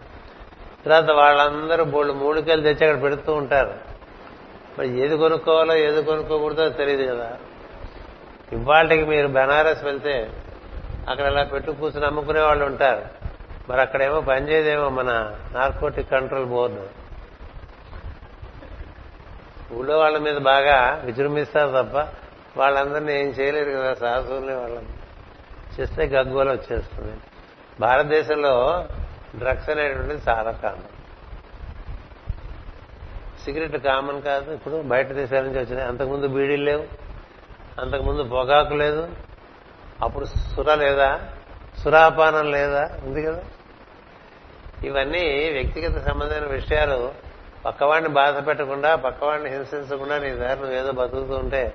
తర్వాత 0.85 1.11
వాళ్ళందరూ 1.11 1.83
బోళ్ళు 1.83 2.13
మూడుకెళ్ళి 2.13 2.73
తెచ్చి 2.73 2.91
అక్కడ 2.91 3.03
పెడుతూ 3.03 3.33
ఉంటారు. 3.33 3.73
మరి 4.79 4.99
ఏది 4.99 5.17
కొనుక్కోవాలో 5.17 5.75
ఏది 5.75 6.03
కొనుక్కోకూడదో 6.03 6.69
తెలియదు 6.69 7.15
కదా. 7.15 7.37
ఇవాళకి 8.51 9.05
మీరు 9.05 9.27
బెనారస్ 9.27 9.83
వెళ్తే 9.83 10.29
అక్కడ 11.09 11.25
అలా 11.25 11.43
పెట్టు 11.43 11.71
కూర్చుని 11.71 12.05
అమ్ముకునే 12.05 12.41
వాళ్ళు 12.41 12.65
ఉంటారు. 12.65 13.05
మరి 13.69 13.81
అక్కడేమో 13.81 14.21
పనిచేయదేమో 14.21 14.89
మన 14.89 15.35
నార్కోటిక్ 15.53 16.11
కంట్రోల్ 16.11 16.45
బోర్డు. 16.45 17.05
ఊళ్ళో 19.73 19.99
వాళ్ళ 19.99 20.17
మీద 20.17 20.37
బాగా 20.37 21.01
విజృంభిస్తారు 21.05 21.69
తప్ప 21.69 22.07
వాళ్ళందరినీ 22.57 23.19
ఏం 23.19 23.27
చేయలేరు 23.27 23.71
కదా 23.71 23.93
సాహసుల్ని 23.93 24.55
వాళ్ళని 24.55 24.85
చేస్తే 25.79 26.05
గగ్గోలు 26.05 26.49
వచ్చేస్తుంది. 26.49 27.17
భారతదేశంలో 27.79 28.85
డ్రగ్స్ 29.35 29.69
అనేటువంటిది 29.69 30.21
చాలా 30.29 30.51
కామన్. 30.51 30.95
సిగరెట్ 33.43 33.77
కామన్ 33.77 34.21
కాదు. 34.21 34.51
ఇప్పుడు 34.51 34.81
బయట 34.81 35.07
దేశాల 35.07 35.43
నుంచి 35.43 35.59
వచ్చినాయి. 35.59 35.87
అంతకుముందు 35.87 36.27
బీడీలు 36.27 36.63
లేవు. 36.63 36.85
అంతకుముందు 37.81 38.23
పొగాకు 38.23 38.73
లేదు. 38.73 39.09
అప్పుడు 40.01 40.25
సుర 40.25 40.75
లేదా? 40.75 41.19
సురాపానం 41.83 42.51
లేదా? 42.51 42.89
ఉంది 43.03 43.23
కదా? 43.23 43.43
ఇవన్నీ 44.83 45.49
వ్యక్తిగత 45.49 46.07
సంబంధమైన 46.07 46.45
విషయాలు. 46.45 47.25
పక్కవాడిని 47.65 48.09
బాధ 48.09 48.47
పెట్టకుండా 48.47 48.95
పక్కవాడిని 48.95 49.49
హింసించకుండా 49.49 50.17
నీ 50.17 50.29
దారి 50.29 50.59
నువ్వేదో 50.59 50.91
బతుకుతూ 50.91 51.35
ఉంటే 51.35 51.73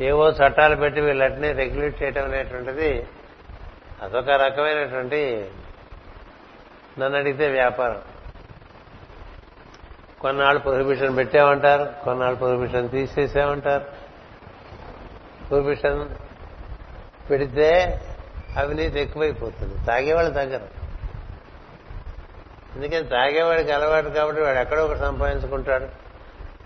ఏవో 0.00 0.30
చట్టాలు 0.30 0.76
పెట్టి 0.76 1.00
వీళ్ళటిని 1.00 1.52
రెగ్యులేట్ 1.52 2.02
చేయడం 2.02 2.24
అనేటువంటిది 2.24 3.06
అదొక 4.02 4.28
రకమైనటువంటి 4.28 5.50
నన్ను 6.98 7.18
అడిగితే 7.18 7.48
వ్యాపారం. 7.48 8.02
కొన్నాళ్ళు 10.20 10.60
ప్రొహిబిషన్ 10.60 11.16
పెట్టామంటారు 11.16 12.04
కొన్నాళ్ళు 12.04 12.38
ప్రొహిబిషన్ 12.38 12.90
తీసేసామంటారు. 12.90 13.84
ప్రొహిబిషన్ 15.48 16.08
పెడితే 17.30 18.00
అవినీతి 18.56 19.00
ఎక్కువైపోతుంది. 19.00 19.86
తాగేవాళ్ళు 19.86 20.32
తగ్గరు 20.34 20.76
ఎందుకని 22.76 23.04
తాగేవాడికి 23.04 23.72
అలవాటు 23.72 24.08
కాబట్టి 24.08 24.42
వాడు 24.42 24.58
ఎక్కడో 24.58 24.84
ఒకటి 24.84 24.98
సంపాదించుకుంటాడు. 24.98 25.84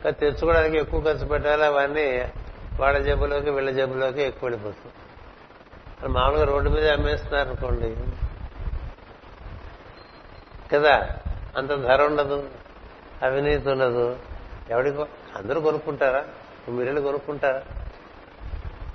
కానీ 0.05 0.13
తెచ్చుకోవడానికి 0.13 0.77
ఎక్కువ 0.77 1.01
ఖర్చు 1.01 1.27
పెట్టాలి 1.27 1.65
అవన్నీ 1.65 2.29
వాళ్ళ 2.81 2.99
జబ్బులోకి 2.99 3.51
వీళ్ళ 3.51 3.71
జబ్బులోకి 3.71 4.23
ఎక్కువ 4.23 4.49
వెళ్ళిపోతుంది. 4.49 4.93
మామూలుగా 6.09 6.45
రోడ్డు 6.45 6.71
మీద 6.71 6.89
అమ్మేస్తున్నారు 6.89 7.49
అనుకోండి 7.49 7.97
కదా? 10.73 11.17
అంత 11.57 11.69
ధర 11.69 12.03
ఉండదు 12.03 12.51
అవినీతి 13.23 13.71
ఉండదు. 13.71 14.17
ఎవడికో 14.71 15.07
అందరూ 15.37 15.61
కొనుక్కుంటారా? 15.61 16.25
మీరెళ్ళి 16.69 17.03
కొనుక్కుంటారా? 17.03 17.63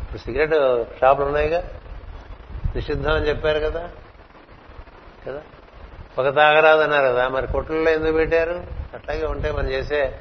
ఇప్పుడు 0.02 0.18
సిగరెట్ 0.18 1.00
షాపులు 1.00 1.26
ఉన్నాయిగా? 1.26 1.64
నిషిద్ధం 2.76 3.12
అని 3.12 3.30
చెప్పారు 3.30 3.60
కదా? 3.60 3.90
కదా? 5.28 5.42
ఒక 6.20 6.36
తాగరాదు 6.36 6.82
అన్నారు 6.82 7.06
కదా. 7.06 7.28
మరి 7.28 7.48
కొట్లలో 7.48 7.92
ఎందుకు 7.92 8.12
పెట్టారు? 8.12 8.64
అట్లాగే 8.94 9.26
ఉంటే 9.26 9.52
మనం 9.52 9.70
చేసే 9.70 10.20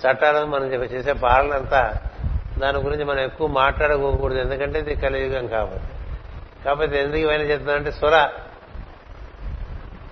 చట్టాలను 0.00 0.46
మనం 0.46 0.66
చేసే 0.66 1.12
పాలన 1.12 1.54
అంతా 1.54 1.94
దాని 2.60 2.78
గురించి 2.78 3.04
మనం 3.04 3.20
ఎక్కువ 3.20 3.46
మాట్లాడుకోకూడదు 3.46 4.38
ఎందుకంటే 4.38 4.78
ఇది 4.78 4.94
కలియుగం 4.94 5.46
కాబట్టి. 5.46 5.86
కాకపోతే 6.64 7.00
ఎందుకు 7.00 7.16
ఇవన్నీ 7.16 7.46
చెప్తున్నానంటే 7.50 7.90
సుర. 7.90 8.28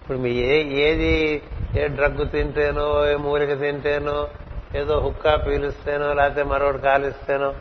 ఇప్పుడు 0.03 0.19
మీ 0.19 0.31
ఏ 0.31 0.63
ఏది 0.65 1.43
ఏ 1.79 1.89
డ్రగ్ 1.89 2.31
తింటేనో 2.31 3.07
ఏ 3.07 3.17
మూలిక 3.17 3.61
తింటేనో 3.61 4.29
ఏదో 4.75 4.99
హుక్కా 4.99 5.37
పీలుస్తేనో 5.37 6.15
లేకపోతే 6.15 6.43
మరొకటి 6.43 6.83
కాలిస్తేనో 6.83 7.55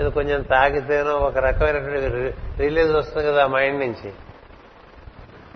ఏదో 0.00 0.10
కొంచెం 0.10 0.42
తాగితేనో 0.42 1.12
ఒక 1.12 1.38
రకమైనటువంటి 1.38 2.34
రిలీజ్ 2.58 2.92
వస్తుంది 2.92 3.26
కదా 3.26 3.44
ఆ 3.44 3.46
మైండ్ 3.46 3.80
నుంచి. 3.80 4.12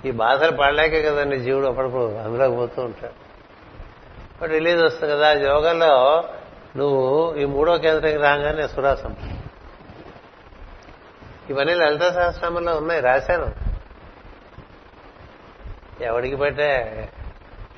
ఈ 0.05 0.11
బాధలు 0.11 0.57
పడలేకే 0.57 1.03
కదండి 1.03 1.39
జీవుడు 1.39 1.67
అప్పుడప్పుడు 1.67 2.03
అందులోకి 2.03 2.57
పోతూ 2.57 2.83
ఉంటాడు. 2.83 3.23
రిలీజ్ 4.47 4.83
వస్తుంది 4.83 5.13
కదా 5.13 5.33
యోగంలో 5.33 6.25
నువ్వు 6.77 7.35
ఈ 7.35 7.45
మూడో 7.45 7.79
కేంద్రానికి 7.79 8.23
రాగానే 8.23 8.69
సురాసం 8.69 9.17
ఇవన్నీ 11.51 11.75
లలిత 11.75 12.03
సహస్రామంలో 12.03 12.77
ఉన్నాయి 12.77 13.01
రాశాను. 13.01 13.73
ఎవడికి 16.03 16.37
పట్టే 16.37 17.09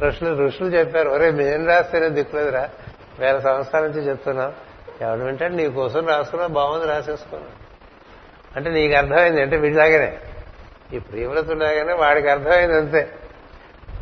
ఋషులు 0.00 0.46
ఋషులు 0.46 0.68
చెప్పారు 0.68 1.08
ఒరే 1.08 1.30
మేం 1.30 1.66
రాస్తేనే 1.66 2.08
దిక్కులేదురా. 2.08 2.70
వేల 3.18 3.38
సంవత్సరాల 3.38 3.86
నుంచి 3.86 4.08
చెప్తున్నాం. 4.08 4.52
ఎవడు 5.00 5.20
వింటాడు 5.20 5.52
నీ 5.52 5.68
కోసం 5.68 6.06
రాసుకున్నా 6.06 6.46
బాగుంది 6.46 6.86
రాసేసుకున్నా. 6.86 7.48
అంటే 8.56 8.70
నీకు 8.70 8.94
అర్థమైంది 8.94 9.42
అంటే 9.42 9.56
వీడిలాగానే. 9.56 10.18
ఈ 10.92 10.98
ప్రియవ్రతులాగానే 10.98 11.92
వాడికి 11.92 12.28
అర్థమైంది 12.28 12.76
అంతే. 12.76 13.12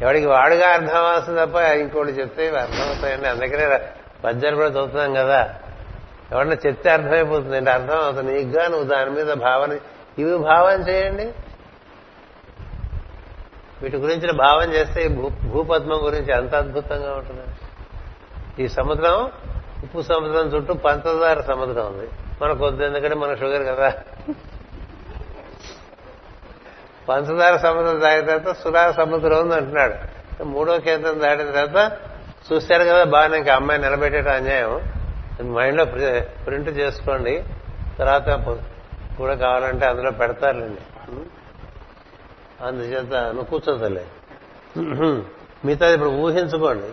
ఎవడికి 0.02 0.26
వాడుగా 0.26 0.68
అర్థం 0.68 0.96
అవ్వాల్సింది 0.96 1.46
తప్ప 1.46 1.54
ఇంకోటి 1.54 2.10
చెప్తే 2.10 2.46
ఇవి 2.46 2.58
అర్థమవుతాయండి 2.60 3.28
అందుకనే 3.28 3.88
పద్యాలు 4.24 4.56
కూడా 4.56 4.68
చదువుతున్నాం 4.68 5.14
కదా. 5.14 5.54
ఎవరన్నా 6.32 6.56
చెప్తే 6.66 6.90
అర్థమైపోతుంది. 6.90 7.56
అంటే 7.56 7.70
అర్థం 7.70 8.00
అవుతుంది. 8.00 8.32
నీకుగా 8.32 8.68
నువ్వు 8.68 8.88
దాని 8.88 9.10
మీద 9.10 9.32
భావన 9.32 9.78
ఇవి 10.18 10.36
భావన 10.36 10.80
చేయండి. 10.88 11.32
వీటి 13.82 13.96
గురించి 13.96 14.32
భావన 14.32 14.72
చేస్తే 14.72 15.08
భూపద్మం 15.46 16.06
గురించి 16.06 16.32
ఎంత 16.32 16.54
అద్భుతంగా 16.54 17.12
ఉంటుంది. 17.14 17.42
ఈ 18.64 18.68
సముద్రం 18.68 19.32
ఉప్పు 19.82 20.02
సముద్రం 20.02 20.46
చుట్టూ 20.46 20.74
పంచదార 20.74 21.40
సముద్రం 21.40 21.86
ఉంది. 21.86 22.08
మనకు 22.42 22.64
వద్దు 22.64 22.82
ఎందుకంటే 22.82 23.14
మన 23.14 23.34
షుగర్ 23.34 23.62
కదా. 23.62 23.92
పంచదార 27.08 27.56
సముద్రం 27.56 28.00
దాటిన 28.00 28.26
తర్వాత 28.26 28.56
సురా 28.56 28.92
సముద్రం 28.92 29.38
ఉంది 29.38 29.54
అంటున్నాడు. 29.54 29.94
మూడో 30.44 30.78
కేంద్రం 30.78 31.20
దాటిన 31.20 31.50
తర్వాత 31.50 31.98
చూశారు 32.48 32.84
కదా 32.84 33.04
బాగా 33.04 33.36
ఇంకా 33.36 33.54
అమ్మాయి 33.54 33.80
నిలబెట్టేట 33.80 34.28
అన్యాయం. 34.28 34.72
మైండ్లో 35.54 35.84
ప్రింట్ 36.46 36.68
చేసుకోండి. 36.68 37.44
తర్వాత 37.98 38.28
కూడా 39.18 39.34
కావాలంటే 39.34 39.86
అందులో 39.86 40.10
పెడతారులేండి. 40.10 40.80
అందుచేత 42.64 43.14
నువ్వు 43.14 43.44
కూర్చోదలే 43.44 44.04
మిగతా 45.64 45.88
ఇప్పుడు 45.88 46.10
ఊహించుకోండి. 46.24 46.90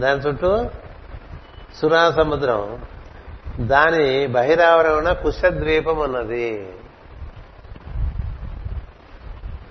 దాని 0.00 0.20
చుట్టూ 0.20 0.50
సురా 1.80 2.10
సముద్రం 2.10 2.60
దాని 3.60 4.26
బహిరావరణ 4.26 5.12
కుశద్వీపం 5.12 5.98
అన్నది. 6.02 6.46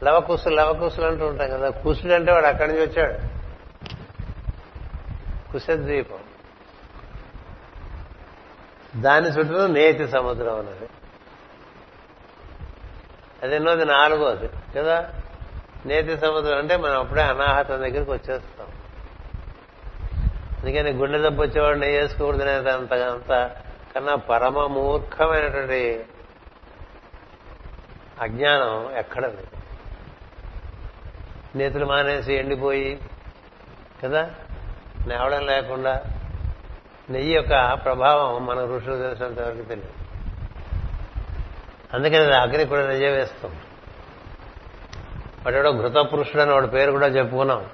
లవకుశులు 0.03 0.55
లవకుశులు 0.55 1.05
అంటూ 1.05 1.26
ఉంటాం 1.28 1.49
కదా. 1.49 1.70
కుశుడు 1.70 2.14
అంటే 2.14 2.32
వాడు 2.32 2.45
అక్కడి 2.45 2.72
నుంచి 2.72 2.86
వచ్చాడు. 2.88 3.31
కుశద్వీపం 5.52 6.20
దాని 9.02 9.28
చుట్టూ 9.28 9.68
నేతి 9.68 10.08
సముద్రం 10.08 10.60
అన్నది 10.60 10.89
అదెన్నోది 13.43 13.86
నాలుగోది. 13.86 14.49
కదా? 14.76 15.14
నేతి 15.86 16.18
సముద్రం 16.18 16.58
అంటే 16.58 16.78
మనం 16.78 16.99
అప్పుడే 16.99 17.22
అనాహతం 17.22 17.80
దగ్గరికి 17.80 18.12
వచ్చేస్తాం. 18.12 18.68
అందుకని 20.64 20.91
గుండె 20.91 21.20
దెబ్బ 21.20 21.41
వచ్చేవాడిని 21.41 21.86
నెయ్యి 21.86 22.24
అనేది 22.24 22.70
అంత 22.70 22.93
అంత 22.93 23.56
కన్నా 23.95 24.16
పరమ 24.16 24.66
మూర్ఖమైనటువంటి 24.66 26.06
అజ్ఞానం 28.22 28.97
ఎక్కడ 28.97 29.26
లేదు 29.26 29.47
నేతులు 31.56 31.86
మానేసి 31.86 32.34
ఎండిపోయి 32.34 33.02
కదా? 34.04 34.32
నేవడం 35.08 35.45
లేకుండా 35.45 36.02
నెయ్యి 37.10 37.36
యొక్క 37.36 37.74
ప్రభావం 37.74 38.45
మన 38.45 38.60
ఋషులు 38.60 39.02
తెలిసినంత 39.02 39.39
వరకు 39.39 39.62
తెలియదు. 39.62 39.93
అందుకని 41.93 42.36
అగ్ని 42.36 42.66
కూడా 42.66 42.88
నెయ్యి 42.88 43.12
వేస్తాం. 43.12 43.52
వాడేడో 45.45 45.72
ఘృత 45.72 46.14
పురుషుడు 46.14 46.41
అని 46.41 46.52
వాడి 46.52 46.68
పేరు 46.68 46.91
కూడా 46.91 47.08
చెప్పుకున్నాం. 47.08 47.66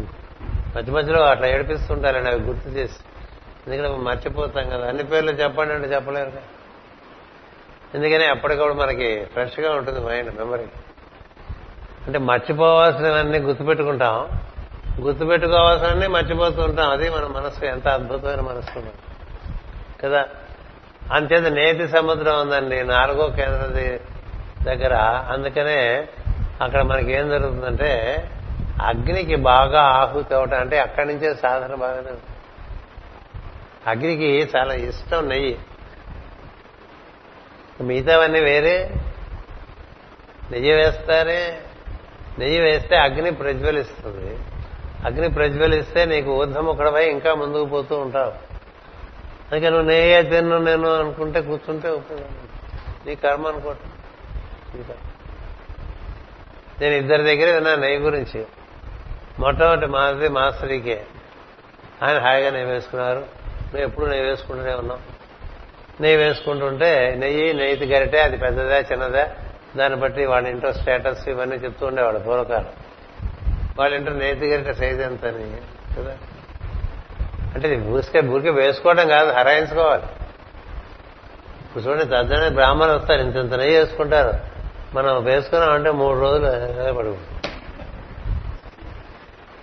మధ్య 0.77 0.91
మధ్యలో 0.91 1.23
అట్లా 1.23 1.47
ఏడిపిస్తుంటారండి 1.47 2.29
అవి 2.29 2.39
గుర్తు 2.39 2.69
చేసి. 2.69 2.99
ఎందుకంటే 3.67 3.97
మర్చిపోతాం 3.97 4.69
కదా. 4.69 4.87
అన్ని 4.87 5.03
పేర్లు 5.03 5.31
చెప్పండి 5.31 5.73
అంటే 5.73 5.87
చెప్పలేరు 5.87 6.31
ఎందుకని 7.95 8.25
అప్పటికప్పుడు 8.25 8.73
మనకి 8.73 9.25
ఫ్రెష్గా 9.25 9.75
ఉంటుంది 9.75 9.99
మైండ్ 9.99 10.35
మెమరీ. 10.35 10.67
అంటే 12.07 12.19
మర్చిపోవాల్సినవన్నీ 12.19 13.39
గుర్తుపెట్టుకుంటాం. 13.39 14.29
గుర్తుపెట్టుకోవాల్సినవన్నీ 15.01 16.07
మర్చిపోతూ 16.07 16.61
ఉంటాం 16.61 16.91
అది 16.91 17.09
మన 17.09 17.25
మనసు 17.25 17.65
ఎంత 17.65 17.87
అద్భుతమైన 17.87 18.41
మనసు 18.41 18.83
కదా? 20.01 20.25
అంతేత 21.11 21.43
నేతి 21.43 21.87
సముద్రం 21.87 22.41
ఉందండి. 22.41 22.83
నాలుగో 22.83 23.27
కేంద్ర 23.27 23.67
దగ్గర. 24.63 24.95
అందుకనే 25.29 26.07
అక్కడ 26.61 26.81
మనకి 26.81 27.11
ఏం 27.11 27.29
జరుగుతుందంటే 27.29 28.17
అగ్నికి 28.81 29.35
బాగా 29.35 29.81
ఆహుతి 29.81 30.33
అవటం 30.33 30.59
అంటే 30.59 30.79
అక్కడి 30.79 31.07
నుంచే 31.07 31.35
సాధన 31.35 31.75
బాగానే 31.75 32.17
అగ్నికి 33.87 34.49
చాలా 34.55 34.73
ఇష్టం 34.73 35.29
నెయ్యి. 35.29 35.59
మిగతావన్నీ 37.81 38.39
వేరే. 38.39 38.95
నెయ్యి 40.51 40.73
వేస్తారే. 40.73 41.59
నెయ్యి 42.39 42.61
వేస్తే 42.61 42.95
అగ్ని 42.95 43.31
ప్రజ్వలిస్తుంది. 43.31 44.39
అగ్ని 45.05 45.29
ప్రజ్వలిస్తే 45.29 46.05
నీకు 46.05 46.29
ఊర్ధముఖడపై 46.29 47.09
ఇంకా 47.09 47.33
ముందుకు 47.33 47.65
పోతూ 47.65 47.97
ఉంటావు. 47.97 48.51
అందుకే 49.51 49.69
నువ్వు 49.69 49.87
నెయ్యి 49.87 50.23
తిన్ను 50.23 50.57
నేను 50.57 50.95
అనుకుంటే 50.95 51.41
కూర్చుంటే 51.41 51.97
నీ 53.05 53.15
కర్మ 53.15 53.47
అనుకో 53.47 53.75
నేను 56.81 56.93
ఇద్దరి 56.93 57.23
దగ్గర 57.23 57.53
విన్నా 57.53 57.75
నెయ్యి 57.75 57.99
గురించి. 57.99 58.45
మొట్టమొదటి 59.39 59.85
మాది 59.85 60.27
మాస్టరీకే 60.27 61.05
ఆయన 62.03 62.19
హాయిగా 62.19 62.49
నెయ్యి 62.49 62.69
వేసుకున్నారు. 62.69 63.19
నువ్వు 63.19 63.81
ఎప్పుడు 63.81 64.05
నెయ్యి 64.05 64.25
వేసుకుంటూనే 64.25 64.73
ఉన్నాం 64.73 64.99
నెయ్యి 66.01 66.17
వేసుకుంటుంటే 66.17 67.15
నెయ్యి 67.17 67.53
నెయ్యి 67.53 67.85
గరిటే 67.87 68.21
అది 68.21 68.37
పెద్దదా 68.37 68.79
చిన్నదా? 68.79 69.35
దాన్ని 69.77 69.99
బట్టి 69.99 70.25
వాళ్ళ 70.25 70.47
ఇంట్లో 70.47 70.73
స్టేటస్ 70.73 71.29
ఇవన్నీ 71.29 71.55
చెప్తూ 71.55 71.85
ఉండేవాడు 71.85 72.19
పూర్వకాలం. 72.19 72.65
వాళ్ళ 73.79 73.95
ఇంట్లో 73.95 74.15
నెయ్యి 74.15 74.49
గరిట 74.49 74.75
సైజ్ 74.75 75.01
ఎంత 75.01 75.25
అని 75.25 75.57
కదా? 75.97 76.17
అంటే 77.55 77.75
ఊరికే 77.75 78.19
ఊరికే 78.19 78.49
వేసుకోవడం 78.49 79.07
కాదు 79.07 79.31
హరాయించుకోవాలి. 79.31 80.03
ఇప్పుడు 81.61 81.83
చూడండి 81.83 82.05
తద్దనే 82.05 82.49
బ్రాహ్మణులు 82.49 82.97
వస్తారు 82.97 83.21
ఇంత 83.21 83.35
ఇంత 83.35 83.53
నెయ్యి 83.53 83.77
వేసుకుంటారు. 83.77 84.39
మనం 84.97 85.23
వేసుకున్నామంటే 85.23 85.91
మూడు 85.91 86.19
రోజులు 86.19 86.93
పడు 86.93 87.17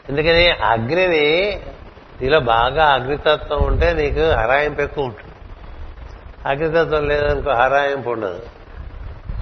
ఎందుకని 0.08 0.50
అగ్నిని 0.50 1.60
నీలో 2.22 2.40
బాగా 2.40 2.84
అగ్నితత్వం 2.86 3.64
ఉంటే 3.64 3.92
నీకు 3.92 4.30
హరాయింపు 4.30 4.80
ఎక్కువ 4.80 5.04
ఉంటుంది. 5.04 5.32
అగ్నితత్వం 6.48 7.08
లేదనుకో 7.08 7.50
హరాయింపు 7.50 8.10
ఉండదు. 8.10 8.42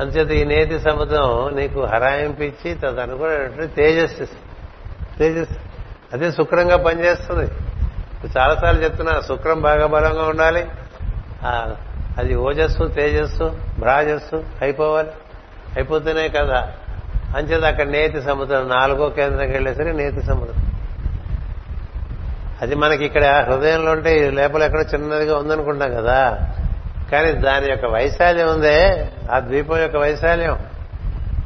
అంతేత 0.00 0.30
ఈ 0.30 0.44
నేతి 0.44 0.80
సముద్రం 0.80 1.56
నీకు 1.56 1.84
హరాయింపించి 1.84 2.70
ఇచ్చి 2.70 2.74
తదనుకున్నటువంటి 2.74 3.66
తేజస్సు. 3.66 4.24
తేజస్సు. 5.18 5.54
అదే 6.12 6.30
శుక్రంగా 6.30 6.76
పనిచేస్తుంది. 6.76 7.50
చాలాసార్లు 8.38 8.84
చెప్తున్నా 8.84 9.20
శుక్రం 9.20 9.60
బాగా 9.60 9.86
బలంగా 9.86 10.22
ఉండాలి. 10.22 10.66
అది 12.18 12.34
ఓజస్సు 12.34 12.84
తేజస్సు 12.84 13.58
భ్రాజస్సు 13.78 14.44
అయిపోవాలి. 14.62 15.08
అయిపోతేనే 15.76 16.28
కదా. 16.28 16.72
అంచేత 17.36 17.64
అక్కడ 17.64 17.86
నేతి 17.86 18.22
సముద్రం 18.22 18.68
నాలుగో 18.68 19.08
కేంద్రంకి 19.08 19.52
వెళ్ళేసరికి 19.52 19.96
నేతి 19.96 20.22
సముద్రం 20.22 20.72
అది 22.62 22.74
మనకి 22.74 23.04
ఇక్కడ 23.04 23.46
హృదయంలో 23.48 23.92
ఉంటే 23.92 24.30
లేపల 24.30 24.62
ఎక్కడ 24.62 24.80
చిన్నదిగా 24.94 25.38
ఉందనుకుంటాం 25.38 25.94
కదా. 25.94 26.50
కానీ 27.12 27.32
దాని 27.32 27.68
యొక్క 27.68 27.84
వైశాల్యం 27.84 28.48
ఉందే 28.48 29.12
ఆ 29.30 29.40
ద్వీపం 29.40 29.78
యొక్క 29.78 29.96
వైశాల్యం. 29.96 30.68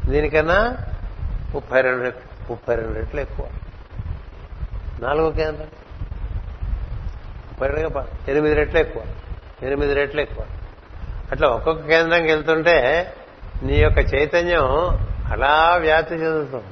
దీనికన్నా 0.08 0.76
ముప్పై 1.54 1.80
రెండు 1.80 2.02
రెట్లు 2.02 2.20
ముప్పై 2.50 2.74
రెండు 2.74 2.94
రెట్లు 2.94 3.20
ఎక్కువ. 3.20 3.46
నాలుగో 5.00 5.30
కేంద్రం. 5.30 5.66
ముప్పై 7.48 7.68
రెండు 7.68 8.02
ఎనిమిది 8.30 8.54
రెట్లు 8.54 8.78
ఎక్కువ. 8.78 9.02
ఎనిమిది 9.62 9.94
రెట్లు 9.94 10.20
ఎక్కువ. 10.20 10.46
అట్లా 11.32 11.48
ఒక్కొక్క 11.48 11.86
కేంద్రంకి 11.86 12.32
వెళ్తుంటే 12.32 13.12
నీ 13.62 13.76
యొక్క 13.76 14.14
చైతన్యం 14.14 14.64
అలా 15.32 15.76
వ్యాప్తి 15.76 16.14
చెందుతుంది. 16.14 16.64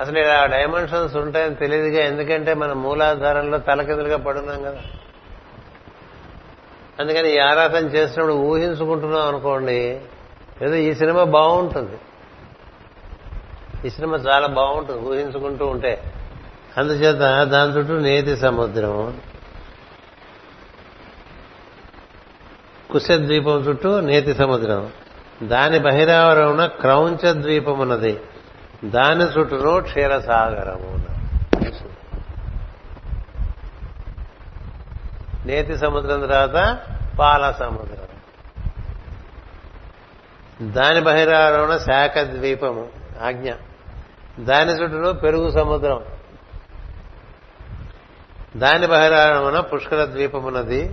అసలు 0.00 0.18
ఇలా 0.18 0.46
డైమెన్షన్స్ 0.46 1.16
ఉంటాయని 1.16 1.54
తెలియదుగా 1.54 2.04
ఎందుకంటే 2.04 2.54
మన 2.54 2.72
మూలాధారంలో 2.72 3.58
తలకిందులుగా 3.58 4.16
పడున్నాం 4.16 4.62
కదా. 4.62 4.78
అందుకని 7.00 7.34
ఈ 7.34 7.38
ఆరాధన 7.38 7.86
చేసినప్పుడు 7.86 8.34
ఊహించుకుంటున్నాం 8.34 9.28
అనుకోండి 9.28 10.00
ఏదో 10.62 10.74
ఈ 10.74 10.94
సినిమా 10.94 11.24
బాగుంటుంది. 11.24 11.98
ఈ 13.84 13.90
సినిమా 13.90 14.16
చాలా 14.16 14.46
బాగుంటుంది 14.46 14.98
ఊహించుకుంటూ 14.98 15.66
ఉంటే. 15.66 16.02
అందుచేత 16.76 17.44
దాని 17.44 17.72
చుట్టూ 17.72 17.98
నేతి 17.98 18.36
సముద్రం 18.36 19.20
కుశ 22.90 23.10
ద్వీపం 23.10 23.58
చుట్టూ 23.58 24.00
నేతి 24.00 24.34
సముద్రం. 24.34 24.90
దాని 25.42 25.78
బహిరావరమున 25.78 26.66
క్రౌంచ 26.66 27.32
ద్వీపం 27.32 27.78
ఉన్నది 27.78 28.20
దాని 28.84 29.24
చుట్టూను 29.24 29.70
ఉన్నది 29.70 31.17
నేతి 35.46 35.78
సముద్రం 35.78 36.20
తర్వాత 36.20 36.78
పాల 37.18 37.50
సముద్రం. 37.50 38.08
దాని 40.72 41.00
బహిరావరమున 41.00 41.78
శాఖ 41.78 42.18
ద్వీపము 42.18 42.88
ఆజ్ఞ. 43.22 43.52
దాని 44.40 44.72
చుట్టూ 44.72 45.12
పెరుగు 45.12 45.50
సముద్రం. 45.50 46.04
దాని 48.56 48.86
బహిరావరమున 48.86 49.60
పుష్కర 49.60 50.04
ద్వీపమున్నది. 50.04 50.90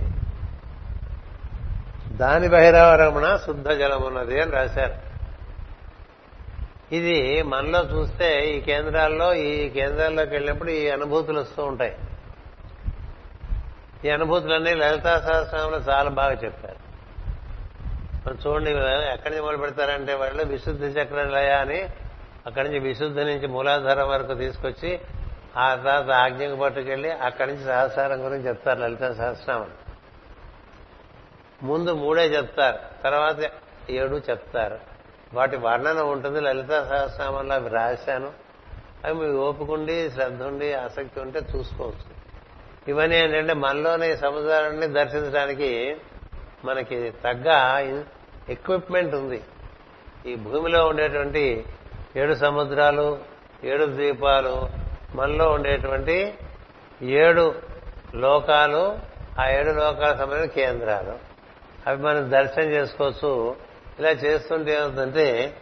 దాని 2.08 2.48
బహిరావరమున 2.48 3.36
శుద్ధ 3.46 3.70
జలమున్నది 3.70 4.42
అని 4.42 4.50
రాశారు. 4.50 5.06
ఇది 6.94 7.42
మనలో 7.42 7.84
చూస్తే 7.84 8.50
ఈ 8.50 8.60
కేంద్రాల్లో 8.60 9.34
ఈ 9.34 9.68
కేంద్రాల్లోకి 9.68 10.30
వెళ్ళినప్పుడు 10.30 10.70
ఈ 10.70 10.88
అనుభూతులు 10.90 11.40
వస్తూ 11.40 11.64
ఉంటాయి. 11.64 11.96
ఈ 14.04 14.10
అనుభూతులన్నీ 14.10 14.74
లలితా 14.74 15.20
సహస్రంలో 15.20 15.78
చాలా 15.78 16.10
బాగా 16.10 16.32
చెప్పారు. 16.32 16.86
మనం 18.26 18.38
చూడండి 18.46 18.70
ఎక్కడి 19.12 19.30
నుంచి 19.30 19.44
మొదలు 19.44 19.56
పెడతారంటే 19.56 20.14
వాళ్ళు 20.14 20.44
విశుద్ధి 20.44 20.86
చక్రలయ 20.86 21.50
అని 21.50 21.88
అక్కడి 22.46 22.68
నుంచి 22.68 22.80
విశుద్ధి 22.80 23.24
నుంచి 23.24 23.46
మూలాధారం 23.46 24.08
వరకు 24.08 24.34
తీసుకొచ్చి 24.34 25.00
ఆ 25.56 25.74
తర్వాత 25.74 26.10
ఆజ్ఞకు 26.10 26.56
పట్టుకెళ్ళి 26.56 27.10
అక్కడి 27.10 27.52
నుంచి 27.52 27.64
సహస్రం 27.64 28.26
గురించి 28.26 28.48
చెప్తారు 28.48 28.80
లలిత 28.80 29.12
సహస్రామం 29.12 29.70
ముందు 31.62 31.94
మూడే 31.94 32.26
చెప్తారు 32.26 33.02
తర్వాత 33.04 33.36
ఏడు 33.90 34.16
చెప్తారు. 34.30 34.78
వాటి 35.34 35.56
వర్ణన 35.56 35.98
ఉంటుంది 35.98 36.40
లలిత 36.40 36.70
సహస్రామంలో 36.70 37.54
అవి 37.54 37.68
రాశాను. 37.68 38.32
అవి 39.04 39.14
మీరు 39.14 39.36
ఓపుకుండి 39.36 40.10
శ్రద్ధ 40.10 40.42
ఉండి 40.42 40.74
ఆసక్తి 40.74 41.20
ఉంటే 41.20 41.40
చూసుకోవచ్చు. 41.56 42.15
ఇవన్నీ 42.88 43.16
ఏంటంటే 43.16 43.52
మనలోని 43.52 44.16
సముద్రాన్ని 44.16 44.86
దర్శించడానికి 44.86 45.96
మనకి 46.64 47.12
తగ్గ 47.24 47.48
ఎక్విప్మెంట్ 48.48 49.14
ఉంది. 49.14 49.40
ఈ 50.26 50.34
భూమిలో 50.34 50.86
ఉండేటువంటి 50.86 51.64
ఏడు 52.16 52.34
సముద్రాలు 52.34 53.18
ఏడు 53.64 53.84
ద్వీపాలు 53.84 54.68
మనలో 55.14 55.50
ఉండేటువంటి 55.50 56.34
ఏడు 57.02 57.54
లోకాలు 58.14 58.98
ఆ 59.40 59.48
ఏడు 59.50 59.70
లోకాల 59.70 60.16
సంబంధించిన 60.16 60.50
కేంద్రాలు. 60.50 61.18
అవి 61.86 62.02
మనం 62.02 62.30
దర్శనం 62.30 62.64
చేసుకోవచ్చు. 62.64 63.56
ఇలా 63.98 64.10
చేస్తుంటే 64.10 64.74
ఏమవుతుందంటే 64.74 65.56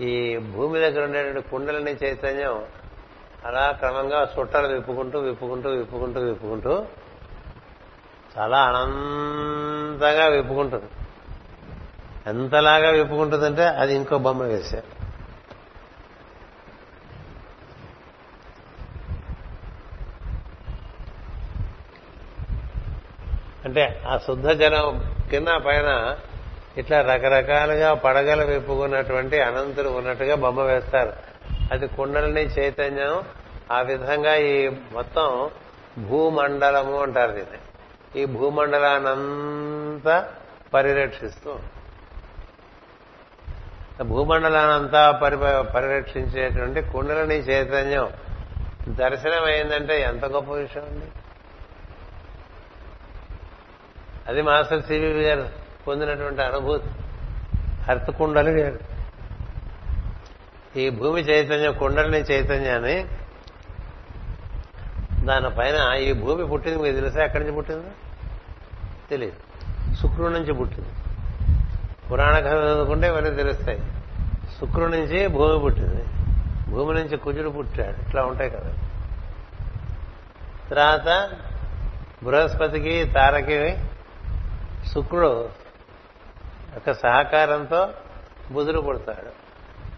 ఈ 0.00 0.36
భూమి 0.36 0.80
దగ్గర 0.80 1.04
ఉండేటువంటి 1.04 1.50
కుండలని 1.50 1.92
చైతన్యం 2.04 2.64
అలా 3.44 3.72
క్రమంగా 3.72 4.34
చుట్టలు 4.40 4.68
విప్పుకుంటూ 4.68 5.18
విప్పుకుంటూ 5.18 5.70
విప్పుకుంటూ 5.70 6.20
విప్పుకుంటూ 6.20 6.86
చాలా 8.38 8.58
అనంతంగా 8.62 10.26
విప్పుకుంటుంది. 10.26 10.84
ఎంతలాగా 12.26 12.90
విప్పుకుంటుందంటే 12.90 13.66
అది 13.66 13.94
ఇంకో 13.94 14.18
బొమ్మ 14.18 14.42
వేశారు 14.42 14.98
అంటే 23.64 24.02
ఆ 24.08 24.18
శుద్ధ 24.18 24.48
జలం 24.48 25.16
కింద 25.30 25.48
పైన 25.48 26.16
ఇట్లా 26.78 27.00
రకరకాలుగా 27.00 27.94
పడగలు 27.94 28.44
విప్పుకున్నటువంటి 28.46 29.40
అనంతులు 29.40 29.88
ఉన్నట్టుగా 29.88 30.34
బొమ్మ 30.34 30.62
వేస్తారు. 30.62 31.27
అది 31.72 31.88
కుండలిని 31.88 32.40
చైతన్యం 32.40 33.24
ఆ 33.72 33.80
విధంగా 33.80 34.34
ఈ 34.34 34.68
మొత్తం 34.68 35.50
భూమండలము 35.98 37.02
అంటారు 37.02 37.32
దీన్ని. 37.32 38.20
ఈ 38.20 38.24
భూమండలానంతా 38.24 40.28
పరిరక్షిస్తూ 40.74 41.58
భూమండలానంతా 44.02 45.10
పరి 45.10 45.36
పరిరక్షించేటువంటి 45.74 46.82
కుండలిని 46.82 47.34
చైతన్యం. 47.34 48.12
దర్శనం 48.88 49.44
అయిందంటే 49.44 50.00
ఎంత 50.00 50.24
గొప్ప 50.24 50.52
విషయం 50.52 50.84
అండి. 50.84 51.06
అది 54.28 54.42
మాస్టర్ 54.42 54.82
సివి 54.82 55.06
గారు 55.06 55.48
పొందినటువంటి 55.86 56.42
అనుభూతి. 56.42 56.88
అర్థ 57.88 58.10
కుండలి 58.10 58.50
వేరు. 58.50 58.87
ఈ 60.76 60.90
భూమి 60.90 61.20
చైతన్యం 61.20 61.72
కుండలిని 61.72 62.18
చైతన్యాన్ని 62.18 63.06
దానిపైన 65.24 65.94
ఈ 65.94 66.12
భూమి 66.12 66.46
పుట్టింది 66.46 66.82
మీకు 66.82 66.94
తెలుసా 66.94 67.24
ఎక్కడి 67.24 67.44
నుంచి 67.44 67.56
పుట్టిందో? 67.56 67.90
తెలియదు 69.10 69.36
శుక్రుడి 69.94 70.32
నుంచి 70.32 70.52
పుట్టింది. 70.52 70.88
పురాణ 72.10 72.38
కథ 72.38 72.72
చదువుకుంటే 72.72 73.06
ఇవన్నీ 73.06 73.30
తెలుస్తాయి. 73.30 73.78
శుక్రుడి 74.60 74.92
నుంచి 74.92 75.26
భూమి 75.26 75.60
పుట్టింది. 75.60 76.04
భూమి 76.70 76.94
నుంచి 76.94 77.16
కుజుడు 77.16 77.48
పుట్టాడు. 77.48 78.08
ఇట్లా 78.08 78.22
ఉంటాయి 78.22 78.50
కదా. 78.50 78.74
తర్వాత 80.70 81.30
బృహస్పతికి 82.22 83.04
తారకి 83.04 83.78
శుక్రుడు 84.88 85.48
యొక్క 86.74 86.92
సహకారంతో 86.92 87.88
బుధుడు 88.52 88.80
పుడతాడు. 88.80 89.47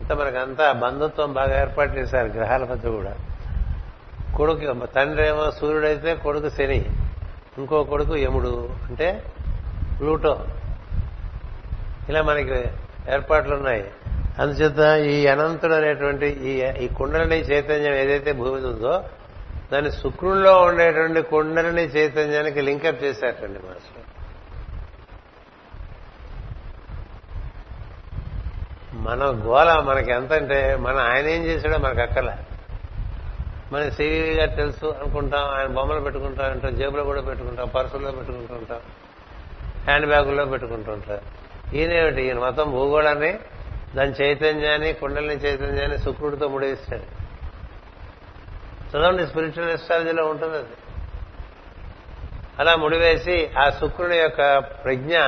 అంతా 0.01 0.15
మనకంతా 0.15 0.73
బంధుత్వం 0.73 1.33
బాగా 1.33 1.61
ఏర్పాటు 1.61 1.97
చేశారు 1.97 2.29
గ్రహాల 2.29 2.65
మధ్య 2.65 2.91
కూడా. 2.91 3.15
కొడుకు 4.37 4.87
తండ్రి 4.87 5.27
ఏమో 5.27 5.51
సూర్యుడైతే 5.51 6.15
కొడుకు 6.15 6.49
శని 6.49 6.85
ఇంకో 7.59 7.85
కొడుకు 7.85 8.17
యముడు 8.17 8.69
అంటే 8.89 9.23
ప్లూటో. 10.01 10.45
ఇలా 12.09 12.23
మనకి 12.23 12.55
ఏర్పాట్లు 13.13 13.55
ఉన్నాయి 13.55 13.85
అందుచేత 14.39 15.01
ఈ 15.05 15.27
అనంతుడు 15.27 15.75
అనేటువంటి 15.75 16.27
ఈ 16.27 16.85
ఈ 16.85 16.89
కుండలని 16.89 17.37
చైతన్యం 17.37 17.95
ఏదైతే 17.95 18.33
భూమి 18.33 18.67
ఉందో 18.67 19.05
దాన్ని 19.73 19.93
శుక్రుల్లో 19.93 20.63
ఉండేటువంటి 20.63 21.23
కుండలని 21.23 21.83
చైతన్యానికి 21.83 22.61
లింకప్ 22.61 23.05
చేశారండి 23.05 23.59
మాస్టర్ 23.59 24.00
మన 29.01 29.25
గోల 29.25 29.81
మనకి 29.81 30.11
ఎంత 30.11 30.33
అంటే 30.33 30.77
మన 30.77 30.97
ఆయన 30.97 31.27
ఏం 31.27 31.45
చేశాడో 31.45 31.79
మనకు 31.79 32.01
అక్కర్లే. 32.01 32.33
మన 33.73 33.89
సివి 33.89 34.35
గారు 34.35 34.51
తెలుసు 34.51 34.87
అనుకుంటాం 34.87 35.45
ఆయన 35.45 35.67
బొమ్మలు 35.67 36.01
పెట్టుకుంటాం 36.01 36.53
ఉంటాం 36.53 36.77
జేబులో 36.77 37.05
కూడా 37.05 37.21
పెట్టుకుంటాం 37.21 37.69
పర్సుల్లో 37.69 38.11
పెట్టుకుంటూ 38.11 38.55
ఉంటాం 38.55 38.81
హ్యాండ్ 39.85 40.07
బ్యాగుల్లో 40.07 40.45
పెట్టుకుంటూ 40.45 40.93
ఉంటాం. 40.93 41.19
ఈయనేమిటి 41.75 42.23
ఈయన 42.23 42.39
మొత్తం 42.39 42.71
భూగోళాన్ని 42.71 43.39
దాని 43.97 44.13
చైతన్యాన్ని 44.23 44.93
కుండలిని 44.93 45.35
చైతన్యాన్ని 45.35 45.99
శుక్రుడితో 45.99 46.49
ముడిస్తాడు. 46.49 47.21
చదవండి 48.91 49.27
స్పిరిచువల్ 49.27 49.71
ఎస్ట్రాలజీలో 49.71 50.27
ఉంటుంది 50.27 50.57
అది. 50.57 50.67
అలా 52.59 52.77
ముడివేసి 52.77 53.51
ఆ 53.59 53.71
శుక్రుని 53.71 54.17
యొక్క 54.17 54.59
ప్రజ్ఞ 54.59 55.19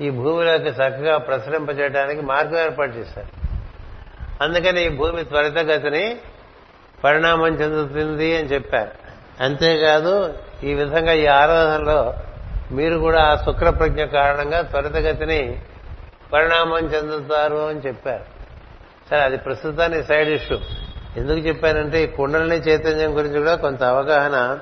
ఈ 0.00 0.10
భూమిలోకి 0.10 0.64
చక్కగా 0.64 1.18
ప్రసరింపజేయడానికి 1.18 2.22
మార్గం 2.22 2.58
ఏర్పాటు 2.58 2.90
చేశారు. 2.90 3.48
అందుకని 4.44 4.86
ఈ 4.86 4.88
భూమి 4.88 5.24
త్వరితగతిని 5.24 6.16
పరిణామం 7.04 7.48
చెందుతుంది 7.48 8.36
అని 8.36 8.46
చెప్పారు. 8.46 8.90
అంతేకాదు 9.42 10.34
ఈ 10.64 10.74
విధంగా 10.74 11.12
ఈ 11.12 11.26
ఆరాధనలో 11.26 12.14
మీరు 12.72 12.98
కూడా 12.98 13.22
ఆ 13.22 13.34
శుక్ర 13.34 13.70
ప్రజ్ఞ 13.70 14.04
కారణంగా 14.04 14.62
త్వరితగతిని 14.62 15.62
పరిణామం 16.32 16.78
చెందుతారు 16.78 17.56
అని 17.56 17.80
చెప్పారు. 17.80 18.24
సరే 19.10 19.20
అది 19.20 19.36
ప్రస్తుతానికి 19.36 20.06
సైడ్ 20.06 20.28
ఇష్యూ. 20.28 20.58
ఎందుకు 21.16 21.38
చెప్పానంటే 21.38 22.04
ఈ 22.04 22.06
కుండలిని 22.06 22.56
చైతన్యం 22.56 23.16
గురించి 23.16 23.38
కూడా 23.38 23.54
కొంత 23.54 23.82
అవగాహన 23.82 24.58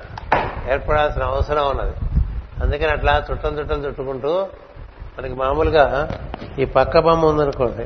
ఏర్పడాల్సిన 0.72 1.22
అవసరం 1.22 1.68
ఉన్నది. 1.68 1.96
అందుకని 2.62 2.86
అట్లా 2.86 3.26
చుట్టం 3.30 3.58
చుట్టం 3.58 3.84
చుట్టుకుంటూ 3.86 4.48
మనకి 5.18 5.34
మామూలుగా 5.34 6.08
ఈ 6.58 6.64
పక్క 6.64 6.98
బొమ్మ 6.98 7.26
ఉందనుకోండి. 7.26 7.82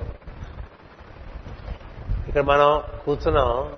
ఇక్కడ 2.28 2.42
మనం 2.42 2.82
కూర్చున్నాం. 3.04 3.72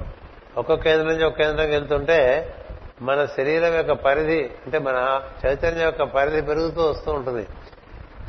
ఒక్కొక్క 0.56 0.84
కేంద్రం 0.84 1.08
నుంచి 1.08 1.24
ఒక 1.24 1.32
కేంద్రంకి 1.32 1.72
వెళ్తుంటే 1.72 2.54
మన 3.02 3.24
శరీరం 3.24 3.74
యొక్క 3.74 3.92
పరిధి 3.92 4.40
అంటే 4.42 4.78
మన 4.78 5.22
చైతన్యం 5.46 5.84
యొక్క 5.84 6.02
పరిధి 6.02 6.40
పెరుగుతూ 6.40 6.90
వస్తూ 6.90 7.12
ఉంటుంది. 7.12 7.46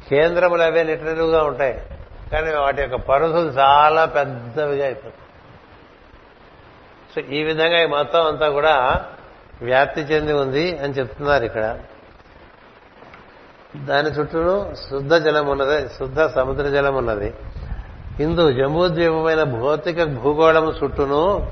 కేంద్రములు 0.10 0.62
అవే 0.62 0.84
నిటరుగా 0.84 1.44
ఉంటాయి. 1.44 1.82
కానీ 2.32 2.56
వాటి 2.56 2.82
యొక్క 2.82 2.96
పరుదులు 2.96 3.50
చాలా 3.50 4.06
పెద్దవిగా 4.06 4.86
అయిపోతాయి. 4.86 5.14
సో 7.16 7.34
ఈ 7.36 7.44
విధంగా 7.44 7.82
ఈ 7.84 7.86
మొత్తం 7.86 8.28
అంతా 8.28 8.50
కూడా 8.50 9.06
వ్యాప్తి 9.62 10.02
చెంది 10.02 10.34
ఉంది 10.34 10.78
అని 10.78 10.94
చెప్తున్నారు 10.94 11.44
ఇక్కడ. 11.44 11.80
దాని 13.78 14.10
చుట్టూను 14.10 14.76
శుద్ధ 14.76 15.14
జలం 15.14 15.48
ఉన్నది 15.48 15.90
శుద్ధ 15.90 16.22
సముద్ర 16.22 16.70
జలం 16.70 16.96
ఉన్నది. 16.96 17.34
ఇందు 18.20 18.52
జంబూద్వీపమైన 18.52 19.44
భౌతిక 19.44 20.04
భూగోళము 20.04 20.74
చుట్టూను 20.84 21.52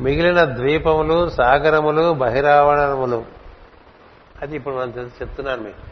మిగిలిన 0.00 0.44
ద్వీపములు 0.44 1.30
సాగరములు 1.30 2.12
బహిరావరణములు. 2.12 3.24
అది 4.42 4.56
ఇప్పుడు 4.56 4.74
మనం 4.74 5.10
చెప్తున్నాను 5.22 5.62
మీకు. 5.62 5.90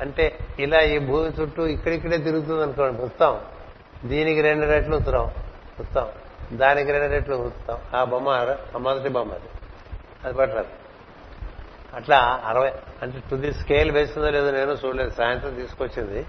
అంటే 0.00 0.38
ఇలా 0.58 0.80
ఈ 0.80 0.98
భూమి 0.98 1.42
చుట్టూ 1.42 1.66
ఇక్కడిక్కడే 1.66 2.18
తిరుగుతుంది 2.18 2.62
అనుకోండి 2.62 3.02
వస్తాం. 3.02 3.40
దీనికి 4.04 4.40
రెండు 4.40 4.66
రెట్లు 4.66 4.96
ఉత్తరం 4.96 5.30
ఉత్తం 5.80 6.06
దానికి 6.52 6.92
రెండు 6.92 7.12
రెట్లు 7.12 7.36
ఉత్తం 7.36 7.76
ఆ 7.94 8.04
బొమ్మ 8.04 8.54
మొదటి 8.78 9.08
బొమ్మ 9.08 9.32
అది. 9.32 9.48
అది 10.24 10.34
పట్టలేదు 10.34 10.79
అట్లా 11.96 12.40
అరవై 12.46 12.72
అంటే 13.02 13.18
తుది 13.30 13.52
స్కేల్ 13.52 13.90
వేసిందో 13.90 14.30
లేదో 14.30 14.50
నేను 14.50 14.76
చూడలేదు. 14.86 15.10
సాయంత్రం 15.10 15.54
తీసుకొచ్చింది. 15.54 16.26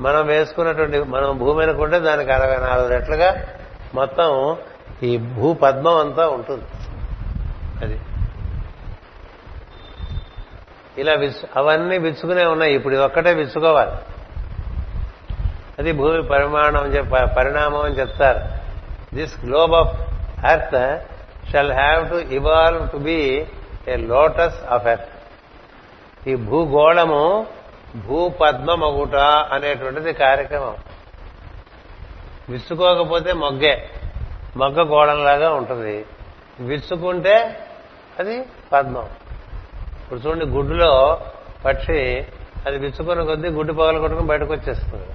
మనం 0.00 0.26
వేసుకున్నటువంటి 0.26 1.02
మనం 1.02 1.38
భూమి 1.38 1.62
అనుకుంటే 1.62 1.98
దానికి 1.98 2.32
అరవై 2.32 2.56
నాలుగు 2.56 2.88
రెట్లుగా 2.88 3.46
మొత్తం 3.94 4.56
ఈ 5.02 5.16
భూ 5.16 5.54
పద్మం 5.54 5.96
అంతా 5.96 6.28
ఉంటుంది. 6.28 6.64
అది. 7.82 8.00
ఇలా 10.98 11.12
విచ్చు 11.12 11.48
అవన్నీ 11.56 11.98
విచ్చుకునే 11.98 12.44
ఉన్నాయి. 12.44 12.74
ఇప్పుడు 12.74 12.94
ఇది 12.94 13.02
ఒక్కటే 13.02 13.34
విచ్చుకోవాలి 13.34 13.90
అది 15.78 15.92
భూమి 15.92 16.22
పరిమాణం 16.22 16.76
అని 16.76 16.96
చెప్ప 16.96 17.16
పరిణామం 17.16 17.80
అని 17.80 17.94
చెప్తారు. 17.94 18.62
This 19.14 19.44
globe 19.44 19.74
of 19.74 20.00
earth 20.46 21.00
shall 21.50 21.72
have 21.72 22.10
to 22.10 22.14
evolve 22.14 22.90
to 22.90 22.96
be 22.96 23.46
a 23.88 23.96
lotus 23.96 24.64
of 24.70 24.86
earth. 24.86 25.08
ఈ 26.28 26.34
భూగోళము 26.34 27.46
భూపద్మమగుట 27.96 29.14
అనేటువంటిది 29.52 30.12
కార్యక్రమం. 30.12 30.76
విచ్చుకోకపోతే 32.48 33.32
మొగ్గే. 33.32 33.90
మొగ్గ 34.56 34.90
గోళంలాగా 34.90 35.50
ఉంటుంది. 35.50 36.06
విచ్చుకుంటే 36.60 37.58
అది 38.18 38.44
పద్మం. 38.72 39.08
ఇప్పుడు 40.02 40.20
చూడండి 40.20 40.46
గుడ్డులో 40.46 41.20
పక్షి 41.64 42.26
అది 42.66 42.78
విచ్చుకున్న 42.78 43.22
కొద్దీ 43.22 43.48
గుడ్డు 43.48 43.72
పగల 43.72 43.98
కొట్టుకుని 43.98 44.26
బయటకు 44.26 44.52
వచ్చేస్తుంది. 44.52 45.06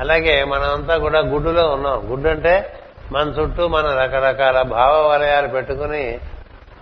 అలాగే 0.00 0.44
మనమంతా 0.44 0.98
కూడా 0.98 1.20
గుడ్డులో 1.20 1.68
ఉన్నాం. 1.68 2.10
గుడ్డు 2.10 2.28
అంటే 2.28 2.80
మన 3.12 3.28
చుట్టూ 3.28 3.68
మన 3.68 3.86
రకరకాల 3.86 4.62
భావ 4.62 5.08
వలయాలు 5.08 5.48
పెట్టుకుని 5.48 6.18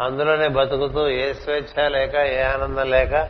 అందులోనే 0.00 0.48
బతుకుతూ 0.48 1.08
ఏ 1.08 1.32
స్వేచ్ఛ 1.32 1.88
లేక 1.88 2.14
ఏ 2.14 2.42
ఆనందం 2.42 2.90
లేక 2.90 3.28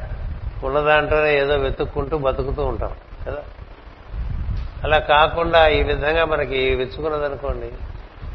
ఉన్న 0.64 0.80
దాంట్లోనే 0.80 1.38
ఏదో 1.38 1.56
వెతుక్కుంటూ 1.56 2.18
బతుకుతూ 2.18 2.62
ఉంటాం 2.62 2.96
కదా? 3.26 3.42
అలా 4.84 4.98
కాకుండా 4.98 5.68
ఈ 5.68 5.82
విధంగా 5.82 6.24
మనకి 6.24 6.74
విచ్చుకున్నదనుకోండి 6.74 7.72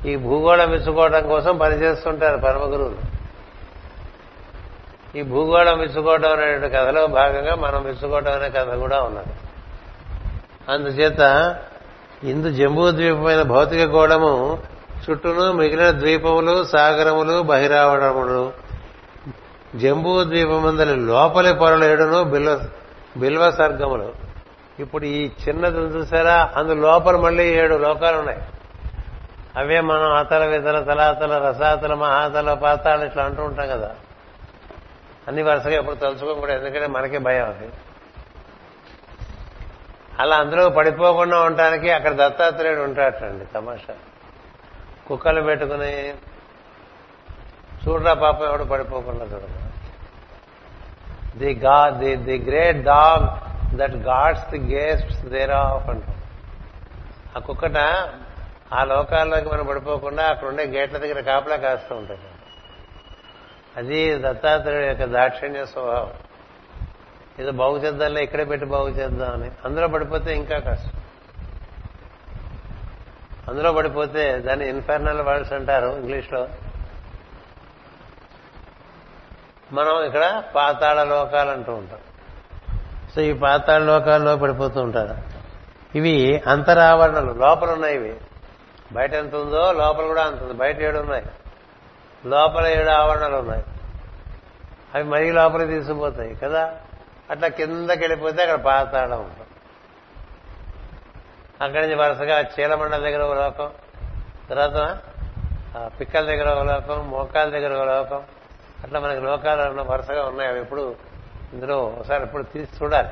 ఈ 0.10 0.16
భూగోళం 0.16 0.72
విచ్చుకోవడం 0.72 1.28
కోసం 1.28 1.58
పనిచేస్తుంటారు 1.58 2.38
పరమ 2.38 2.64
గురువులు 2.64 3.18
ఈ 5.18 5.22
భూగోళం 5.22 5.80
విచ్చుకోవడం 5.80 6.32
అనే 6.32 6.70
కథలో 6.70 7.08
భాగంగా 7.08 7.56
మనం 7.56 7.84
విచ్చుకోవడం 7.84 8.34
అనే 8.34 8.50
కథ 8.50 8.76
కూడా 8.76 9.02
ఉన్నది. 9.02 9.34
అందుచేత 10.70 11.20
ఇందు 12.24 12.50
జంబూ 12.50 12.92
ద్వీపమైన 12.92 13.42
భౌతిక 13.42 13.82
గోళము 13.82 14.60
చుట్టూను 15.04 15.52
మిగిలిన 15.52 15.92
ద్వీపములు 15.92 16.64
సాగరములు 16.64 17.42
బహిరావడములు 17.42 18.52
జంబూ 19.76 20.24
ద్వీపమందలి 20.24 20.96
లోపలి 20.96 21.54
పొరలు 21.54 21.86
ఏడును 21.86 22.24
బిల్వ 22.24 22.60
బిల్వ 23.18 23.52
సర్గములు 23.52 24.14
ఇప్పుడు 24.80 25.06
ఈ 25.06 25.32
చిన్నది 25.48 25.78
చూసారా? 25.78 26.54
అందు 26.56 26.74
లోపల 26.74 27.16
మళ్ళీ 27.16 27.50
ఏడు 27.54 27.76
లోకాలు 27.76 28.18
ఉన్నాయి 28.18 28.40
అవే 29.56 29.82
మనం 29.82 30.12
అతల 30.16 30.46
వితల 30.46 30.84
తలాతల 30.84 31.38
రసాతల 31.38 31.94
మహాతల 31.94 32.54
పాతాలు 32.54 33.06
ఇట్లా 33.06 33.24
అంటూ 33.24 33.44
ఉంటాం 33.44 33.68
కదా. 33.68 33.96
అన్ని 35.28 35.44
వరుసగా 35.44 35.74
ఎప్పుడు 35.74 35.96
తలుచుకోకూడదు 35.96 36.54
ఎందుకంటే 36.54 36.88
మనకే 36.88 37.18
భయం 37.18 37.46
అది. 37.46 37.70
అలా 40.20 40.36
అందులో 40.36 40.70
పడిపోకుండా 40.70 41.40
ఉండటానికి 41.40 41.92
అక్కడ 41.92 42.14
దత్తాత్రేయుడు 42.14 42.82
ఉంటాడటండి 42.82 43.46
తమాషా. 43.46 43.94
కుక్కలు 45.08 45.42
పెట్టుకుని 45.42 46.10
చూడరా 47.84 48.14
పాపం 48.14 48.46
ఎవడు 48.46 48.64
పడిపోకుండా 48.64 49.26
చూడరా 49.26 49.64
ది 51.38 51.54
గా 51.54 51.90
the 51.90 52.16
the 52.16 52.38
great 52.38 52.84
dog 52.84 53.28
that 53.78 53.96
guards 53.96 54.46
the 54.50 54.76
gates 54.76 55.26
thereof 55.52 55.90
అంటాం. 55.90 56.16
ఆ 57.36 57.40
కుక్కట 57.40 57.78
ఆ 58.74 58.84
లోకాల్లోకి 58.84 59.50
మనం 59.50 59.66
పడిపోకుండా 59.66 60.24
అక్కడ 60.24 60.48
ఉండే 60.48 60.64
గేట్ల 60.64 60.98
దగ్గర 60.98 61.20
కాపలా 61.22 61.56
కాస్తూ 61.56 61.96
ఉంటుంది 61.96 62.28
అది 63.78 64.20
దత్తాత్రేయుడు 64.20 64.86
యొక్క 64.86 65.04
దాక్షిణ్య 65.04 65.66
స్వభావం. 65.66 66.10
ఏదో 67.40 67.52
బాగు 67.52 67.78
చేద్దాంలే 67.78 68.24
ఇక్కడే 68.24 68.46
పెట్టి 68.46 68.66
బాగు 68.66 68.90
చేద్దాం 68.90 69.34
అని 69.34 69.52
అందులో 69.66 69.88
పడిపోతే 69.88 70.36
ఇంకా 70.36 70.60
కష్టం. 70.60 71.02
అందులో 73.48 73.74
పడిపోతే 73.74 74.38
దాన్ని 74.38 74.70
ఇన్ఫర్నల్ 74.70 75.22
వర్డ్స్ 75.22 75.54
అంటారు 75.54 75.88
ఇంగ్లీష్లో. 75.88 76.48
మనం 79.74 80.04
ఇక్కడ 80.04 80.44
పాతాళ 80.56 81.04
లోకాలు 81.04 81.50
అంటూ 81.50 81.74
ఉంటాం. 81.74 82.00
సో 83.16 83.22
ఈ 83.22 83.34
పాతాళ 83.34 83.82
లోకాల్లో 83.84 84.38
పడిపోతూ 84.38 84.82
ఉంటారు. 84.82 85.16
ఇవి 85.98 86.44
అంతరావరణలు 86.48 87.34
లోపల 87.34 87.72
ఉన్నాయి 87.72 87.96
ఇవి. 87.96 88.18
బయట 88.92 89.14
ఎంత 89.14 89.36
ఉందో 89.36 89.72
లోపల 89.72 90.06
కూడా 90.06 90.24
అంత 90.24 90.42
ఉంది. 90.42 90.54
బయట 90.54 90.82
ఏడు 90.82 91.00
ఉన్నాయి. 91.00 91.26
లోపల 92.26 92.68
ఏడు 92.68 92.90
ఆవరణలు 92.90 93.36
ఉన్నాయి. 93.36 93.64
అవి 94.96 95.04
మరీ 95.04 95.32
లోపల 95.32 95.66
తీసుకుపోతాయి 95.66 96.36
కదా? 96.36 96.76
అట్లా 97.30 97.48
కిందకి 97.48 98.00
వెళ్ళిపోతే 98.00 98.42
అక్కడ 98.42 98.66
పాతాళం 98.66 99.20
ఉంటుంది. 99.20 99.47
అక్కడి 101.62 101.82
నుంచి 101.82 101.96
వరుసగా 101.96 102.42
చీలమండల 102.42 102.98
దగ్గర 102.98 103.22
ఒక 103.22 103.38
లోకం 103.38 103.70
తర్వాత 104.50 105.00
పిక్కల 106.00 106.26
దగ్గర 106.26 106.50
ఒక 106.50 106.66
లోకం 106.66 107.10
మోకాల 107.10 107.50
దగ్గర 107.50 107.74
ఒక 107.74 107.88
లోకం 107.88 108.24
అట్లా 108.84 109.00
మనకి 109.00 109.22
లోకాలు 109.22 109.82
వరుసగా 109.82 110.26
ఉన్నాయి. 110.26 110.50
అవి 110.50 110.60
ఎప్పుడు 110.60 110.96
ఇందులో 111.54 111.78
ఒకసారి 111.78 112.24
ఎప్పుడు 112.24 112.44
తీసి 112.44 112.84
చూడాలి. 112.84 113.08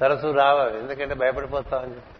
తరచు 0.00 0.32
రావు 0.32 0.78
ఎందుకంటే 0.78 1.14
భయపడిపోతామని 1.14 1.90
చెప్పి. 1.90 2.14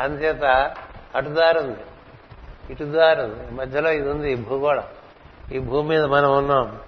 అందుచేత 0.00 0.74
అటుదారుంది 1.16 1.68
ఉంది. 1.68 3.00
ఉంది. 3.22 3.50
మధ్యలో 3.50 3.90
ఇది 3.90 4.08
ఉంది 4.08 4.32
ఈ 4.32 4.34
భూగోళం. 4.34 4.82
ఈ 5.52 5.58
భూమి 5.58 5.88
మీద 5.88 6.04
మనం 6.04 6.36
ఉన్నాం. 6.36 6.80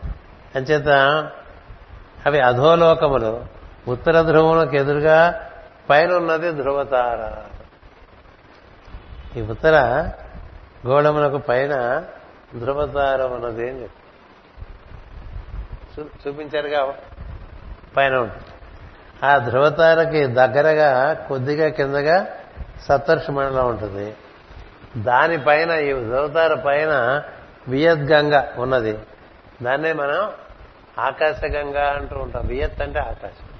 అంచేత 0.54 0.88
అవి 2.26 2.40
అధోలోకములు. 2.40 3.44
ఉత్తర 3.88 4.22
ధ్రువంలోకి 4.22 4.76
ఎదురుగా 4.76 5.50
పైన 5.90 6.12
ఉన్నది 6.12 6.52
ధ్రువతార 6.52 7.50
ఈ 9.38 9.42
ఉత్తర 9.42 10.08
గోళములకు 10.86 11.38
పైన 11.38 12.04
ధ్రువతారం 12.58 13.32
ఉన్నది 13.32 13.70
అని 13.70 13.82
చెప్పి? 13.82 14.00
చూపించారుగా? 16.28 16.94
పైన 17.96 18.16
ఉంటుంది. 18.16 18.44
ఆ 19.26 19.38
ధ్రువతారకి 19.38 20.26
దగ్గరగా 20.26 21.12
కొద్దిగా 21.14 21.68
కిందగా 21.68 22.26
సప్తర్షి 22.88 23.32
మండలం 23.32 23.68
ఉంటుంది. 23.68 24.16
దానిపైన 24.96 25.70
ఈ 25.70 25.92
ధ్రువతార 25.92 26.54
పైన 26.54 27.22
వియద్గంగ 27.68 28.42
ఉన్నది. 28.56 28.98
దాన్నే 29.62 29.92
మనం 29.92 30.30
ఆకాశగంగా 30.98 31.90
అంటూ 31.90 32.18
ఉంటాం. 32.18 32.46
వియత్ 32.46 32.82
అంటే 32.82 32.98
ఆకాశం. 32.98 33.53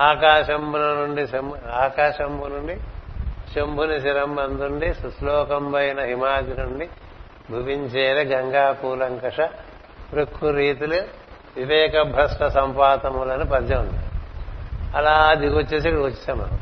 ఆకాశంబుల 0.00 0.80
నుండి 0.80 1.26
ఆకాశంబు 1.70 2.46
నుండి 2.46 2.80
శంభుని 3.54 4.00
శిరంబందుండి 4.00 4.94
సుశ్లోకంబైన 4.94 6.00
హిమాది 6.00 6.60
నుండి 6.60 6.88
భువించేర 7.50 8.36
గంగా 8.36 8.72
కూలంకష 8.72 9.40
వృక్కు 10.14 10.50
రీతులు 10.50 10.96
వివేక 11.56 12.02
భ్రష్ట 12.02 12.44
సంపాతములని 12.44 13.44
పద్యం. 13.44 13.78
ఉంది 13.78 14.04
అలా 14.96 15.34
దిగొచ్చేసి 15.34 15.76
ఇక్కడికి 15.76 16.02
వచ్చేసాం 16.02 16.38
మనం. 16.38 16.58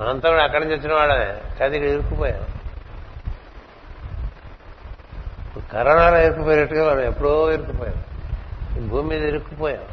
మనంతా 0.00 0.30
కూడా 0.30 0.44
అక్కడి 0.44 0.64
నుంచి 0.64 0.76
వచ్చిన 0.76 0.94
వాళ్ళమే 0.94 1.24
కదా 1.60 1.76
ఇక్కడ 1.76 1.88
ఇరుక్కుపోయాం. 1.88 2.46
కరోనాలో 5.72 6.22
ఇరుక్కుపోయినట్టుగా 6.22 6.90
మనం 6.90 7.00
ఎప్పుడో 7.00 7.52
ఇరుక్కుపోయాం. 7.52 8.88
భూమి 8.88 9.08
మీద 9.08 9.24
ఇరుక్కుపోయాం. 9.24 9.91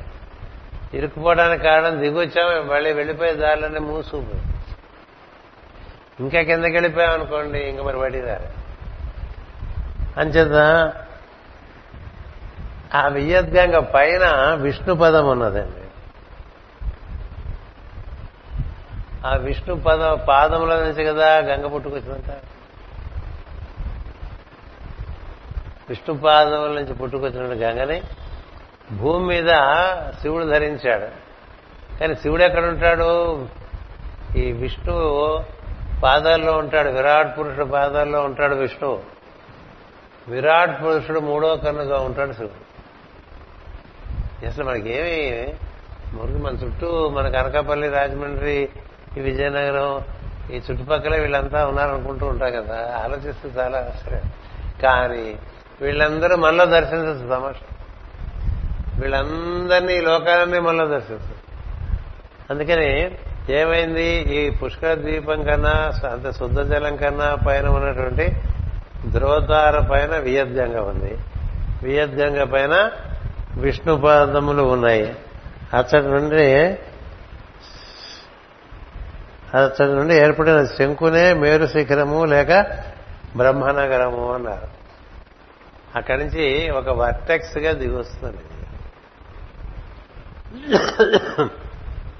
ఇరుక్కుపోవడానికి 0.93 1.63
కారణం 1.63 1.99
దిగొచ్చాం 1.99 2.67
మళ్ళీ 2.67 2.93
వెళ్ళిపోయే 2.93 3.33
దారిలోనే 3.33 3.79
మూసుకుపోయాం 3.79 4.45
ఇంకా 6.19 6.41
కిందకి 6.41 6.73
వెళ్ళిపోయాం 6.73 7.13
అనుకోండి 7.13 7.59
ఇంకా 7.59 7.83
మరి 7.83 7.97
బయటికి 7.97 8.25
అంచేత 10.19 10.55
ఆ 12.93 13.07
వియద్గంగ 13.07 13.79
పైన 13.79 14.25
విష్ణు 14.53 14.93
పదం 14.93 15.27
ఉన్నదండి. 15.27 15.85
ఆ 19.25 19.35
విష్ణు 19.35 19.75
పద 19.75 20.03
పాదముల 20.27 20.79
నుంచి 20.79 21.05
కదా 21.05 21.39
గంగ 21.39 21.67
పుట్టుకొచ్చిందంట 21.67 22.29
విష్ణు 25.89 26.17
పాదముల 26.17 26.71
నుంచి 26.79 26.93
పుట్టుకొచ్చిన 26.93 27.69
గంగని 27.69 28.01
భూమి 28.91 29.25
మీద 29.25 29.49
శివుడు 30.21 30.45
ధరించాడు. 30.45 31.29
కానీ 31.99 32.15
శివుడు 32.15 32.43
ఎక్కడ 32.43 32.65
ఉంటాడు? 32.65 33.45
ఈ 34.35 34.51
విష్ణువు 34.51 35.43
పాదాల్లో 36.03 36.53
ఉంటాడు. 36.53 36.89
విరాట్ 36.89 37.39
పురుషుడు 37.39 37.65
పాదాల్లో 37.65 38.21
ఉంటాడు 38.21 38.55
విష్ణువు. 38.55 38.99
విరాట్ 40.27 40.83
పురుషుడు 40.83 41.19
మూడో 41.19 41.55
కన్నుగా 41.55 41.97
ఉంటాడు 41.97 42.33
శివుడు. 42.33 42.69
అసలు 44.45 44.63
మనకేమి 44.63 45.53
మురుగు 46.13 46.37
మన 46.37 46.53
చుట్టూ 46.53 47.09
మన 47.09 47.29
కనకాపల్లి 47.29 47.89
రాజమండ్రి 47.89 48.69
ఈ 49.17 49.19
విజయనగరం 49.19 50.03
ఈ 50.51 50.61
చుట్టుపక్కల 50.71 51.15
వీళ్ళంతా 51.21 51.67
ఉన్నారనుకుంటూ 51.67 52.25
ఉంటాం 52.25 52.51
కదా. 52.51 53.01
ఆలోచిస్తే 53.03 53.49
చాలా 53.49 53.79
ఆశ్చర్యం. 53.79 54.31
కానీ 54.83 55.39
వీళ్ళందరూ 55.81 56.35
మనలో 56.35 56.65
దర్శించచ్చు 56.65 57.29
సమస్య 57.29 57.75
వీళ్ళందరినీ 58.99 59.97
ఈ 59.97 60.01
లోకాలన్నీ 60.01 60.59
మనలో 60.59 60.87
దర్శించచ్చు 60.87 61.35
అందుకని 62.49 63.17
ఏమైంది? 63.49 64.05
ఈ 64.05 64.49
పుష్కర 64.49 64.93
ద్వీపం 64.93 65.43
కన్నా 65.43 65.91
అంత 66.09 66.31
శుద్ధ 66.31 66.61
జలం 66.61 66.95
కన్నా 66.95 67.35
పైన 67.47 67.67
ఉన్నటువంటి 67.67 68.31
ధ్రువతార 69.11 69.79
పైన 69.79 70.17
వియద్గంగ 70.17 70.79
ఉంది. 70.79 71.17
వియద్యంగ 71.83 72.43
పైన 72.43 72.91
విష్ణు 73.57 73.95
పాదములు 73.95 74.63
ఉన్నాయి. 74.63 75.15
అచ్చటి 75.73 76.07
నుండి 76.07 76.53
అచ్చటి 79.57 79.93
నుండి 79.93 80.15
ఏర్పడిన 80.15 80.65
శంకునే 80.65 81.33
మేరు 81.33 81.65
శిఖరము 81.65 82.25
లేక 82.25 82.51
బ్రహ్మనగరము 83.35 84.33
అన్నారు. 84.33 84.67
అక్కడి 85.95 86.23
నుంచి 86.23 86.69
ఒక 86.69 86.89
వర్టెక్స్గా 86.89 87.71
దిగొస్తుంది 87.71 88.37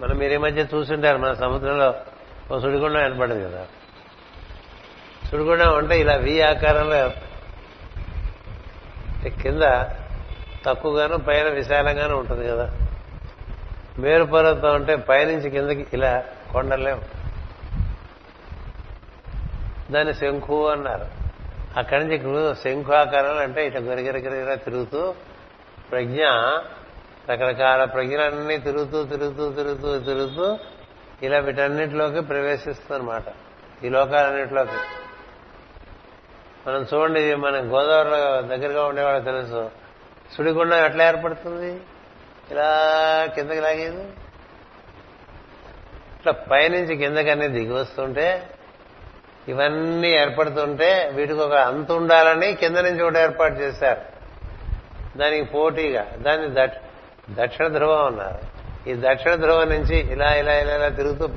మనం 0.01 0.17
మీరు 0.17 0.34
ఈ 0.34 0.38
మధ్య 0.38 0.65
చూసింటారు 0.75 1.17
మన 1.17 1.34
సముద్రంలో 1.34 1.95
ఓ 2.51 2.59
సుడిగుండం 2.59 3.01
ఏర్పడింది 3.01 3.43
కదా. 3.43 3.65
సుడిగుండం 5.32 5.75
అంటే 5.75 5.99
ఇలా 5.99 6.15
వి 6.15 6.41
ఆకారంలో 6.41 7.11
కింద 9.30 9.61
తక్కువగాను 10.65 11.17
పైన 11.17 11.47
విశాలంగాను 11.49 12.15
ఉంటుంది 12.15 12.47
కదా. 12.47 12.71
మేరు 13.99 14.23
పర్వతం 14.23 14.73
అంటే 14.73 14.95
పైనుంచి 14.95 15.49
కిందకి 15.49 15.88
ఇలా 15.93 16.23
కొండలే 16.51 16.97
దాన్ని 19.91 20.13
శంఖు 20.13 20.67
అన్నారు. 20.67 21.05
అక్కడి 21.77 22.05
నుంచి 22.05 22.55
శంఖు 22.63 22.91
ఆకారాలు 22.91 23.39
అంటే 23.39 23.67
ఇట్లా 23.67 23.82
గరిగిరగిరిగిరా 23.82 24.55
తిరుగుతూ 24.55 25.13
ప్రజ్ఞ 25.91 26.19
రకరకాల 27.30 27.86
ప్రజ్ఞలన్నీ 27.86 28.57
తిరుగుతూ 28.57 29.03
తిరుగుతూ 29.03 29.51
తిరుగుతూ 29.51 29.99
తిరుగుతూ 29.99 30.57
ఇలా 31.21 31.39
వీటన్నిటిలోకి 31.39 32.19
ప్రవేశిస్తుంది 32.21 33.01
అనమాట 33.01 33.23
ఈ 33.86 33.89
లోకాలన్నింటిలోకి. 33.89 34.77
మనం 36.67 36.88
చూడండి 36.93 37.36
మన 37.36 37.57
గోదావరిలో 37.57 38.41
దగ్గరగా 38.41 38.86
ఉండేవాళ్ళు 38.86 39.23
తెలుసు. 39.23 39.71
సుడిగుండం 40.38 40.86
ఎట్లా 40.86 41.07
ఏర్పడుతుంది? 41.07 41.82
ఇలా 42.51 42.69
కిందకి 43.36 43.61
లాగేది. 43.61 44.03
ఇట్లా 46.19 46.32
పైనుంచి 46.32 46.97
కిందకన్నీ 46.97 47.47
దిగి 47.47 47.73
వస్తుంటే 47.73 48.49
ఇవన్నీ 49.47 50.09
ఏర్పడుతుంటే 50.09 51.11
వీటికి 51.13 51.39
ఒక 51.39 51.53
అంతు 51.53 51.93
ఉండాలని 51.93 52.53
కింద 52.53 52.77
నుంచి 52.77 53.03
ఒకటి 53.03 53.19
ఏర్పాటు 53.19 53.53
చేశారు. 53.53 54.01
దానికి 55.17 55.43
పోటీగా 55.43 56.03
దాన్ని 56.03 56.49
దక్షిణ 57.38 57.67
ధ్రువం 57.67 58.05
అన్నారు. 58.05 58.59
ఈ 58.89 58.93
దక్షిణ 58.93 59.36
ధ్రువం 59.36 59.69
నుంచి 59.69 59.97
ఇలా 59.97 60.34
ఇలా 60.34 60.53
ఇలా 60.53 60.75
ఇలా 60.75 60.89
తిరుగుతూ 60.89 61.30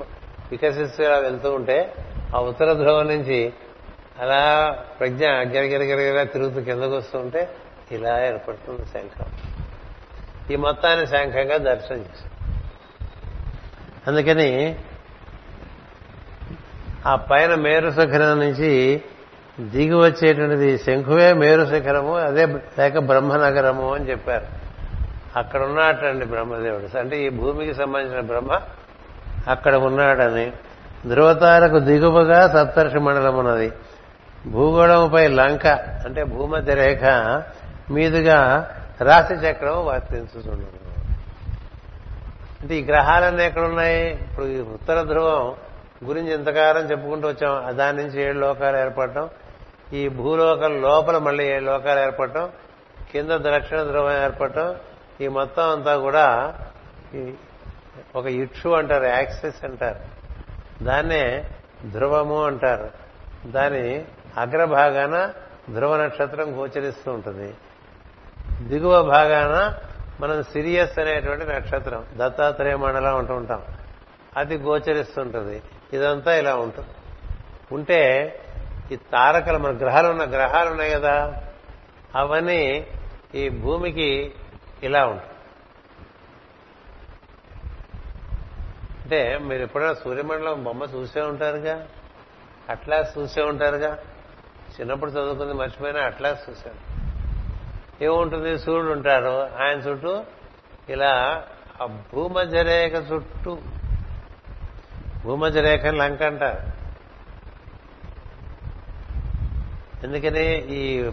వికసిస్తూ 0.50 1.04
ఇలా 1.04 1.18
వెళ్తూ 1.18 1.52
ఉంటే 1.52 1.94
ఆ 2.36 2.40
ఉత్తర 2.40 2.72
ధ్రువం 2.72 3.06
నుంచి 3.08 3.52
అలా 4.20 4.70
ప్రజ్ఞ 5.00 5.26
గిరగిరగిరగిరా 5.26 6.24
తిరుగుతూ 6.24 6.60
కిందకు 6.60 6.96
వస్తూ 6.96 7.18
ఉంటే 7.18 7.48
ఇలా 7.92 8.26
ఏర్పడుతుంది 8.26 8.86
శంఖం. 8.86 9.24
ఈ 10.50 10.56
మొత్తాన్ని 10.56 11.06
శంఖంగా 11.06 11.56
దర్శనం 11.56 11.98
చేశాం 11.98 12.30
అందుకని 14.06 14.76
ఆ 17.06 17.16
పైన 17.16 17.54
మేరు 17.54 17.90
శిఖరం 17.90 18.38
నుంచి 18.40 19.02
దిగి 19.60 19.94
వచ్చేటువంటిది 19.94 20.78
శంఖువే 20.78 21.32
మేరు 21.32 21.64
శిఖరము 21.64 22.16
అదే 22.16 22.46
లేక 22.46 22.98
బ్రహ్మనగరము 22.98 23.94
అని 23.94 24.10
చెప్పారు. 24.10 24.61
అక్కడ 25.36 25.62
ఉన్నాటండి 25.62 26.24
బ్రహ్మదేవుడు. 26.24 26.98
అంటే 26.98 27.22
ఈ 27.22 27.28
భూమికి 27.28 27.74
సంబంధించిన 27.74 28.20
బ్రహ్మ 28.20 28.60
అక్కడ 29.48 29.74
ఉన్నాడని. 29.74 30.52
ధృవతారకు 31.08 31.78
దిగువగా 31.78 32.48
సప్తర్షి 32.48 32.98
మండలం 32.98 33.38
ఉన్నది. 33.38 33.72
భూగోళంపై 34.46 35.26
లంక 35.28 35.66
అంటే 36.06 36.24
భూమధ్య 36.24 36.74
రేఖ 36.74 37.04
మీదుగా 37.92 38.38
రాశి 39.00 39.34
చక్రం 39.34 39.86
వర్తించుతున్నది 39.86 40.66
అంటే 42.60 42.74
ఈ 42.74 42.84
గ్రహాలన్నీ 42.84 43.44
ఎక్కడున్నాయి? 43.44 44.10
ఇప్పుడు 44.10 44.46
ఈ 44.46 44.60
ఉత్తర 44.60 45.02
ధ్రువం 45.02 45.54
గురించి 46.08 46.34
ఇంతకాలం 46.34 46.82
చెప్పుకుంటూ 46.90 47.28
వచ్చాం. 47.28 47.76
దాని 47.76 47.96
నుంచి 47.96 48.22
ఏడు 48.22 48.38
లోకాలు 48.38 48.76
ఏర్పడటం 48.76 49.28
ఈ 49.92 50.08
భూలోకం 50.08 50.82
లోపల 50.82 51.18
మళ్ళీ 51.18 51.44
ఏడు 51.48 51.64
లోకాలు 51.64 52.00
ఏర్పడటం 52.00 52.48
కింద 53.12 53.30
దక్షిణ 53.30 53.82
ధ్రువం 53.82 54.24
ఏర్పడటం 54.24 54.74
ఈ 55.22 55.28
మొత్తం 55.28 55.70
అంతా 55.70 55.96
కూడా 55.96 56.58
ఒక 58.16 58.26
ఇక్షు 58.26 58.68
అంటారు 58.68 59.04
యాక్సిస్ 59.04 59.64
అంటారు. 59.64 60.22
దాన్నే 60.84 61.50
ధ్రువము 61.86 62.44
అంటారు. 62.44 62.90
దాని 63.46 64.04
అగ్రభాగాన 64.36 65.32
ధ్రువ 65.74 65.96
నక్షత్రం 65.96 66.58
గోచరిస్తూ 66.58 67.12
ఉంటుంది. 67.12 67.54
దిగువ 68.62 69.02
భాగాన 69.02 69.74
మనం 70.20 70.42
సిరియస్ 70.42 70.98
అనేటువంటి 70.98 71.46
నక్షత్రం 71.46 72.06
దత్తాత్రేయ 72.16 72.76
మండలం 72.76 73.16
అంటూ 73.16 73.34
ఉంటాం. 73.34 73.62
అది 74.36 74.56
గోచరిస్తుంటుంది 74.56 75.62
ఇదంతా 75.92 76.36
ఇలా 76.36 76.56
ఉంటుంది. 76.56 76.88
ఉంటే 77.72 78.34
ఈ 78.92 78.96
తారకలు 78.96 79.58
మన 79.58 79.76
గ్రహాలు 79.76 80.08
ఉన్న 80.08 80.24
గ్రహాలు 80.24 80.70
ఉన్నాయి 80.70 80.90
కదా. 80.90 81.42
అవన్నీ 82.14 82.86
ఈ 83.34 83.48
భూమికి 83.48 84.34
ఇలా 84.82 85.06
ఉంటుంది 85.06 85.28
అంటే 89.02 89.38
మీరు 89.38 89.62
ఎప్పుడైనా 89.62 89.94
సూర్యమండలం 89.94 90.64
బొమ్మ 90.64 90.82
చూసే 90.82 91.20
ఉంటారుగా? 91.20 91.88
అట్లా 92.68 93.12
చూసే 93.18 93.42
ఉంటారుగా? 93.42 93.98
చిన్నప్పుడు 94.80 95.10
చదువుకుంది 95.10 95.52
మర్చిపోయినా 95.52 96.00
అట్లా 96.00 96.28
చూశాను 96.28 97.02
ఏముంటుంది? 98.04 98.58
సూర్యుడు 98.58 98.92
ఉంటాడు. 98.92 99.62
ఆయన 99.62 99.78
చుట్టూ 99.78 100.24
ఇలా 100.88 101.44
ఆ 101.82 101.86
భూమధ్యరేఖ 101.86 102.92
చుట్టూ. 102.92 103.58
భూమధ్యరేఖ 105.24 105.86
లంక 105.86 106.22
అంటారు. 106.22 106.82
ఎందుకని? 110.06 110.46
ఈ 110.56 111.10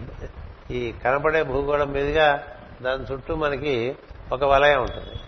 ఈ 0.70 0.92
కనపడే 0.92 1.42
భూగోళం 1.42 1.92
మీదుగా 1.92 2.49
దాని 2.82 3.04
చుట్టూ 3.12 3.34
మనకి 3.34 3.96
ఒక 4.32 4.44
వలయం 4.44 4.80
ఉంటుంది. 4.80 5.20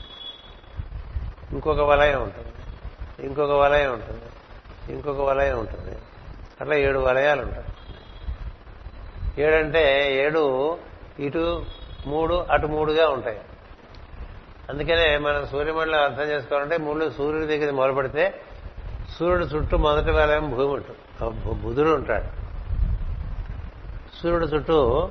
ఇంకొక 1.52 1.80
వలయం 1.80 2.22
ఉంటుంది. 2.22 2.52
ఇంకొక 3.26 3.50
వలయం 3.50 3.92
ఉంటుంది. 3.92 4.22
ఇంకొక 4.92 5.20
వలయం 5.20 5.58
ఉంటుంది. 5.58 5.98
అట్లా 6.60 6.76
ఏడు 6.76 6.98
వలయాలు 6.98 7.42
ఉంటాయి. 7.42 7.64
ఏడంటే 9.42 10.14
ఏడు 10.16 10.78
ఇటు 11.18 11.64
మూడు 12.06 12.34
అటు 12.34 12.66
మూడుగా 12.66 13.08
ఉంటాయి. 13.08 13.40
అందుకనే 14.70 15.18
మనం 15.18 15.46
సూర్యమండలం 15.46 16.02
అర్థం 16.02 16.22
చేసుకోవాలంటే 16.22 16.76
మూడు 16.76 17.10
సూర్యుడి 17.10 17.46
దగ్గర 17.46 17.70
మొదలు 17.70 17.92
పెడితే 17.92 18.40
సూర్యుడు 19.18 19.44
చుట్టూ 19.44 19.76
మొదటి 19.76 20.10
వలయం 20.10 20.50
భూమి 20.50 20.74
ఉంటుంది. 20.74 21.62
బుధుడు 21.62 21.90
ఉంటాడు. 21.90 22.24
సూర్యుడు 24.22 24.46
చుట్టూ 24.46 25.08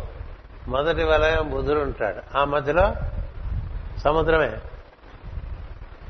మొదటి 0.68 1.03
వలయం 1.03 1.49
బుధుడు 1.49 1.80
ఉంటాడు. 1.80 2.38
ఆ 2.38 2.43
మధ్యలో 2.43 2.93
సముద్రమే. 3.97 4.57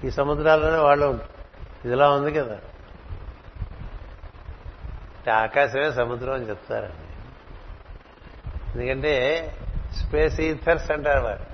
ఈ 0.04 0.10
సముద్రాల్లోనే 0.12 0.78
వాళ్ళు 0.78 1.06
ఉంటారు. 1.06 1.32
ఇదిలా 1.88 2.10
ఉంది 2.10 2.32
కదా. 2.32 2.60
ఆకాశమే 5.34 5.92
సముద్రం 5.92 6.34
అని 6.34 6.50
చెప్తారండి. 6.50 7.12
ఎందుకంటే 8.72 9.48
స్పేస్ 9.96 10.40
ఈథర్స్ 10.40 10.92
అంటారు 10.92 11.26
వారు 11.26 11.52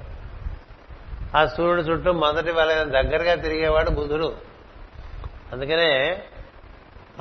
ఆ 1.37 1.45
సూర్యుడు 1.45 1.81
చుట్టూ 1.81 2.11
మొదటి 2.11 2.51
వలయం 2.51 2.91
దగ్గరగా 2.93 3.35
తిరిగేవాడు 3.35 3.89
బుధుడు. 3.89 4.35
అందుకనే 5.51 6.23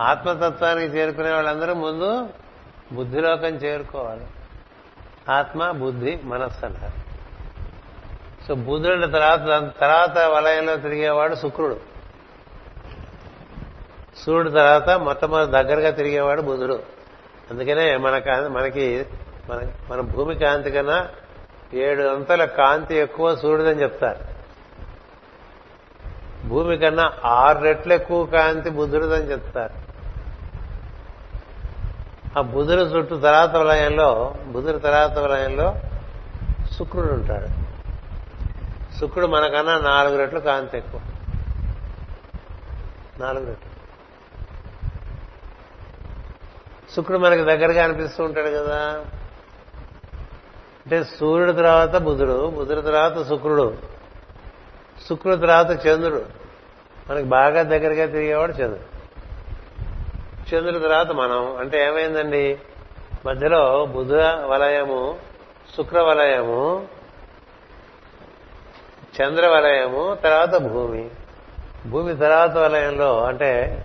ఆత్మతత్వానికి 0.00 0.96
చేరుకునే 0.96 1.32
వాళ్ళందరూ 1.32 1.74
ముందు 1.74 2.28
బుద్ధిలోకం 2.92 3.54
చేరుకోవాలి. 3.54 4.26
ఆత్మ 5.30 5.70
బుద్ధి 5.70 6.18
మనస్సు 6.24 6.66
అంటారు. 6.66 7.06
సో 8.48 8.54
బుధుడి 8.54 9.12
తర్వాత 9.12 9.72
తర్వాత 9.80 10.18
వలయంలో 10.18 10.76
తిరిగేవాడు 10.76 11.34
శుక్రుడు. 11.34 11.80
సూర్యుడు 14.16 14.50
తర్వాత 14.50 14.90
మొట్టమొదటి 14.90 15.52
దగ్గరగా 15.52 15.90
తిరిగేవాడు 15.90 16.42
బుధుడు. 16.42 16.82
అందుకనే 17.50 17.96
మన 17.96 18.22
మనకి 18.48 19.06
మన 19.50 19.68
మన 19.90 20.00
భూమి 20.00 20.34
కాంతి 20.34 20.70
కన్నా 20.70 21.08
ఏడు 21.74 22.02
అంతల 22.02 22.44
కాంతి 22.44 22.94
ఎక్కువ 22.94 23.36
సూర్యుడని 23.36 23.82
చెప్తారు. 23.82 24.36
భూమి 26.48 26.78
కన్నా 26.78 27.12
ఆరు 27.24 27.58
రెట్లు 27.58 27.94
ఎక్కువ 27.94 28.26
కాంతి 28.26 28.70
బుధుడిదని 28.70 29.30
చెప్తారు. 29.30 29.85
ఆ 32.38 32.40
బుధుడు 32.40 32.80
చుట్టూ 32.80 33.20
తర్వాత 33.20 33.56
వలయంలో 33.56 34.34
బుధుడు 34.46 34.78
తర్వాత 34.78 35.18
వలయంలో 35.18 35.74
శుక్రుడు 36.72 37.12
ఉంటాడు. 37.12 37.66
శుక్రుడు 38.98 39.26
మనకన్నా 39.26 39.78
నాలుగు 39.78 40.16
రెట్లు 40.16 40.40
కాంతి 40.40 40.76
ఎక్కువ. 40.76 41.00
నాలుగు 43.20 43.46
రెట్లు. 43.46 43.76
శుక్రుడు 46.94 47.18
మనకి 47.18 47.42
దగ్గరగా 47.42 47.84
అనిపిస్తూ 47.84 48.24
ఉంటాడు 48.24 48.48
కదా. 48.48 49.04
అంటే 50.86 51.04
సూర్యుడు 51.04 51.52
తర్వాత 51.52 51.96
బుధుడు 51.96 52.50
బుధుడు 52.50 52.80
తర్వాత 52.80 53.28
శుక్రుడు. 53.28 53.76
శుక్రుడు 55.08 55.36
తర్వాత 55.36 55.86
చంద్రుడు. 55.86 56.24
మనకి 57.10 57.24
బాగా 57.24 57.62
దగ్గరగా 57.62 58.06
తిరిగేవాడు 58.06 58.52
చంద్రుడు. 58.52 58.95
చంద్రుడి 60.54 60.78
తర్వాత 60.78 61.12
మనం 61.12 61.56
అంటే 61.56 61.86
ఏమైందండి? 61.86 62.58
మధ్యలో 63.26 63.86
బుధ 63.86 64.14
వలయము 64.22 65.16
శుక్ర 65.76 66.00
వలయము 66.00 66.86
చంద్ర 69.16 69.46
వలయము 69.46 70.14
తర్వాత 70.14 70.56
భూమి. 70.56 71.10
భూమి 71.86 72.16
తర్వాత 72.16 72.56
వలయంలో 72.56 73.24
అంటే 73.24 73.84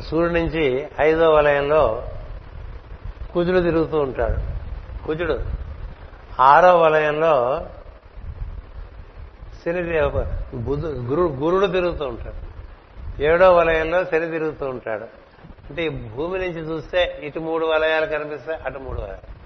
సూర్యుడి 0.00 0.34
నుంచి 0.34 0.88
ఐదో 1.00 1.30
వలయంలో 1.30 2.08
కుజుడు 3.32 3.60
తిరుగుతూ 3.60 3.98
ఉంటాడు. 3.98 4.38
కుజుడు 5.06 5.38
ఆరో 6.40 6.78
వలయంలో 6.78 7.66
శనిదేవ 9.64 10.18
గురు 10.54 11.22
గురుడు 11.26 11.66
తిరుగుతూ 11.66 12.04
ఉంటాడు. 12.04 12.50
ఏడో 13.22 13.52
వలయంలో 13.52 14.04
శని 14.04 14.30
తిరుగుతూ 14.30 14.66
ఉంటాడు. 14.66 15.06
అంటే 15.70 15.86
ఈ 15.86 15.88
భూమి 15.88 16.38
నుంచి 16.38 16.60
చూస్తే 16.60 17.20
ఇటు 17.22 17.40
మూడు 17.40 17.66
వలయాలు 17.66 18.06
కనిపిస్తాయి 18.06 18.60
అటు 18.66 18.78
మూడు 18.78 19.00
వలయాలు. 19.00 19.40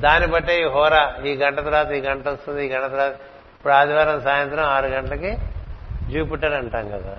దాన్ని 0.00 0.28
బట్టే 0.28 0.60
ఈ 0.60 0.64
హోర 0.64 1.12
ఈ 1.24 1.34
గంట 1.34 1.56
తర్వాత 1.56 1.90
ఈ 1.90 2.00
గంట 2.00 2.28
వస్తుంది 2.28 2.66
ఈ 2.66 2.68
గంట 2.68 2.90
తర్వాత 2.90 3.12
ఇప్పుడు 3.12 3.72
ఆదివారం 3.72 4.20
సాయంత్రం 4.20 4.64
ఆరు 4.64 4.86
గంటలకి 4.86 5.38
జూపిటర్ 6.10 6.52
అంటాం 6.52 6.88
కదా. 6.88 7.18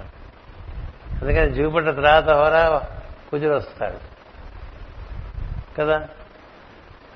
అందుకని 1.21 1.49
జూపిటర్ 1.49 1.95
తర్వాత 1.95 2.29
హోర 2.29 2.81
కుజుడు 3.31 3.53
వస్తాడు. 3.53 3.97
కదా? 5.77 6.07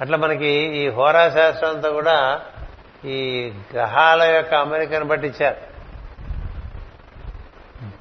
అట్లా 0.02 0.18
మనకి 0.18 0.48
ఈ 0.48 0.88
హోరా 0.88 1.30
శాస్త్రం 1.30 1.70
అంతా 1.70 1.90
కూడా 1.90 2.42
ఈ 3.06 3.52
గ్రహాల 3.74 4.22
యొక్క 4.24 4.54
అమెరికను 4.54 5.06
బట్టి 5.06 5.28
ఇచ్చారు. 5.28 5.56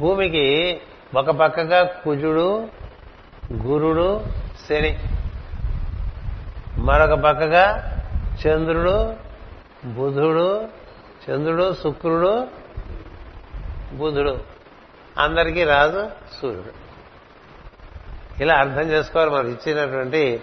భూమికి 0.00 0.80
ఒక 1.14 1.30
పక్కగా 1.30 1.82
కుజుడు 1.84 2.68
గురుడు 3.52 4.24
శని. 4.68 4.98
మరొక 6.78 7.12
పక్కగా 7.12 7.92
చంద్రుడు 8.46 9.14
బుధుడు 9.84 10.64
చంద్రుడు 11.30 11.74
శుక్రుడు 11.74 12.46
బుధుడు. 13.94 14.40
అందరికీ 15.18 15.64
రాజు 15.64 16.08
సూర్యుడు. 16.42 16.86
ఇలా 18.42 18.54
అర్థం 18.54 18.90
చేసుకోవాలి. 18.90 19.30
మనకి 19.30 19.70
ఇచ్చినటువంటి 19.70 20.42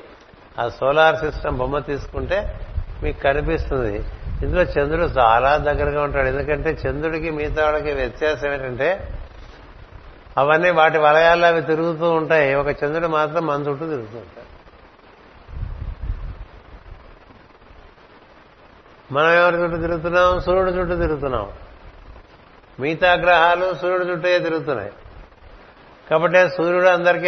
ఆ 0.59 0.70
సోలార్ 0.70 1.16
సిస్టమ్ 1.16 1.57
బొమ్మ 1.57 1.80
తీసుకుంటే 1.80 2.59
మీకు 3.03 3.20
కనిపిస్తుంది. 3.20 3.97
ఇందులో 4.45 4.61
చంద్రుడు 4.61 5.05
చాలా 5.05 5.57
దగ్గరగా 5.57 6.03
ఉంటాడు. 6.03 6.28
ఎందుకంటే 6.28 6.89
చంద్రుడికి 6.89 7.30
మిగతా 7.30 7.64
వాళ్ళకి 7.64 7.91
వ్యత్యాసం 7.91 8.53
ఏంటంటే 8.53 9.20
అవన్నీ 10.38 10.69
వాటి 10.69 10.97
వలయాల్లో 10.97 11.47
అవి 11.47 11.61
తిరుగుతూ 11.61 12.11
ఉంటాయి. 12.11 12.55
ఒక 12.55 12.67
చంద్రుడు 12.67 13.07
మాత్రం 13.07 13.45
మన 13.45 13.59
చుట్టూ 13.59 13.88
తిరుగుతూ 13.88 14.17
ఉంటాడు. 14.17 14.43
మనం 19.13 19.31
ఎవరి 19.34 19.57
చుట్టూ 19.57 19.77
తిరుగుతున్నాం? 19.77 20.39
సూర్యుడు 20.39 20.71
చుట్టూ 20.71 20.95
తిరుగుతున్నాం. 20.95 21.51
మిగతా 22.79 23.13
గ్రహాలు 23.13 23.73
సూర్యుడు 23.73 24.03
చుట్టూ 24.03 24.39
తిరుగుతున్నాయి. 24.39 24.91
కాబట్టి 26.11 26.49
సూర్యుడు 26.49 26.86
అందరికీ 26.86 27.27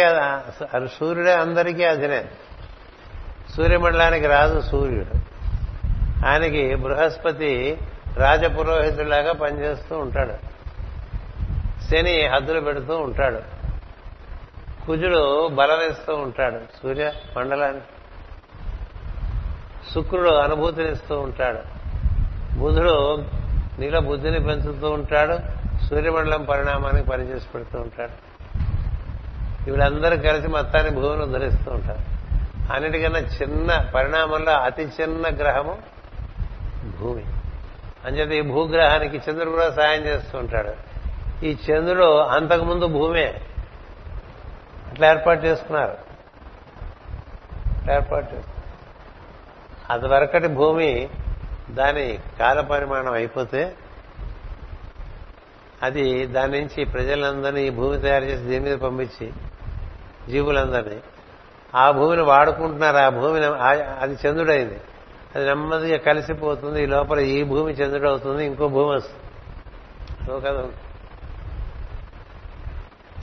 సూర్యుడే 0.86 1.32
అందరికీ 1.32 1.84
అధినేత 1.84 2.26
సూర్యమండలానికి 3.56 4.26
రాజు 4.26 4.60
సూర్యుడు. 4.60 5.18
ఆయనకి 6.26 6.74
బృహస్పతి 6.74 7.78
రాజపురోహితుడిలాగా 8.16 9.32
పనిచేస్తూ 9.32 9.98
ఉంటాడు. 9.98 10.55
శని 11.90 12.26
హద్దులు 12.26 12.60
పెడుతూ 12.60 12.98
ఉంటాడు. 12.98 13.42
కుజుడు 14.86 15.48
బలమిస్తూ 15.48 16.14
ఉంటాడు. 16.14 16.60
సూర్య 16.82 17.12
మండలానికి 17.36 17.84
శుక్రుడు 19.94 20.30
అనుభూతినిస్తూ 20.30 21.20
ఉంటాడు. 21.20 21.58
బుధుడు 22.58 23.24
నీలో 23.78 24.00
బుద్ధిని 24.00 24.40
పెంచుతూ 24.40 24.90
ఉంటాడు. 24.90 25.38
సూర్యమండలం 25.84 26.44
పరిణామానికి 26.44 27.08
పనిచేసి 27.10 27.46
పెడుతూ 27.54 27.80
ఉంటాడు. 27.80 28.26
వీళ్ళందరూ 29.70 30.16
కలిసి 30.16 30.48
మొత్తాన్ని 30.48 31.00
భూమిని 31.00 31.22
ఉద్ధరిస్తూ 31.22 31.70
ఉంటారు. 31.70 32.16
అన్నిటికన్నా 32.72 33.18
చిన్న 33.18 33.90
పరిణామంలో 33.94 34.52
అతి 34.52 34.82
చిన్న 34.82 35.26
గ్రహము 35.28 35.78
భూమి. 37.00 37.24
అంచేత 38.04 38.46
ఈ 38.46 38.50
భూగ్రహానికి 38.50 39.16
చంద్రుడు 39.16 39.50
కూడా 39.50 39.70
సాయం 39.70 40.02
చేస్తూ 40.02 40.38
ఉంటాడు. 40.38 40.85
ఈ 41.42 41.56
చంద్రుడు 41.70 42.18
అంతకుముందు 42.18 42.86
భూమే. 42.86 43.40
అట్లా 44.90 45.10
ఏర్పాటు 45.10 45.44
చేసుకున్నారు. 45.44 45.96
ఏర్పాటు 47.92 48.34
చేసుకున్నారు 48.34 48.56
అంతవరకటి 49.92 50.48
భూమి 50.48 51.08
దాని 51.70 52.18
కాల 52.40 52.60
పరిమాణం 52.60 53.12
అయిపోతే 53.12 53.74
అది 55.82 56.26
దాని 56.26 56.60
నుంచి 56.60 56.84
ప్రజలందరినీ 56.84 57.62
ఈ 57.62 57.70
భూమి 57.70 58.00
తయారు 58.00 58.24
చేసి 58.24 58.42
దీని 58.42 58.64
మీద 58.64 58.78
పంపించి? 58.78 59.32
జీవులందరినీ. 60.30 61.00
ఆ 61.74 61.90
భూమిని 61.90 62.22
వాడుకుంటున్నారు 62.22 62.96
ఆ 62.96 63.08
భూమిని 63.08 63.46
అది 64.00 64.28
చంద్రుడైంది. 64.28 64.80
అది 65.36 65.46
నెమ్మదిగా 65.46 65.98
కలిసిపోతుంది 65.98 66.82
ఈ 66.82 66.86
లోపల 66.86 67.18
ఈ 67.18 67.42
భూమి 67.42 67.72
చంద్రుడు 67.72 68.08
అవుతుంది 68.08 68.46
ఇంకో 68.46 68.68
భూమి 68.68 68.96
వస్తుంది. 68.96 69.22
కదా 70.40 70.68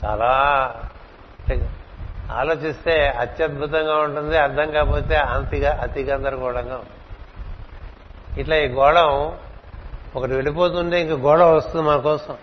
చాలా 0.05 0.31
ఆలోచిస్తే 2.31 3.07
అత్యద్భుతంగా 3.07 3.97
ఉంటుంది 3.97 4.37
అర్థం 4.37 4.71
కాకపోతే 4.71 5.15
అంతిగా 5.15 5.79
అతి 5.81 6.03
గందరగోళంగా 6.03 6.75
ఉంటుంది. 6.75 6.99
ఇట్లా 8.41 8.55
ఈ 8.55 8.67
గోళం 8.67 9.37
ఒకటి 10.15 10.33
వెళ్ళిపోతుంటే 10.33 11.01
ఇంక 11.01 11.11
గోళం 11.11 11.55
వస్తుంది 11.55 11.87
మన 11.87 11.97
కోసం. 11.97 12.37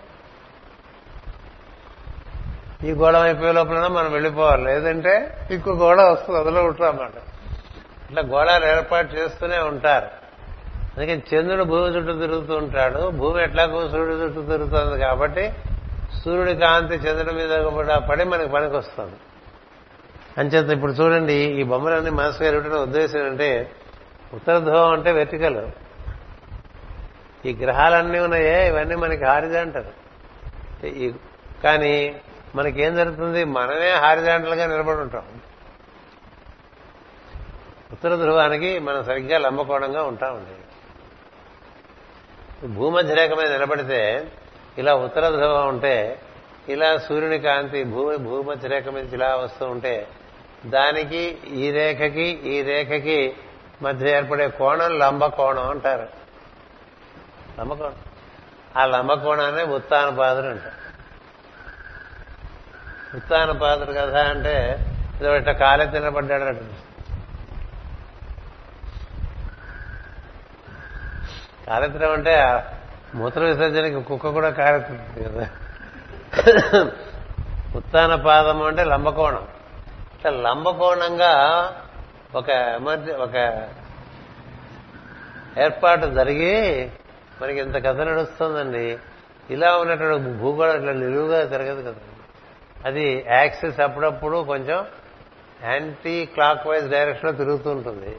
ఈ 2.83 2.91
గోళం 2.91 3.21
అయిపోయే 3.21 3.51
లోపల 3.51 3.87
మనం 3.87 4.11
వెళ్ళిపోవాలి. 4.11 4.63
లేదంటే 4.63 5.37
ఇంకో 5.51 5.71
గోళం 5.71 6.11
వస్తుంది 6.11 6.39
అందులో 6.39 6.63
ఉంటామన్నమాట 6.63 7.17
ఇట్లా 8.09 8.21
గోళాలు 8.21 8.65
ఏర్పాటు 8.65 9.15
చేస్తూనే 9.15 9.57
ఉంటారు. 9.57 10.07
అందుకని 10.97 11.21
చంద్రుడు 11.33 11.63
భూమి 11.63 11.95
చుట్టూ 11.95 12.19
తిరుగుతూ 12.19 12.57
ఉంటాడు. 12.57 13.09
భూమి 13.09 13.43
ఎట్లా 13.43 13.65
సూర్యుడు 13.65 14.11
చుట్టూ 14.11 14.41
తిరుగుతుంది 14.41 14.99
కాబట్టి 14.99 15.53
సూర్యుడి 16.19 16.55
కాంతి 16.55 16.95
చంద్రుడి 16.95 17.35
మీద 17.35 17.63
కూడా 17.63 17.99
పడి 17.99 18.23
మనకి 18.23 18.49
పనికి 18.49 18.75
వస్తుంది. 18.75 19.15
అంచేత 20.37 20.69
ఇప్పుడు 20.69 20.91
చూడండి 20.91 21.33
ఈ 21.33 21.63
బొమ్మలన్నీ 21.63 22.09
మనసు 22.09 22.43
ఎరుగుతున్న 22.43 22.77
ఉద్దేశం 22.77 23.25
అంటే 23.25 23.71
ఉత్తర 24.33 24.59
ధ్రువం 24.59 24.91
అంటే 24.91 25.11
వెర్టికల్. 25.11 25.71
ఈ 27.45 27.53
గ్రహాలన్నీ 27.53 28.19
ఉన్నాయే 28.19 28.67
ఇవన్నీ 28.67 28.95
మనకి 28.95 29.25
హారిజాంటల్ 29.25 29.83
కానీ 31.63 32.21
మనకేం 32.55 32.95
జరుగుతుంది? 32.95 33.43
మనమే 33.43 33.91
హారిజాంటల్గా 33.91 34.65
నిలబడి 34.65 34.97
ఉంటాం. 34.97 35.41
ఉత్తర 37.91 38.15
ధ్రువానికి 38.15 38.79
మనం 38.79 39.03
సరిగ్గా 39.03 39.37
లంబకోణంగా 39.37 40.03
ఉంటామండి. 40.03 40.57
భూమధ్యరేఖ 42.67 43.31
మీద 43.31 43.51
నిలబడితే 43.51 44.31
ఇలా 44.77 44.95
ఉత్తర 44.95 45.29
ధ్రువం 45.29 45.67
ఉంటే 45.67 46.21
ఇలా 46.69 46.97
సూర్యుని 46.97 47.39
కాంతి 47.39 47.83
భూమి 47.83 48.17
భూమధ్య 48.17 48.67
రేఖ 48.67 48.87
మీద 48.87 49.13
ఇలా 49.13 49.35
వస్తూ 49.35 49.65
ఉంటే 49.65 50.07
దానికి 50.65 51.37
ఈ 51.53 51.71
రేఖకి 51.71 52.27
ఈ 52.29 52.61
రేఖకి 52.61 53.35
మధ్య 53.81 54.09
ఏర్పడే 54.09 54.47
కోణం 54.47 54.99
లంబకోణం 54.99 55.69
అంటారు. 55.69 56.07
లంబకోణం 57.59 57.95
ఆ 58.77 58.85
లంబకోణాన్ని 58.85 59.63
ఉత్తానపాదుడు 59.63 60.47
అంటారు. 60.47 60.81
ఉత్తానపాదుడు 63.17 63.91
కదా 63.91 64.23
అంటే 64.23 64.85
ఇదో 65.21 65.35
ఇట్లా 65.35 65.53
కాలెత్తి 65.53 65.99
నిలబడ్డాడు 65.99 66.43
అంటుంది 66.43 66.73
కాలెత్తడం 71.67 72.11
అంటే 72.11 72.35
మూత్ర 73.15 73.43
విసర్జనకి 73.43 74.03
కుక్క 74.03 74.29
కూడా 74.29 74.49
కాలెత్తుంది 74.49 75.23
కదా. 75.23 75.47
ఉత్తాన 77.75 78.15
పాదం 78.15 78.63
అంటే 78.63 78.83
లంబకోణం. 78.83 79.47
ఇట్లా 80.15 80.31
లంబకోణంగా 80.31 81.33
ఒక 82.35 82.49
ఎమర్జె 82.49 83.11
ఒక 83.11 83.67
ఏర్పాటు 85.57 86.05
జరిగి 86.05 86.91
మనకి 87.41 87.59
ఇంత 87.59 87.75
కథ 87.75 88.01
నడుస్తుందండి. 88.01 88.97
ఇలా 89.49 89.77
ఉన్నటువంటి 89.77 90.29
భూగోళం 90.29 90.75
ఇట్లా 90.75 90.93
నిలువుగా 90.93 91.45
తిరగదు 91.45 91.81
కదా. 91.81 91.99
అది 92.85 93.25
యాక్సిస్ 93.27 93.79
అప్పుడప్పుడు 93.79 94.43
కొంచెం 94.43 94.85
యాంటీ 95.63 96.25
క్లాక్ 96.25 96.67
వైజ్ 96.67 96.89
డైరెక్షన్లో 96.89 97.31
తిరుగుతూ 97.31 97.71
ఉంటుంది. 97.71 98.15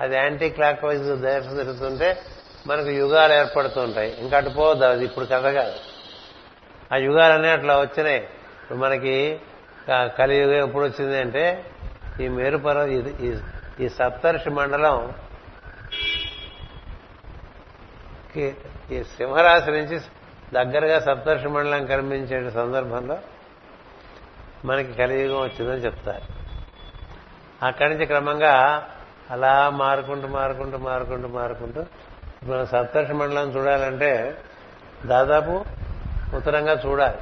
అది 0.00 0.16
యాంటీ 0.16 0.50
క్లాక్ 0.50 0.84
వైజ్ 0.84 1.22
డైరెక్షన్ 1.22 1.56
తిరుగుతుంటే 1.56 2.18
మనకు 2.66 2.88
యుగాలు 2.88 3.32
ఏర్పడుతుంటాయి. 3.32 4.16
ఇంకా 4.18 4.36
అటుపోవద్దు 4.36 4.84
అది 4.84 5.04
ఇప్పుడు 5.04 5.24
కథ 5.24 5.46
కాదు. 5.46 5.72
ఆ 6.92 6.96
యుగాలన్నీ 6.96 7.48
అట్లా 7.48 7.80
వచ్చినాయి. 7.80 8.22
ఇప్పుడు 8.62 8.78
మనకి 8.78 9.40
కలియుగం 9.90 10.68
ఎప్పుడు 10.68 10.84
వచ్చింది 10.84 11.18
అంటే 11.18 11.70
ఈ 12.20 12.28
మేరుపర్వ 12.28 12.80
ఇది- 12.80 13.40
ఈ- 13.80 13.88
సప్తర్షి 13.88 14.50
మండలం 14.50 15.12
ఈ 18.90 19.02
సింహరాశి 19.02 19.70
నుంచి 19.70 20.00
దగ్గరగా 20.54 21.00
సప్తర్షి 21.00 21.48
మండలం 21.48 21.86
కనిపించే 21.86 22.50
సందర్భంలో 22.50 23.18
మనకి 24.64 24.92
కలియుగం 24.92 25.40
వచ్చిందని 25.40 25.76
చెప్తారు. 25.76 26.40
అక్కడి 27.64 27.90
నుంచి 27.90 28.06
క్రమంగా 28.06 28.88
అలా 29.30 29.70
మారుకుంటూ 29.70 30.28
మారుకుంటూ 30.28 30.78
మారుకుంటూ 30.78 31.28
మారుకుంటూ 31.28 31.84
మనం 32.44 32.66
సప్తర్షి 32.66 33.12
మండలం 33.12 33.48
చూడాలంటే 33.50 34.38
దాదాపు 35.06 35.64
ఉత్తరంగా 36.34 36.72
చూడాలి. 36.72 37.18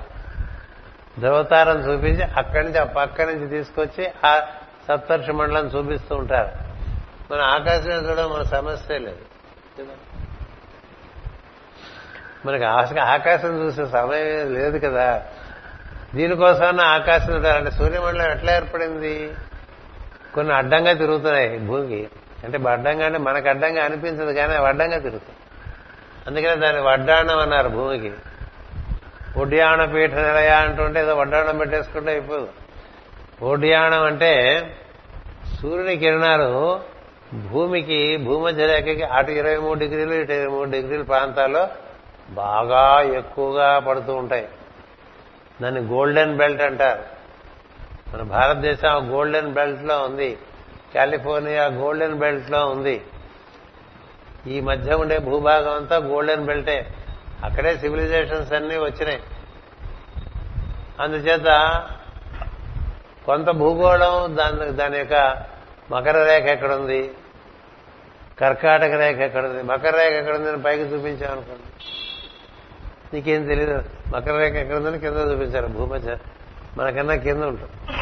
ధృవతారం 1.20 1.78
చూపించి 1.78 2.22
అక్కడి 2.22 2.64
నుంచి 2.64 2.78
ఆ 2.78 2.84
పక్క 2.84 3.22
నుంచి 3.22 3.48
తీసుకొచ్చి 3.48 4.10
ఆ 4.26 4.46
సప్తర్షి 4.88 5.32
మండలం 5.32 5.66
చూపిస్తూ 5.66 6.16
ఉంటారు. 6.16 6.48
మన 7.32 7.40
ఆకాశం 7.40 8.08
చూడడం 8.08 8.32
మన 8.32 8.42
సమస్య 8.42 8.98
లేదు. 8.98 9.18
మనకి 12.46 12.64
ఆకాశం 12.98 13.66
చూసే 13.66 13.86
సమయం 13.86 14.54
లేదు 14.54 14.78
కదా. 14.78 15.22
దీనికోసమన్నా 16.14 16.84
ఆకాశం 16.84 17.34
చూడాలంటే 17.34 17.70
సూర్యమండలం 17.70 18.30
ఎట్లా 18.30 18.56
ఏర్పడింది? 18.56 19.34
కొన్ని 20.34 20.54
అడ్డంగా 20.54 20.92
తిరుగుతున్నాయి 20.92 21.58
భూమికి. 21.58 22.08
అంటే 22.44 22.58
వడ్డంగానే 22.58 23.18
మనకు 23.18 23.48
అడ్డంగా 23.48 23.84
అనిపించదు 23.84 24.32
కానీ 24.32 24.58
వడ్డంగా 24.58 24.96
అడ్డంగా 24.96 25.20
అందుకనే 26.26 26.54
దాన్ని 26.54 26.82
వడ్డాణం 26.82 27.38
అన్నారు 27.38 27.68
భూమికి. 27.68 28.12
ఒడ్యాణ 29.36 29.84
పీఠ 29.84 30.10
నిలయ 30.10 30.48
అంటుంటే 30.48 31.00
ఏదో 31.00 31.14
వడ్డాణం 31.14 31.58
పెట్టేసుకుంటే 31.58 32.10
అయిపోదు. 32.10 32.48
ఒడ్యాణం 33.42 34.04
అంటే 34.04 34.62
సూర్యుని 35.62 35.96
కిరణాలు 35.96 36.80
భూమికి 37.34 38.16
భూమధ్య 38.16 38.66
రేఖకి 38.66 39.02
అటు 39.02 39.30
ఇరవై 39.30 39.56
మూడు 39.56 39.78
డిగ్రీలు 39.78 40.14
ఇటు 40.14 40.32
ఇరవై 40.32 40.46
మూడు 40.46 40.70
డిగ్రీల 40.70 41.02
ప్రాంతాల్లో 41.02 41.68
బాగా 42.30 43.00
ఎక్కువగా 43.00 43.78
పడుతూ 43.78 44.14
ఉంటాయి. 44.14 44.48
దాన్ని 45.62 45.80
గోల్డెన్ 45.80 46.36
బెల్ట్ 46.36 46.62
అంటారు. 46.62 47.02
మన 48.14 48.22
భారతదేశం 48.22 49.14
గోల్డెన్ 49.14 49.52
బెల్ట్లో 49.52 50.02
ఉంది. 50.02 50.38
కాలిఫోర్నియా 50.94 51.66
గోల్డెన్ 51.66 52.14
బెల్ట్లో 52.14 52.66
ఉంది. 52.66 53.02
ఈ 54.46 54.60
మధ్య 54.60 54.94
ఉండే 54.94 55.18
భూభాగం 55.18 55.74
అంతా 55.74 55.96
గోల్డెన్ 55.96 56.46
బెల్టే. 56.46 56.94
అక్కడే 57.44 57.76
సివిలైజేషన్స్ 57.76 58.52
అన్నీ 58.52 58.76
వచ్చినాయి. 58.76 59.20
అందుచేత 61.00 61.46
కొంత 63.26 63.50
భూగోళం 63.50 64.36
దాని 64.36 64.72
దాని 64.72 64.98
యొక్క 64.98 65.42
మకర 65.90 66.24
రేఖ 66.24 66.42
ఎక్కడుంది? 66.42 67.10
కర్కాటక 68.40 68.92
రేఖ 68.92 69.16
ఎక్కడుంది? 69.16 69.62
మకర 69.62 69.96
రేఖ 69.96 70.12
ఎక్కడుంది 70.12 70.48
అని 70.48 70.62
పైకి 70.62 70.82
చూపించామనుకోండి 70.82 71.84
నీకేం 73.14 73.46
తెలియదు 73.46 73.84
మకర 74.16 74.38
రేఖ 74.38 74.52
ఎక్కడుందని 74.52 74.98
కింద 74.98 75.32
చూపించారు. 75.32 75.66
భూమధ్య 75.66 76.16
మనకన్నా 76.76 77.14
కింద 77.14 77.42
ఉంటుంది. 77.42 77.96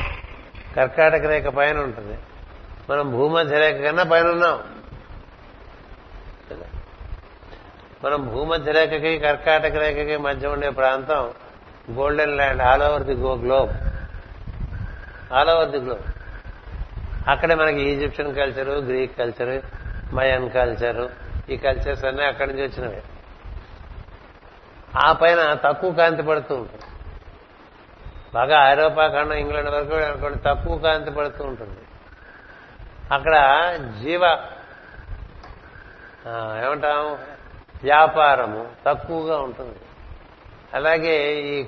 కర్కాటక 0.75 1.25
రేఖ 1.25 1.45
పైన 1.45 1.79
ఉంటుంది. 1.79 2.19
మనం 2.91 3.11
భూమధ్య 3.11 3.59
రేఖ 3.59 3.77
కన్నా 3.77 4.03
పైన 4.03 4.27
ఉన్నాం 4.27 4.59
మనం 8.05 8.27
భూమధ్య 8.27 8.73
రేఖకి 8.73 9.19
కర్కాటక 9.19 9.77
రేఖకి 9.77 10.17
మధ్య 10.17 10.49
ఉండే 10.49 10.71
ప్రాంతం 10.71 11.23
golden 11.91 12.37
land 12.37 12.63
all 12.63 12.83
over 12.83 13.03
the 13.03 13.15
go 13.15 13.33
globe. 13.37 13.73
All 15.33 15.51
over 15.51 15.71
the 15.71 15.79
globe. 15.79 16.05
అక్కడే 17.29 17.55
మనకి 17.55 17.81
Egyptian 17.83 18.35
culture 18.37 18.73
Greek 18.73 19.19
culture 19.19 19.63
Mayan 20.15 20.51
culture 20.51 21.11
ఈ 21.51 21.57
కల్చర్స్ 21.57 22.05
అన్నీ 22.05 22.25
అక్కడి 22.25 22.53
నుంచి 22.53 22.67
వచ్చినవి. 22.67 23.03
ఆ 24.99 25.13
పైన 25.13 25.41
తక్కువ 25.65 25.91
కాంతి 25.93 26.23
పడుతూ 26.23 26.55
ఉంటుంది. 26.55 26.87
బాగా 28.35 28.71
ఐరోపా 28.71 29.09
ఖండం 29.09 29.33
ఇంగ్లాండ్ 29.33 29.71
వరకు 29.71 29.95
అనుకోండి 29.95 30.39
తక్కువ 30.39 30.79
కాంతి 30.79 31.11
పడుతూ 31.11 31.45
ఉంటుంది. 31.45 31.81
అక్కడ 33.12 33.35
జీవ 34.03 34.24
ఏమంటాము 36.27 36.66
ఏమంటాం? 36.66 37.19
వ్యాపారము 37.83 38.66
తక్కువగా 38.87 39.39
ఉంటుంది. 39.39 39.77
అలాగే 40.74 41.35
ఈ 41.41 41.66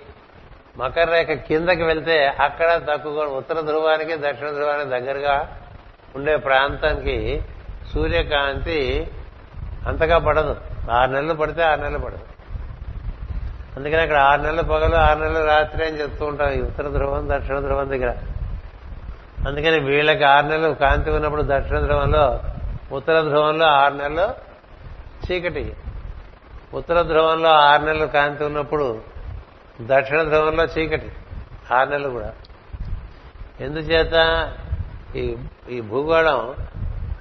మకర 0.77 1.11
రేఖ 1.11 1.27
కిందకి 1.27 1.83
వెళ్తే 1.83 2.27
అక్కడ 2.27 2.81
తక్కువగా 2.93 3.27
ఉత్తర 3.27 3.61
ధ్రువానికి 3.61 4.17
దక్షిణ 4.17 4.51
ధ్రువానికి 4.51 4.91
దగ్గరగా 4.91 5.57
ఉండే 6.17 6.37
ప్రాంతానికి 6.37 7.43
సూర్యకాంతి 7.95 9.11
అంతగా 9.87 10.19
పడదు. 10.19 10.57
ఆరు 10.91 11.11
నెలలు 11.11 11.35
పడితే 11.35 11.63
ఆరు 11.63 11.81
నెలలు 11.81 11.99
పడదు. 11.99 12.19
అందుకని 13.77 14.01
అక్కడ 14.01 14.17
ఆరు 14.17 14.41
నెలలు 14.41 14.63
పగలు 14.63 14.97
ఆరు 14.97 15.19
నెలలు 15.19 15.45
రాత్రి 15.45 15.87
అని 15.87 16.01
చెప్తూ 16.01 16.27
ఉంటాం 16.27 16.53
ఈ 16.53 16.63
ఉత్తర 16.63 16.89
ధ్రువం 16.89 17.29
దక్షిణ 17.33 17.61
ధ్రువం 17.61 17.91
దగ్గర. 17.91 18.15
అందుకని 19.49 19.81
వీళ్ళకి 19.81 20.25
ఆరు 20.25 20.47
నెలలు 20.47 20.75
కాంతి 20.75 21.11
ఉన్నప్పుడు 21.11 21.43
దక్షిణ 21.43 21.81
ధ్రువంలో 21.81 22.41
ఉత్తర 22.93 23.21
ధ్రువంలో 23.21 23.67
ఆరు 23.67 23.95
నెలలు 23.95 24.35
చీకటి. 25.33 25.77
ఉత్తర 26.75 27.03
ధ్రువంలో 27.03 27.49
ఆరు 27.49 27.83
నెలలు 27.83 28.07
కాంతి 28.07 28.45
ఉన్నప్పుడు 28.45 29.03
దక్షిణ 29.81 30.23
ధ్రువంలో 30.23 30.65
చీకటి. 30.65 31.13
ఆరు 31.75 31.89
నెలలు 31.89 32.09
కూడా. 32.09 32.33
ఎందుచేత 33.61 34.53
ఈ 35.17 35.37
ఈ 35.71 35.81
భూగోళం 35.81 36.55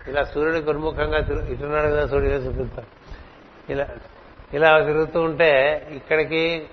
ఇలా 0.07 0.23
సూర్యుడికి 0.23 0.69
ఉన్ముఖంగా 0.69 1.19
తిరు 1.19 1.39
ఇటున్నాడు 1.39 1.87
కదా 1.87 2.07
సూర్యుడు 2.07 2.35
చూపిస్తాం 2.35 2.85
ఇలా 3.69 3.87
ఇలా 4.53 4.79
తిరుగుతూ 4.79 5.21
ఉంటే 5.21 5.87
ఇక్కడికి 5.91 6.67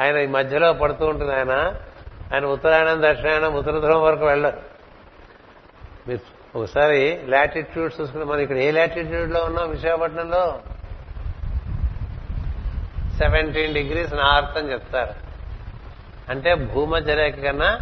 ఆయన 0.00 0.16
ఈ 0.16 0.26
మధ్యలో 0.26 0.72
పడుతూ 0.72 1.06
ఉంటుంది 1.06 1.34
ఆయన. 1.34 1.74
ఆయన 2.34 2.44
ఉత్తరాయణం 2.46 3.02
దక్షిణాయనం 3.02 3.54
ఉత్తర 3.54 3.78
ధ్రువం 3.78 4.02
వరకు 4.02 4.24
వెళ్ళరు. 4.24 4.71
ఒకసారి 6.56 7.22
లాటిట్యూడ్ 7.26 8.00
చూసుకుంటే 8.00 8.26
మనం 8.26 8.40
ఇక్కడ 8.40 8.56
ఏ 8.56 8.70
లాటిట్యూడ్లో 8.70 9.44
ఉన్నాం 9.44 9.70
విశాఖపట్నంలో? 9.70 10.60
సెవెంటీన్ 13.18 13.74
డిగ్రీస్ 13.74 14.14
నార్త్ 14.14 14.58
అని 14.58 14.72
చెప్తారు. 14.72 15.14
అంటే 16.30 16.54
భూమధ్య 16.54 17.14
రేఖ 17.14 17.34
కన్నా 17.34 17.78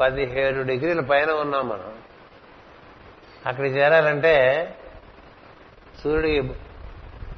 పదిహేడు 0.00 0.62
డిగ్రీల 0.62 1.00
పైన 1.00 1.30
ఉన్నాం 1.30 1.68
మనం. 1.68 1.92
అక్కడికి 3.46 3.76
చేరాలంటే 3.76 4.34
సూర్యుడి 6.04 6.40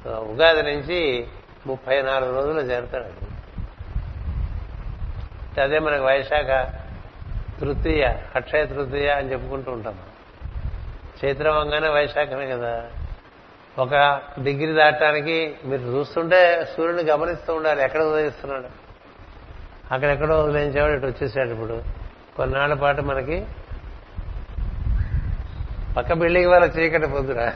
ఉగాది 0.09 0.63
నుంచి 0.63 1.27
ముప్పై 1.67 2.01
నాలుగు 2.01 2.35
రోజులు 2.35 2.61
చేరుతాడు. 2.61 3.33
అదే 5.59 5.79
మనకు 5.79 6.03
వైశాఖ 6.03 6.82
తృతీయ 7.59 8.13
అక్షయ 8.35 8.65
తృతీయ 8.65 9.09
అని 9.09 9.31
చెప్పుకుంటూ 9.31 9.71
ఉంటాం. 9.71 9.99
చైత్రవంగానే 11.25 11.89
వైశాఖమే 11.89 12.47
కదా. 12.47 12.83
ఒక 13.79 14.21
డిగ్రీ 14.43 14.73
దాటడానికి 14.73 15.55
మీరు 15.65 15.81
చూస్తుంటే 15.81 16.67
సూర్యుడిని 16.77 17.11
గమనిస్తూ 17.11 17.55
ఉండాలి 17.55 17.83
ఎక్కడ 17.83 18.01
ఉదయిస్తున్నాడు. 18.01 18.67
అక్కడెక్కడో 19.93 20.43
వదిలించేవాడు 20.43 20.93
ఇటు 20.93 21.05
వచ్చేసాడు 21.05 21.49
ఇప్పుడు. 21.49 21.83
కొన్నాళ్ళ 22.37 22.73
పాటు 22.73 23.01
మనకి 23.01 23.45
పక్క 25.97 26.13
బిల్డింగ్ 26.13 26.47
వాళ్ళ 26.47 26.65
చీకటి 26.65 27.07
పొద్దురా 27.07 27.53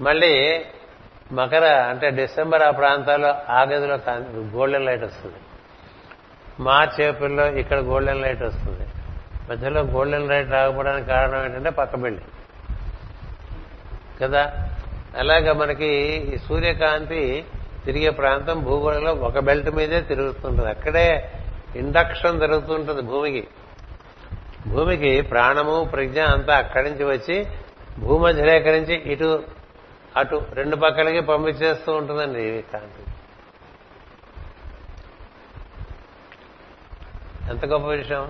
మళ్ళీ 0.00 0.64
మకర 1.32 1.64
అంటే 1.64 2.10
డిసెంబర్ 2.10 2.62
ఆ 2.62 2.70
ప్రాంతాల్లో 2.70 3.28
ఆ 3.28 3.62
గదిలో 3.62 3.98
గోల్డెన్ 4.30 4.86
లైట్ 4.86 5.04
వస్తుంది. 5.04 5.36
మార్చ్ 6.60 7.00
ఏప్రిల్లో 7.00 7.46
ఇక్కడ 7.46 7.78
గోల్డెన్ 7.78 8.22
లైట్ 8.22 8.42
వస్తుంది. 8.42 8.86
మధ్యలో 9.50 9.80
గోల్డెన్ 9.80 10.28
లైట్ 10.28 10.50
రాకపోవడానికి 10.50 11.08
కారణం 11.08 11.44
ఏంటంటే 11.44 11.70
పక్క 11.70 11.96
బిల్డింగ్. 11.96 12.30
కదా? 14.22 14.68
అలాగా 15.18 15.52
మనకి 15.52 15.86
ఈ 16.34 16.36
సూర్యకాంతి 16.36 17.44
తిరిగే 17.84 18.10
ప్రాంతం 18.10 18.64
భూగోళంలో 18.64 19.12
ఒక 19.12 19.38
బెల్ట్ 19.38 19.70
మీదే 19.70 20.00
తిరుగుతుంటుంది. 20.00 20.68
అక్కడే 20.68 21.32
ఇండక్షన్ 21.76 22.40
జరుగుతుంటుంది 22.40 23.02
భూమికి. 23.02 23.46
భూమికి 24.66 25.20
ప్రాణము 25.20 25.84
ప్రజ్ఞ 25.84 26.22
అంతా 26.22 26.56
అక్కడి 26.56 26.90
నుంచి 26.90 27.04
వచ్చి 27.04 27.46
భూమధ్యరేఖ 27.98 28.66
నుంచి 28.66 28.94
ఇటు 28.94 29.42
అటు 30.16 30.42
రెండు 30.52 30.76
పక్కలకి 30.76 31.20
పంపించేస్తూ 31.20 31.92
ఉంటుందండి 31.92 32.42
ఈ 32.42 32.60
కాంతి. 32.60 33.09
ఎంత 37.50 37.64
గొప్ప 37.66 37.86
విషయం. 37.86 38.24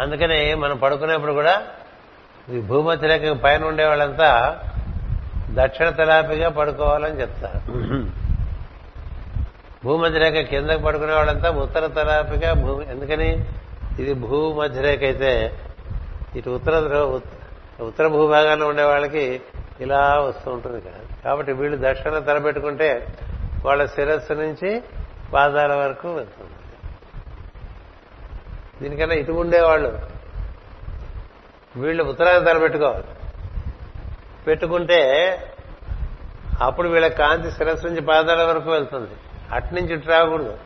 అందుకని 0.00 0.40
మనం 0.54 0.76
పడుకునేప్పుడు 0.76 1.32
కూడా 1.32 1.54
ఈ 2.50 2.60
భూమధ్యరేఖ 2.60 3.24
పైన 3.36 3.62
ఉండే 3.64 3.84
వాళ్ళంతా 3.86 4.30
దక్షిణ 5.50 5.88
తలాపిగా 5.88 6.48
పడుకోవాలని 6.48 7.20
చెప్తారు. 7.20 7.60
భూమధ్య 9.84 10.18
రేఖ 10.18 10.38
కిందకు 10.46 10.82
పడుకునే 10.82 11.12
వాళ్ళంతా 11.12 11.50
ఉత్తర 11.50 11.86
తలాపిగా 11.86 12.52
భూమి 12.64 12.84
ఎందుకని? 12.90 13.30
ఇది 14.00 14.12
భూమధ్య 14.24 14.80
రేఖ 14.80 15.02
అయితే 15.02 15.32
ఇటు 16.36 16.50
ఉత్తర 16.50 16.74
ఉత్తర 17.80 18.06
భూభాగాల్లో 18.06 18.66
ఉండే 18.68 18.84
వాళ్ళకి 18.84 19.40
ఇలా 19.80 20.02
వస్తూ 20.20 20.48
ఉంటుంది 20.50 20.80
కదా. 20.80 21.00
కాబట్టి 21.24 21.52
వీళ్ళు 21.52 21.78
దక్షిణ 21.82 22.18
తలపెట్టుకుంటే 22.18 23.06
వాళ్ళ 23.64 23.82
శిరస్సు 23.94 24.32
నుంచి 24.32 24.70
పాదాల 25.32 25.72
వరకు 25.74 26.08
వెళ్తుంది. 26.14 26.56
దీనికన్నా 28.82 29.14
ఇటు 29.14 29.32
ఉండేవాళ్ళు. 29.32 30.00
వీళ్ళు 31.76 32.04
ఉత్తరాన్ని 32.04 32.44
తలపెట్టుకోవాలి. 32.44 33.04
పెట్టుకుంటే 34.46 35.00
అప్పుడు 36.62 36.88
వీళ్ళ 36.88 37.08
కాంతి 37.08 37.50
శిరస్సు 37.50 37.86
నుంచి 37.86 38.00
పాదాల 38.00 38.42
వరకు 38.42 38.70
వెళ్తుంది. 38.70 39.10
అట్నుంచి 39.52 39.94
ఇటు 39.94 40.08
రాకూడదు. 40.08 40.58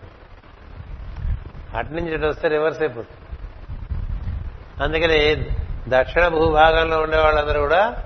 అట్నుంచి 1.74 2.14
ఇటు 2.14 2.26
వస్తే 2.26 2.48
రివర్స్ 2.48 2.82
అయిపోతుంది. 2.82 3.38
అందుకని 4.82 5.50
దక్షిణ 5.88 6.28
భూభాగంలో 6.28 6.98
ఉండే 6.98 7.18
వాళ్ళందరూ 7.18 7.60
కూడా 7.60 8.02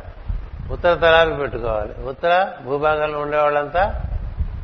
ఉత్తర 0.70 0.94
తలాపి 0.94 1.36
పెట్టుకోవాలి. 1.36 1.94
ఉత్తర 2.04 2.52
భూభాగంలో 2.64 3.18
ఉండే 3.18 3.36
వాళ్ళంతా 3.36 4.04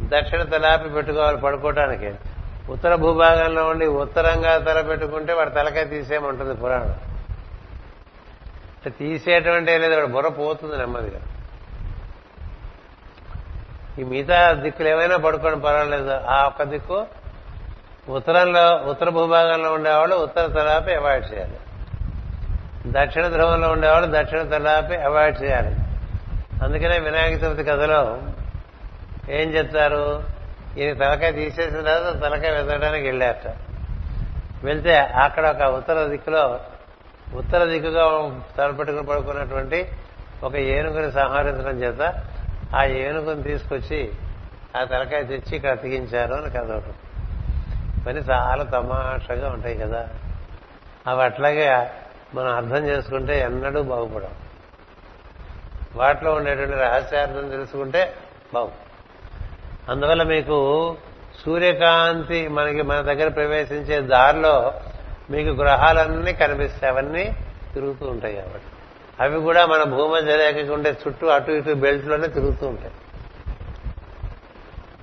దక్షిణ 0.02 0.42
తలాపి 0.42 0.88
పెట్టుకోవాలి 0.88 1.40
పడుకోవటానికి 1.40 2.14
ఉత్తర 2.68 2.94
భూభాగంలో 2.94 3.66
ఉండి 3.66 3.86
ఉత్తరంగా 3.86 4.58
తల 4.58 4.80
పెట్టుకుంటే 4.80 5.32
వాడు 5.32 5.50
తలకాయ 5.50 5.84
తీసేయమంటుంది 5.84 6.54
పురాణం. 6.54 6.94
తీసేటువంటి 8.90 9.78
లేదు 9.78 9.94
వాడు 9.94 10.06
బుర్ర 10.06 10.28
పోతుంది 10.28 10.76
నెమ్మదిగా. 10.76 11.20
ఈ 13.98 14.04
మిగతా 14.04 14.52
దిక్కులు 14.52 14.88
ఏమైనా 14.88 15.16
పడుకోవడం 15.16 15.58
పర్వాలేదు. 15.58 16.10
ఆ 16.10 16.46
ఒక్క 16.46 16.62
దిక్కు 16.62 17.06
ఉత్తరంలో 18.08 18.76
ఉత్తర 18.90 19.08
భూభాగంలో 19.08 19.72
ఉండేవాళ్ళు 19.72 20.16
ఉత్తర 20.16 20.46
తలాపి 20.46 20.94
అవాయిడ్ 20.94 21.32
చేయాలి. 21.34 21.56
దక్షిణ 22.86 23.28
ధ్రువంలో 23.28 23.68
ఉండేవాళ్ళు 23.68 24.20
దక్షిణ 24.20 24.42
తలాపి 24.42 24.96
అవాయిడ్ 24.96 25.42
చేయాలి. 25.42 25.74
అందుకనే 26.64 26.98
వినాయక 26.98 27.42
చవితి 27.42 27.64
కథలో 27.64 28.22
ఏం 29.28 29.48
చెప్తారు? 29.48 30.35
ఈయన 30.78 30.96
తలకాయ 30.96 31.32
తీసేసిన 31.32 31.80
తర్వాత 31.80 32.20
తలకాయ 32.20 32.62
వెతకడానికి 32.62 33.06
వెళ్ళారట. 33.06 33.56
వెళ్తే 34.64 34.98
అక్కడ 34.98 35.46
ఒక 35.46 35.62
ఉత్తర 35.62 36.04
దిక్కులో 36.04 36.60
ఉత్తర 37.34 37.64
దిక్కుగా 37.64 38.40
తలపెట్టుకుని 38.58 39.06
పడుకున్నటువంటి 39.06 39.88
ఒక 40.42 40.56
ఏనుగుని 40.56 41.12
సంహరించడం 41.12 41.82
చేత 41.82 42.22
ఆ 42.74 42.84
ఏనుగుని 42.84 43.42
తీసుకొచ్చి 43.42 44.12
ఆ 44.76 44.84
తలకాయ 44.84 45.24
తెచ్చి 45.24 45.56
ఇక్కడ 45.56 45.70
అతికించారు 45.70 46.34
అని 46.34 46.50
కథ 46.50 46.70
ఒకటి. 46.72 46.94
పని 48.06 48.18
చాలా 48.20 48.64
తమాషగా 48.64 49.50
ఉంటాయి 49.50 49.74
కదా. 49.78 50.08
అవి 51.06 51.22
అట్లాగే 51.22 51.90
మనం 52.34 52.56
అర్థం 52.56 52.86
చేసుకుంటే 52.86 53.40
ఎన్నడూ 53.40 53.82
బాగుపడం 53.82 54.30
వాటిలో 55.96 56.34
ఉండేటువంటి 56.34 56.72
రహస్యార్థం 56.72 57.48
తెలుసుకుంటే 57.48 58.14
బాగు 58.54 58.85
అందువల్ల 59.88 60.22
మీకు 60.22 60.96
సూర్యకాంతి 61.44 62.48
మనకి 62.48 62.82
మన 62.82 63.00
దగ్గర 63.00 63.28
ప్రవేశించే 63.28 64.00
దారిలో 64.00 64.72
మీకు 65.30 65.48
గ్రహాలన్నీ 65.48 66.32
కనిపిస్తాయి. 66.32 66.92
అవన్నీ 66.92 67.36
తిరుగుతూ 67.74 68.06
ఉంటాయి 68.06 68.34
కాబట్టి. 68.34 68.66
అవి 69.20 69.40
కూడా 69.40 69.66
మన 69.66 69.82
భూమధ్య 69.82 70.36
రేఖకి 70.36 70.70
ఉండే 70.70 70.90
చుట్టూ 70.90 71.26
అటు 71.26 71.50
ఇటు 71.50 71.72
బెల్ట్లోనే 71.72 72.28
తిరుగుతూ 72.28 72.66
ఉంటాయి. 72.66 72.90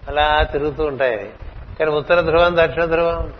అలా 0.08 0.44
తిరుగుతూ 0.44 0.86
ఉంటాయి. 0.86 1.34
కానీ 1.80 1.92
ఉత్తర 1.92 2.22
ధ్రువం 2.22 2.58
దక్షిణ 2.58 2.86
ధ్రువం 2.86 3.34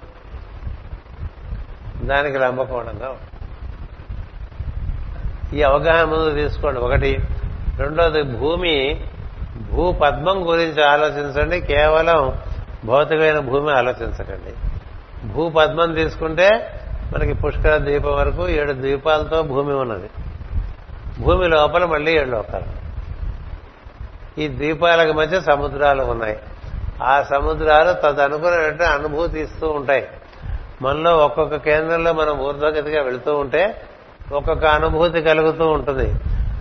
దానికి 1.98 2.38
లంబకోణంగా 2.38 3.18
ఈ 5.54 5.62
అవగాహన 5.62 6.04
ముందు 6.04 6.34
తీసుకోండి. 6.34 6.80
ఒకటి. 6.80 7.20
రెండోది 7.78 8.22
భూమి 8.22 9.06
భూ 9.58 9.92
పద్మం 9.92 10.50
గురించి 10.50 10.84
ఆలోచించండి 10.84 11.62
కేవలం 11.62 12.38
భౌతికమైన 12.86 13.40
భూమి 13.40 13.72
ఆలోచించకండి. 13.72 14.54
భూ 15.28 15.50
పద్మం 15.50 15.94
తీసుకుంటే 15.94 16.80
మనకి 17.14 17.34
పుష్కర 17.34 17.78
ద్వీపం 17.78 18.16
వరకు 18.16 18.50
ఏడు 18.50 18.74
ద్వీపాలతో 18.74 19.42
భూమి 19.42 19.74
ఉన్నది. 19.74 20.10
భూమి 21.20 21.48
లోపల 21.48 21.86
మళ్ళీ 21.86 22.18
ఏడు 22.18 22.30
లోకాలు. 22.30 22.84
ఈ 24.42 24.48
ద్వీపాలకు 24.48 25.14
మధ్య 25.14 25.42
సముద్రాలు 25.42 26.04
ఉన్నాయి. 26.04 26.40
ఆ 27.04 27.24
సముద్రాలు 27.24 27.94
తదనుకున్నట్టు 27.94 28.84
అనుభూతి 28.84 29.40
ఇస్తూ 29.40 29.70
ఉంటాయి. 29.70 30.08
మనలో 30.82 31.18
ఒక్కొక్క 31.18 31.56
కేంద్రంలో 31.56 32.14
మనం 32.14 32.40
ఊర్ధ్వగతిగా 32.40 33.04
వెళుతూ 33.04 33.38
ఉంటే 33.38 33.82
ఒక్కొక్క 34.32 34.66
అనుభూతి 34.66 35.22
కలుగుతూ 35.22 35.68
ఉంటుంది. 35.68 36.14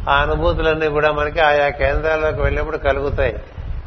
ఆ 0.08 0.14
అనుభూతులన్నీ 0.14 0.88
కూడా 0.88 1.12
మనకి 1.12 1.40
ఆయా 1.40 1.68
కేంద్రాల్లోకి 1.68 2.40
వెళ్ళినప్పుడు 2.40 2.76
కలుగుతాయి. 2.76 3.42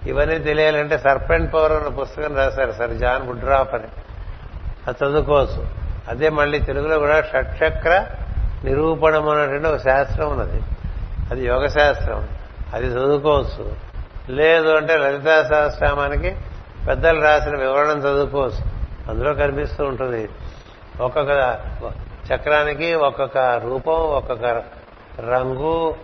ఇవన్నీ 0.07 0.39
తెలియాలంటే 0.39 0.97
సర్పెంట్ 0.97 1.53
పవర్ 1.53 1.71
అన్న 1.71 1.87
పుస్తకం 1.87 2.35
రాశారు 2.35 2.71
సార్ 2.71 2.91
జాన్ 2.91 3.23
బుడ్రాఫ్ 3.23 3.73
అని. 3.73 3.87
అది 4.87 5.05
చదువుకోవచ్చు 5.05 5.67
అదే 6.07 6.29
మళ్ళీ 6.29 6.59
తెలుగులో 6.59 6.99
కూడా 6.99 7.21
షట్చక్ర 7.21 8.05
నిరూపణం 8.63 9.29
అనేటువంటి 9.29 9.67
ఒక 9.67 9.77
శాస్త్రం 9.77 10.29
ఉన్నది. 10.29 10.61
అది 11.31 11.45
యోగ 11.45 11.65
శాస్త్రం. 11.65 12.27
అది 12.73 12.85
చదువుకోవచ్చు 12.85 13.75
లేదు 14.29 14.67
అంటే 14.67 14.97
లలితా 14.97 15.43
సహస్రామానికి 15.43 16.35
పెద్దలు 16.87 17.21
రాసిన 17.21 17.57
వివరణం 17.57 17.99
చదువుకోవచ్చు 17.99 18.75
అందులో 19.09 19.33
కనిపిస్తూ 19.33 19.85
ఉంటుంది. 19.85 20.29
ఒక్కొక్క 21.01 21.59
చక్రానికి 22.33 22.93
ఒక్కొక్క 22.93 23.37
రూపం 23.37 23.93
ఒక్కొక్క 23.93 24.74
రంగు 25.19 25.95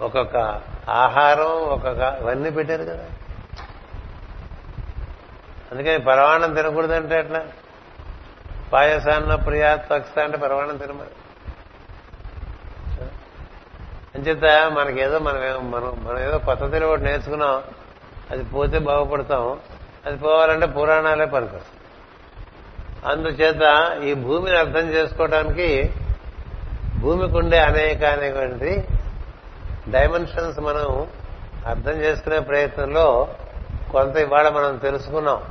ఒక్కొక్క 0.00 0.60
ఆహారం 0.88 1.46
ఒక్కొక్క 1.46 2.18
ఇవన్నీ 2.20 2.50
పెట్టారు 2.50 2.82
కదా. 2.82 3.04
అందుకని 5.72 5.98
పరవాణం 5.98 6.54
తినకూడదంటే 6.54 7.18
ఎట్లా? 7.18 7.46
పాయసాన్న 8.72 9.34
ప్రియా 9.34 9.78
అంటే 10.24 10.36
పరవాణం 10.36 10.76
తినమని. 10.76 11.10
అంచేత 14.14 14.70
మనకేదో 14.70 15.18
మనం 15.18 15.70
మనం 15.70 16.04
మనం 16.04 16.18
ఏదో 16.18 16.38
పద్ధతిలో 16.38 16.88
ఒకటి 16.88 17.02
నేర్చుకున్నాం 17.02 17.62
అది 18.30 18.44
పోతే 18.44 18.78
బాగుపడతాం 18.78 19.60
అది 20.06 20.16
పోవాలంటే 20.16 20.66
పురాణాలే 20.66 21.24
పనికొస్తాం 21.24 21.78
అందుచేత 23.10 23.92
ఈ 24.02 24.14
భూమిని 24.14 24.58
అర్థం 24.58 24.88
చేసుకోవడానికి 24.88 25.94
భూమికి 27.02 27.36
ఉండే 27.36 27.58
అనేక 27.58 28.04
అనేటువంటి 28.04 28.84
డైమెన్షన్స్ 29.88 30.58
మనం 30.58 31.06
అర్థం 31.66 31.92
చేసుకునే 31.92 32.38
ప్రయత్నంలో 32.38 33.28
కొంత 33.92 34.16
ఇవాళ 34.16 34.48
మనం 34.48 34.76
తెలుసుకున్నాం. 34.76 35.42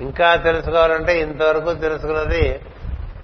ఇంకా 0.00 0.36
తెలుసుకోవాలంటే 0.36 1.20
ఇంతవరకు 1.20 1.74
తెలుసుకున్నది 1.74 2.60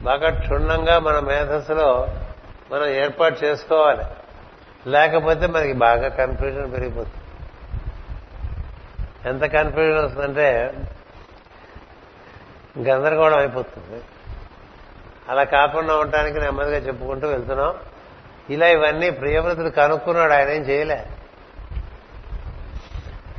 బాగా 0.03 0.31
క్షుణ్ణంగా 0.31 0.99
మన 0.99 1.19
మేధస్సులో 1.19 2.09
మనం 2.73 2.87
ఏర్పాటు 2.87 3.45
చేసుకోవాలి. 3.45 4.05
లేకపోతే 4.87 5.47
మనకి 5.47 5.73
బాగా 5.73 6.09
కన్ఫ్యూజన్ 6.09 6.73
పెరిగిపోతుంది. 6.73 7.21
ఎంత 9.29 9.45
కన్ఫ్యూజన్ 9.45 10.05
వస్తుందంటే 10.05 10.49
గందరగోళం 12.79 13.39
అయిపోతుంది. 13.39 14.03
అలా 15.29 15.45
కాకుండా 15.45 15.97
ఉండటానికి 15.97 16.41
నెమ్మదిగా 16.41 16.77
చెప్పుకుంటూ 16.77 17.29
వెళ్తున్నాం. 17.29 17.75
ఇలా 18.51 18.67
ఇవన్నీ 18.69 19.11
ప్రియవ్రతుడు 19.11 19.69
కనుక్కున్నాడు 19.69 20.33
ఆయన 20.33 20.51
ఏం 20.51 20.63
చేయలే. 20.63 21.07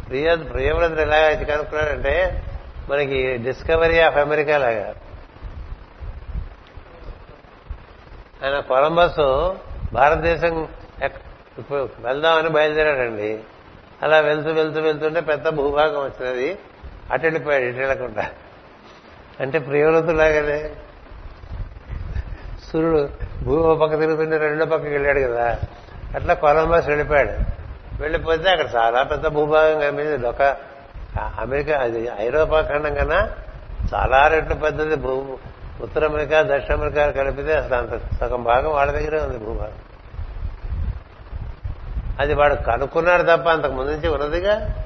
ప్రియ 0.08 0.36
ప్రియవ్రతుడు 0.36 1.02
ఎలా 1.02 1.16
అయితే 1.16 1.46
కనుక్కున్నాడంటే 1.46 2.44
మనకి 2.90 3.38
డిస్కవరీ 3.38 4.00
ఆఫ్ 4.00 4.18
అమెరికా 4.18 4.58
లాగా. 4.58 4.94
ఆయన 8.44 8.60
కొలంబస్ 8.60 9.54
భారతదేశం 9.94 10.68
ఇప్పుడు 11.58 11.90
వెళ్దామని 12.00 12.50
బయలుదేరాడండి. 12.50 13.40
అలా 14.04 14.20
వెళ్తూ 14.20 14.52
వెళ్తూ 14.52 14.82
వెళ్తుంటే 14.82 15.22
పెద్ద 15.22 15.50
భూభాగం 15.50 16.04
వచ్చినది. 16.04 16.60
అటు 17.12 17.24
వెళ్ళిపోయాడు 17.24 17.64
ఇటు 17.64 17.78
వెళ్ళకుండా. 17.78 18.32
అంటే 19.40 19.60
ప్రియవ్రతులాగానే 19.60 20.76
సూర్యుడు 22.76 23.10
భూమి 23.44 23.64
ఒక 23.64 23.80
పక్క 23.80 24.00
తిరుగుతుంటే 24.00 24.38
రెండో 24.38 24.66
పక్కకి 24.66 24.90
వెళ్ళాడు 24.90 25.20
కదా. 25.20 25.60
అట్లా 26.16 26.34
కొలంబస్ 26.34 26.88
వెళ్ళిపోయాడు. 26.88 27.34
వెళ్ళిపోతే 28.02 28.50
అక్కడ 28.50 28.66
చాలా 28.76 29.04
పెద్ద 29.04 29.28
భూభాగం 29.28 29.80
కనిపించింది. 29.80 30.28
ఒక 30.28 30.42
అమెరికా 31.40 31.78
అది 31.78 32.12
ఐరోపా 32.20 32.62
ఖండం 32.62 32.94
కన్నా 32.94 33.30
చాలా 33.96 34.28
రెట్లు 34.28 34.56
పెద్దది 34.56 34.96
భూ 34.96 35.38
ఉత్తర 35.82 36.06
అమెరికా 36.06 36.42
దక్షిణ 36.42 36.76
అమెరికా 36.76 37.12
కలిపితే 37.12 37.54
అసలు 37.54 37.76
అంత 37.76 38.16
సగం 38.16 38.44
భాగం 38.44 38.72
వాళ్ళ 38.72 38.92
దగ్గరే 38.92 39.20
ఉంది 39.20 39.38
భూభాగం. 39.38 39.74
అది 42.20 42.34
వాడు 42.34 42.56
కనుక్కున్నాడు 42.56 43.22
తప్ప 43.22 43.50
అంతకు 43.50 43.72
ముందు 43.72 43.92
నుంచి 43.92 44.08
ఉన్నదిగా? 44.08 44.86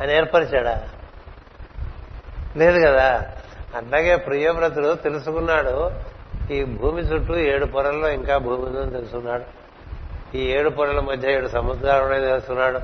అని 0.00 0.16
ఏర్పరిచాడా? 0.16 0.82
లేదు 2.56 2.86
కదా. 2.86 3.24
అట్లాగే 3.74 4.16
ప్రియవ్రతుడు 4.16 4.94
తెలుసుకున్నాడు. 4.94 5.90
ఈ 6.52 6.64
భూమి 6.64 7.02
చుట్టూ 7.02 7.36
ఏడు 7.36 7.66
పొరల్లో 7.66 8.08
ఇంకా 8.08 8.38
భూమి 8.38 8.66
ఉందని 8.66 8.90
తెలుసుకున్నాడు. 8.90 9.44
ఈ 10.36 10.42
ఏడు 10.44 10.70
పొరల 10.70 11.00
మధ్య 11.00 11.32
ఏడు 11.32 11.48
సముద్రాలు 11.48 12.02
ఉన్నాయని 12.02 12.26
తెలుసుకున్నాడు. 12.26 12.80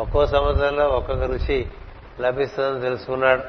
ఒక్కో 0.00 0.26
సముద్రంలో 0.26 0.84
ఒక్కొక్క 0.86 1.24
రుచి 1.24 1.66
లభిస్తుందని 2.20 2.80
తెలుసుకున్నాడు. 2.80 3.42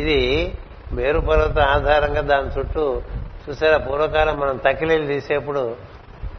ఇది 0.00 0.54
మేరు 0.92 1.20
పర్వత 1.20 1.58
ఆధారంగా 1.58 2.20
దాని 2.20 2.60
చుట్టూ 2.60 3.02
చూసారా 3.48 3.76
పూర్వకాలం 3.76 4.40
మనం 4.40 4.56
తకిలీలు 4.56 5.06
తీసేప్పుడు 5.06 5.76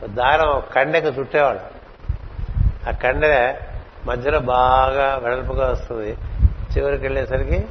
దారం 0.06 0.62
కండెకు 0.76 1.08
చుట్టేవాడు 1.08 1.60
ఆ 2.90 2.92
కండె 2.92 3.56
మధ్యలో 4.06 4.40
బాగా 4.40 5.22
వెడల్పుగా 5.24 5.70
వస్తుంది. 5.72 6.18
చివరికి 6.74 7.04
వెళ్ళేసరికి 7.04 7.68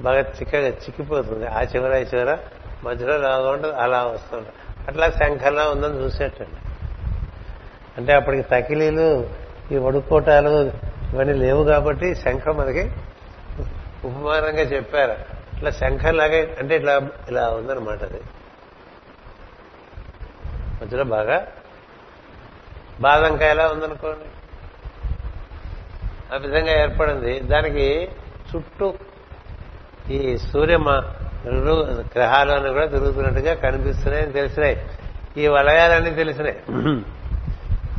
బాగా 0.00 0.20
చిక్కగా 0.20 0.68
చిక్కిపోతుంది. 0.68 1.46
ఆ 1.46 1.62
చివర 1.62 1.96
ఈ 1.96 2.02
చివర 2.02 2.38
మధ్యలో 2.84 3.16
లాగా 3.16 3.50
ఉంటుంది 3.50 3.76
అలా 3.76 4.04
వస్తుంది. 4.04 4.48
అట్లా 4.88 5.10
శంఖలా 5.10 5.68
ఉందని 5.68 6.04
చూసేటండి 6.04 6.60
అంటే 7.96 8.12
అప్పటికి 8.12 8.42
తకిలీలు 8.42 9.30
ఈ 9.72 9.76
వడుకోటాలు 9.76 10.72
ఇవన్నీ 11.12 11.34
లేవు 11.34 11.64
కాబట్టి 11.64 12.14
శంఖం 12.14 12.56
మనకి 12.56 12.90
ఉపమానంగా 14.04 14.62
చెప్పారు. 14.62 15.12
ఇట్లా 15.54 15.70
శంఖంలాగే 15.70 16.56
అంటే 16.58 16.76
ఇట్లా 16.76 17.08
ఇలా 17.28 17.50
ఉందన్నమాట 17.50 18.02
అది. 18.02 18.20
మధ్యలో 20.82 21.04
బాగా 21.04 21.46
బాదంకాయలా 23.00 23.66
ఉందనుకోండి. 23.66 24.24
ఆ 26.34 26.36
విధంగా 26.36 26.82
ఏర్పడింది. 26.82 27.40
దానికి 27.40 28.08
చుట్టూ 28.56 28.94
ఈ 30.10 30.38
సూర్య 30.38 30.76
గ్రహాలను 32.00 32.72
కూడా 32.72 32.86
తిరుగుతున్నట్టుగా 32.86 33.54
కనిపిస్తున్నాయని 33.54 34.32
తెలిసినాయి. 34.32 34.86
ఈ 35.36 35.46
వలయాలన్నీ 35.46 36.10
తెలిసినాయి. 36.10 36.56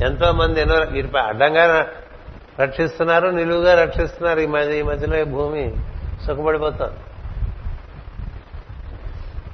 ఎంతో 0.06 0.32
మంది 0.32 0.62
ఎన్నో 0.62 0.76
వీటిపై 0.76 1.22
అడ్డంగా 1.22 1.88
రక్షిస్తున్నారు 2.60 3.28
నిలువుగా 3.28 3.84
రక్షిస్తున్నారు 3.84 4.40
ఈ 4.40 4.46
మధ్య 4.46 4.80
ఈ 4.80 4.82
మధ్యలో 4.82 5.18
ఈ 5.18 5.24
భూమి 5.24 5.76
సుఖపడిపోతుంది. 6.26 7.00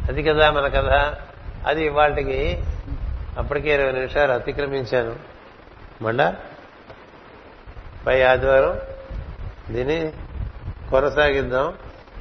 అది 0.10 0.24
కదా 0.24 0.52
మన 0.52 0.68
కథ. 0.68 1.14
అది 1.68 1.90
వాటికి 1.90 2.64
అప్పటికే 3.38 3.74
ఇరవై 3.74 3.92
నిమిషాలు 3.92 4.32
అతిక్రమించాను. 4.32 5.16
మళ్ళా 6.02 6.36
పై 8.08 8.24
ఆదివారం 8.24 8.80
దీన్ని 9.70 10.14
కొనసాగిద్దాం. 10.92 11.74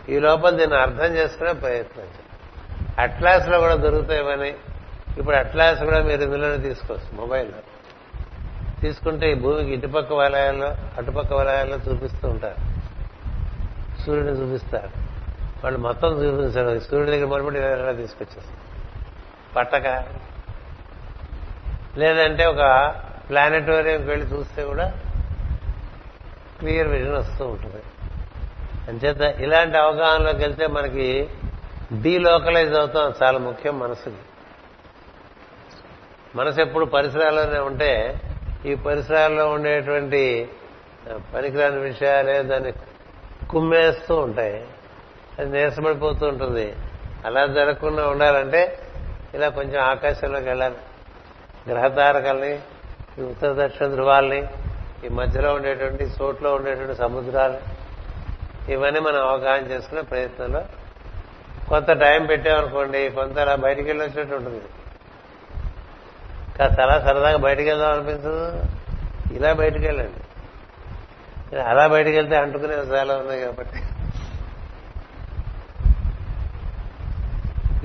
ఈ 0.08 0.18
లోపల 0.18 0.56
దీన్ని 0.56 0.76
అర్థం 0.76 1.16
చేసుకునే 1.16 1.52
ప్రయత్నం 1.52 2.04
అట్లాస్లో 2.04 3.02
అట్లాస్లో 3.02 3.60
కూడా 3.60 3.74
దొరుకుతాయని 3.74 4.54
ఇప్పుడు 5.18 5.36
అట్లాస్ 5.36 5.82
కూడా 5.82 6.02
మీరు 6.02 6.22
ఇందులోనే 6.22 6.56
తీసుకోవచ్చు 6.56 7.20
మొబైల్లో. 7.20 7.58
తీసుకుంటే 8.80 9.32
ఈ 9.32 9.34
భూమికి 9.34 9.70
ఇటుపక్క 9.70 10.12
వలయాల్లో 10.12 10.76
అటుపక్క 10.96 11.32
వలయాల్లో 11.32 11.76
చూపిస్తూ 11.76 12.28
ఉంటారు. 12.28 12.72
సూర్యుని 14.06 14.30
చూపిస్తారు. 14.30 14.90
వాళ్ళు 15.64 15.78
మొత్తం 15.78 16.08
చూపిస్తారు 16.08 16.78
సూర్యుడి 16.78 17.10
దగ్గర 17.10 17.26
మొదలుపెట్టి 17.26 17.60
వేరేలా 17.60 17.92
తీసుకొచ్చేస్తారు. 17.92 18.56
పట్టక. 19.56 20.04
లేదంటే 21.98 22.46
ఒక 22.46 22.94
ప్లానెటోరియంకి 23.30 24.08
వెళ్ళి 24.08 24.26
చూస్తే 24.26 24.64
కూడా 24.64 24.92
క్లియర్ 26.58 26.88
విజన్ 26.88 27.14
వస్తూ 27.14 27.46
ఉంటుంది. 27.46 27.82
అంచేత 28.88 29.20
ఇలాంటి 29.20 29.78
అవగాహనలోకి 29.78 30.38
వెళ్తే 30.38 30.66
మనకి 30.66 31.28
డీలోకలైజ్ 32.02 32.74
అవుతాం. 32.74 33.12
చాలా 33.22 33.38
ముఖ్యం 33.38 33.78
మనసుకి. 33.78 34.16
మనసు 36.34 36.60
ఎప్పుడు 36.60 36.84
పరిసరాల్లోనే 36.84 37.58
ఉంటే 37.58 38.20
ఈ 38.66 38.74
పరిసరాల్లో 38.74 39.50
ఉండేటువంటి 39.50 40.48
పనికిరాని 41.34 41.78
విషయాలే 41.78 42.42
దాన్ని 42.42 42.72
కుమ్మేస్తూ 43.50 44.16
ఉంటాయి. 44.16 44.66
అది 45.38 45.50
నీరసపడిపోతూ 45.50 46.26
ఉంటుంది. 46.26 46.76
అలా 47.24 47.46
జరగకుండా 47.46 48.08
ఉండాలంటే 48.08 48.78
ఇలా 49.34 49.48
కొంచెం 49.48 49.82
ఆకాశంలోకి 49.82 50.48
వెళ్ళాలి. 50.48 50.74
గ్రహతారకల్ని 51.70 52.60
ఈ 53.18 53.22
ఉత్తర 53.22 53.66
దక్షిణ 53.66 53.86
ధృవాల్ని 53.86 54.46
ఈ 55.04 55.08
మధ్యలో 55.08 55.54
ఉండేటువంటి 55.54 56.04
చోట్లో 56.04 56.54
ఉండేటువంటి 56.54 56.94
సముద్రాలు 56.94 57.81
ఇవన్నీ 58.68 59.00
మనం 59.00 59.28
అవగాహన 59.28 59.60
చేసుకునే 59.60 60.02
ప్రయత్నంలో 60.02 60.64
కొంత 61.68 61.86
టైం 61.86 62.26
పెట్టామనుకోండి 62.26 63.10
కొంత 63.10 63.38
అలా 63.38 63.54
బయటికి 63.54 63.88
వెళ్ళొచ్చినట్టు 63.88 64.34
ఉంటుంది. 64.34 64.62
కాస్త 66.58 66.80
అలా 66.80 67.00
సరదాగా 67.00 67.36
బయటికి 67.36 67.68
వెళ్దాం 67.68 67.92
అనిపించదు. 67.92 68.64
ఇలా 69.32 69.52
బయటికి 69.52 69.86
వెళ్ళండి. 69.86 71.58
అలా 71.58 71.86
బయటికి 71.86 72.16
వెళ్తే 72.16 72.36
అంటుకునే 72.36 72.74
చాలా 72.74 73.16
ఉన్నాయి 73.16 73.40
కాబట్టి. 73.40 73.82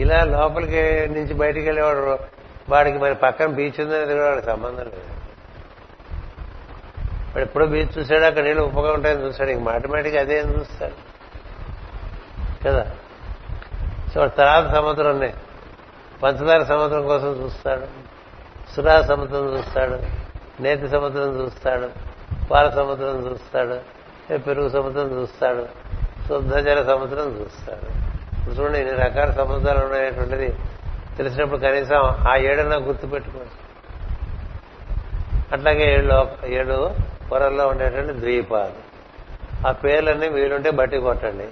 ఇలా 0.01 0.23
లోపలికి 0.23 1.07
నుంచి 1.07 1.33
బయటికి 1.33 1.65
వెళ్ళేవాడు 1.65 2.19
వాడికి 2.69 2.97
మరి 2.97 3.15
పక్కన 3.15 3.45
బీచ్ 3.45 3.81
ఉందనేది 3.81 4.13
కూడా 4.13 4.29
వాడికి 4.29 4.45
సంబంధం 4.45 4.83
లేదు. 4.83 5.16
వాడు 7.37 7.47
ఎప్పుడో 7.47 7.65
బీచ్ 7.65 7.99
చూశాడు 7.99 8.23
అక్కడ 8.23 8.43
నీళ్ళు 8.43 8.63
ఉప్పగా 8.63 8.93
ఉంటాయని 8.93 9.25
చూశాడు. 9.25 9.49
ఇంక 9.49 9.61
మాటమాటికి 9.61 10.17
అదే 10.17 10.39
అని 10.39 10.59
చూస్తాడు. 10.59 10.93
కదా? 12.65 12.85
సో 14.13 14.27
తర్వాత 14.27 14.75
సముద్రం 14.75 15.11
ఉన్నాయి 15.11 15.33
పంచదార 16.23 16.63
సముద్రం 16.63 17.07
కోసం 17.07 17.43
చూస్తాడు. 17.43 17.87
సురా 18.75 19.01
సముద్రం 19.01 19.57
చూస్తాడు. 19.57 19.99
నేతి 20.61 20.89
సముద్రం 20.89 21.41
చూస్తాడు. 21.41 21.89
పాల 22.51 22.69
సముద్రం 22.69 23.31
చూస్తాడు. 23.31 23.79
పెరుగు 24.37 24.69
సముద్రం 24.69 25.21
చూస్తాడు. 25.21 25.67
శుద్ధజల 26.27 26.83
సముద్రం 26.83 27.39
చూస్తాడు. 27.41 28.07
ఇప్పుడు 28.39 28.55
చూడండి 28.55 28.79
ఇన్ని 28.79 28.95
రకాల 28.95 29.31
సముద్రాలు 29.31 29.85
ఉన్నాయనేటువంటిది 29.85 30.55
తెలిసినప్పుడు 31.17 31.59
కనీసం 31.59 32.15
ఆ 32.27 32.35
ఏడన్నా 32.35 32.75
గుర్తుపెట్టుకోండి. 32.77 33.49
అట్లాగే 35.51 35.93
ఏడు 35.93 36.45
ఏడు 36.45 36.95
పొరల్లో 37.31 37.67
ఉండేటువంటి 37.67 38.13
ద్వీపాలు. 38.13 38.87
ఆ 39.67 39.71
పేర్లన్నీ 39.71 40.27
వీలుంటే 40.27 40.69
బట్టి 40.69 40.97
కొట్టండి. 40.97 41.47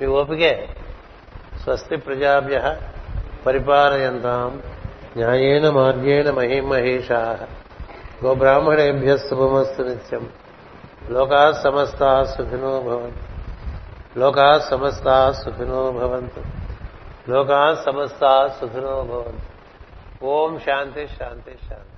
మీ 0.00 0.06
ఓపికే. 0.06 0.68
స్వస్తి 1.62 1.96
ప్రజాభ్య 1.96 2.76
పరిపాలయంతాం. 3.46 4.62
న్యాయేన 5.16 5.70
మార్గేణ 5.70 6.30
మహిమహేషా. 6.30 7.38
గోబ్రాహ్మణేభ్య 8.24 9.16
శుభమస్తు 9.16 9.82
నిత్యం. 9.82 10.28
లోకా 11.10 11.52
సమస్తా 11.52 12.24
సుఖినో 12.24 12.80
భవంతు. 12.80 13.20
లోకా 14.18 14.58
సమస్తా 14.58 15.32
సుఖినో 15.44 15.90
భవంతు. 15.90 16.42
లోకా 17.30 17.82
సమస్తా 17.86 18.56
సుఖినో 18.60 19.02
భవంతు. 19.02 19.56
ఓం 20.24 20.58
శాంతి 20.58 21.08
శాంతి 21.08 21.58
శాంతి. 21.68 21.95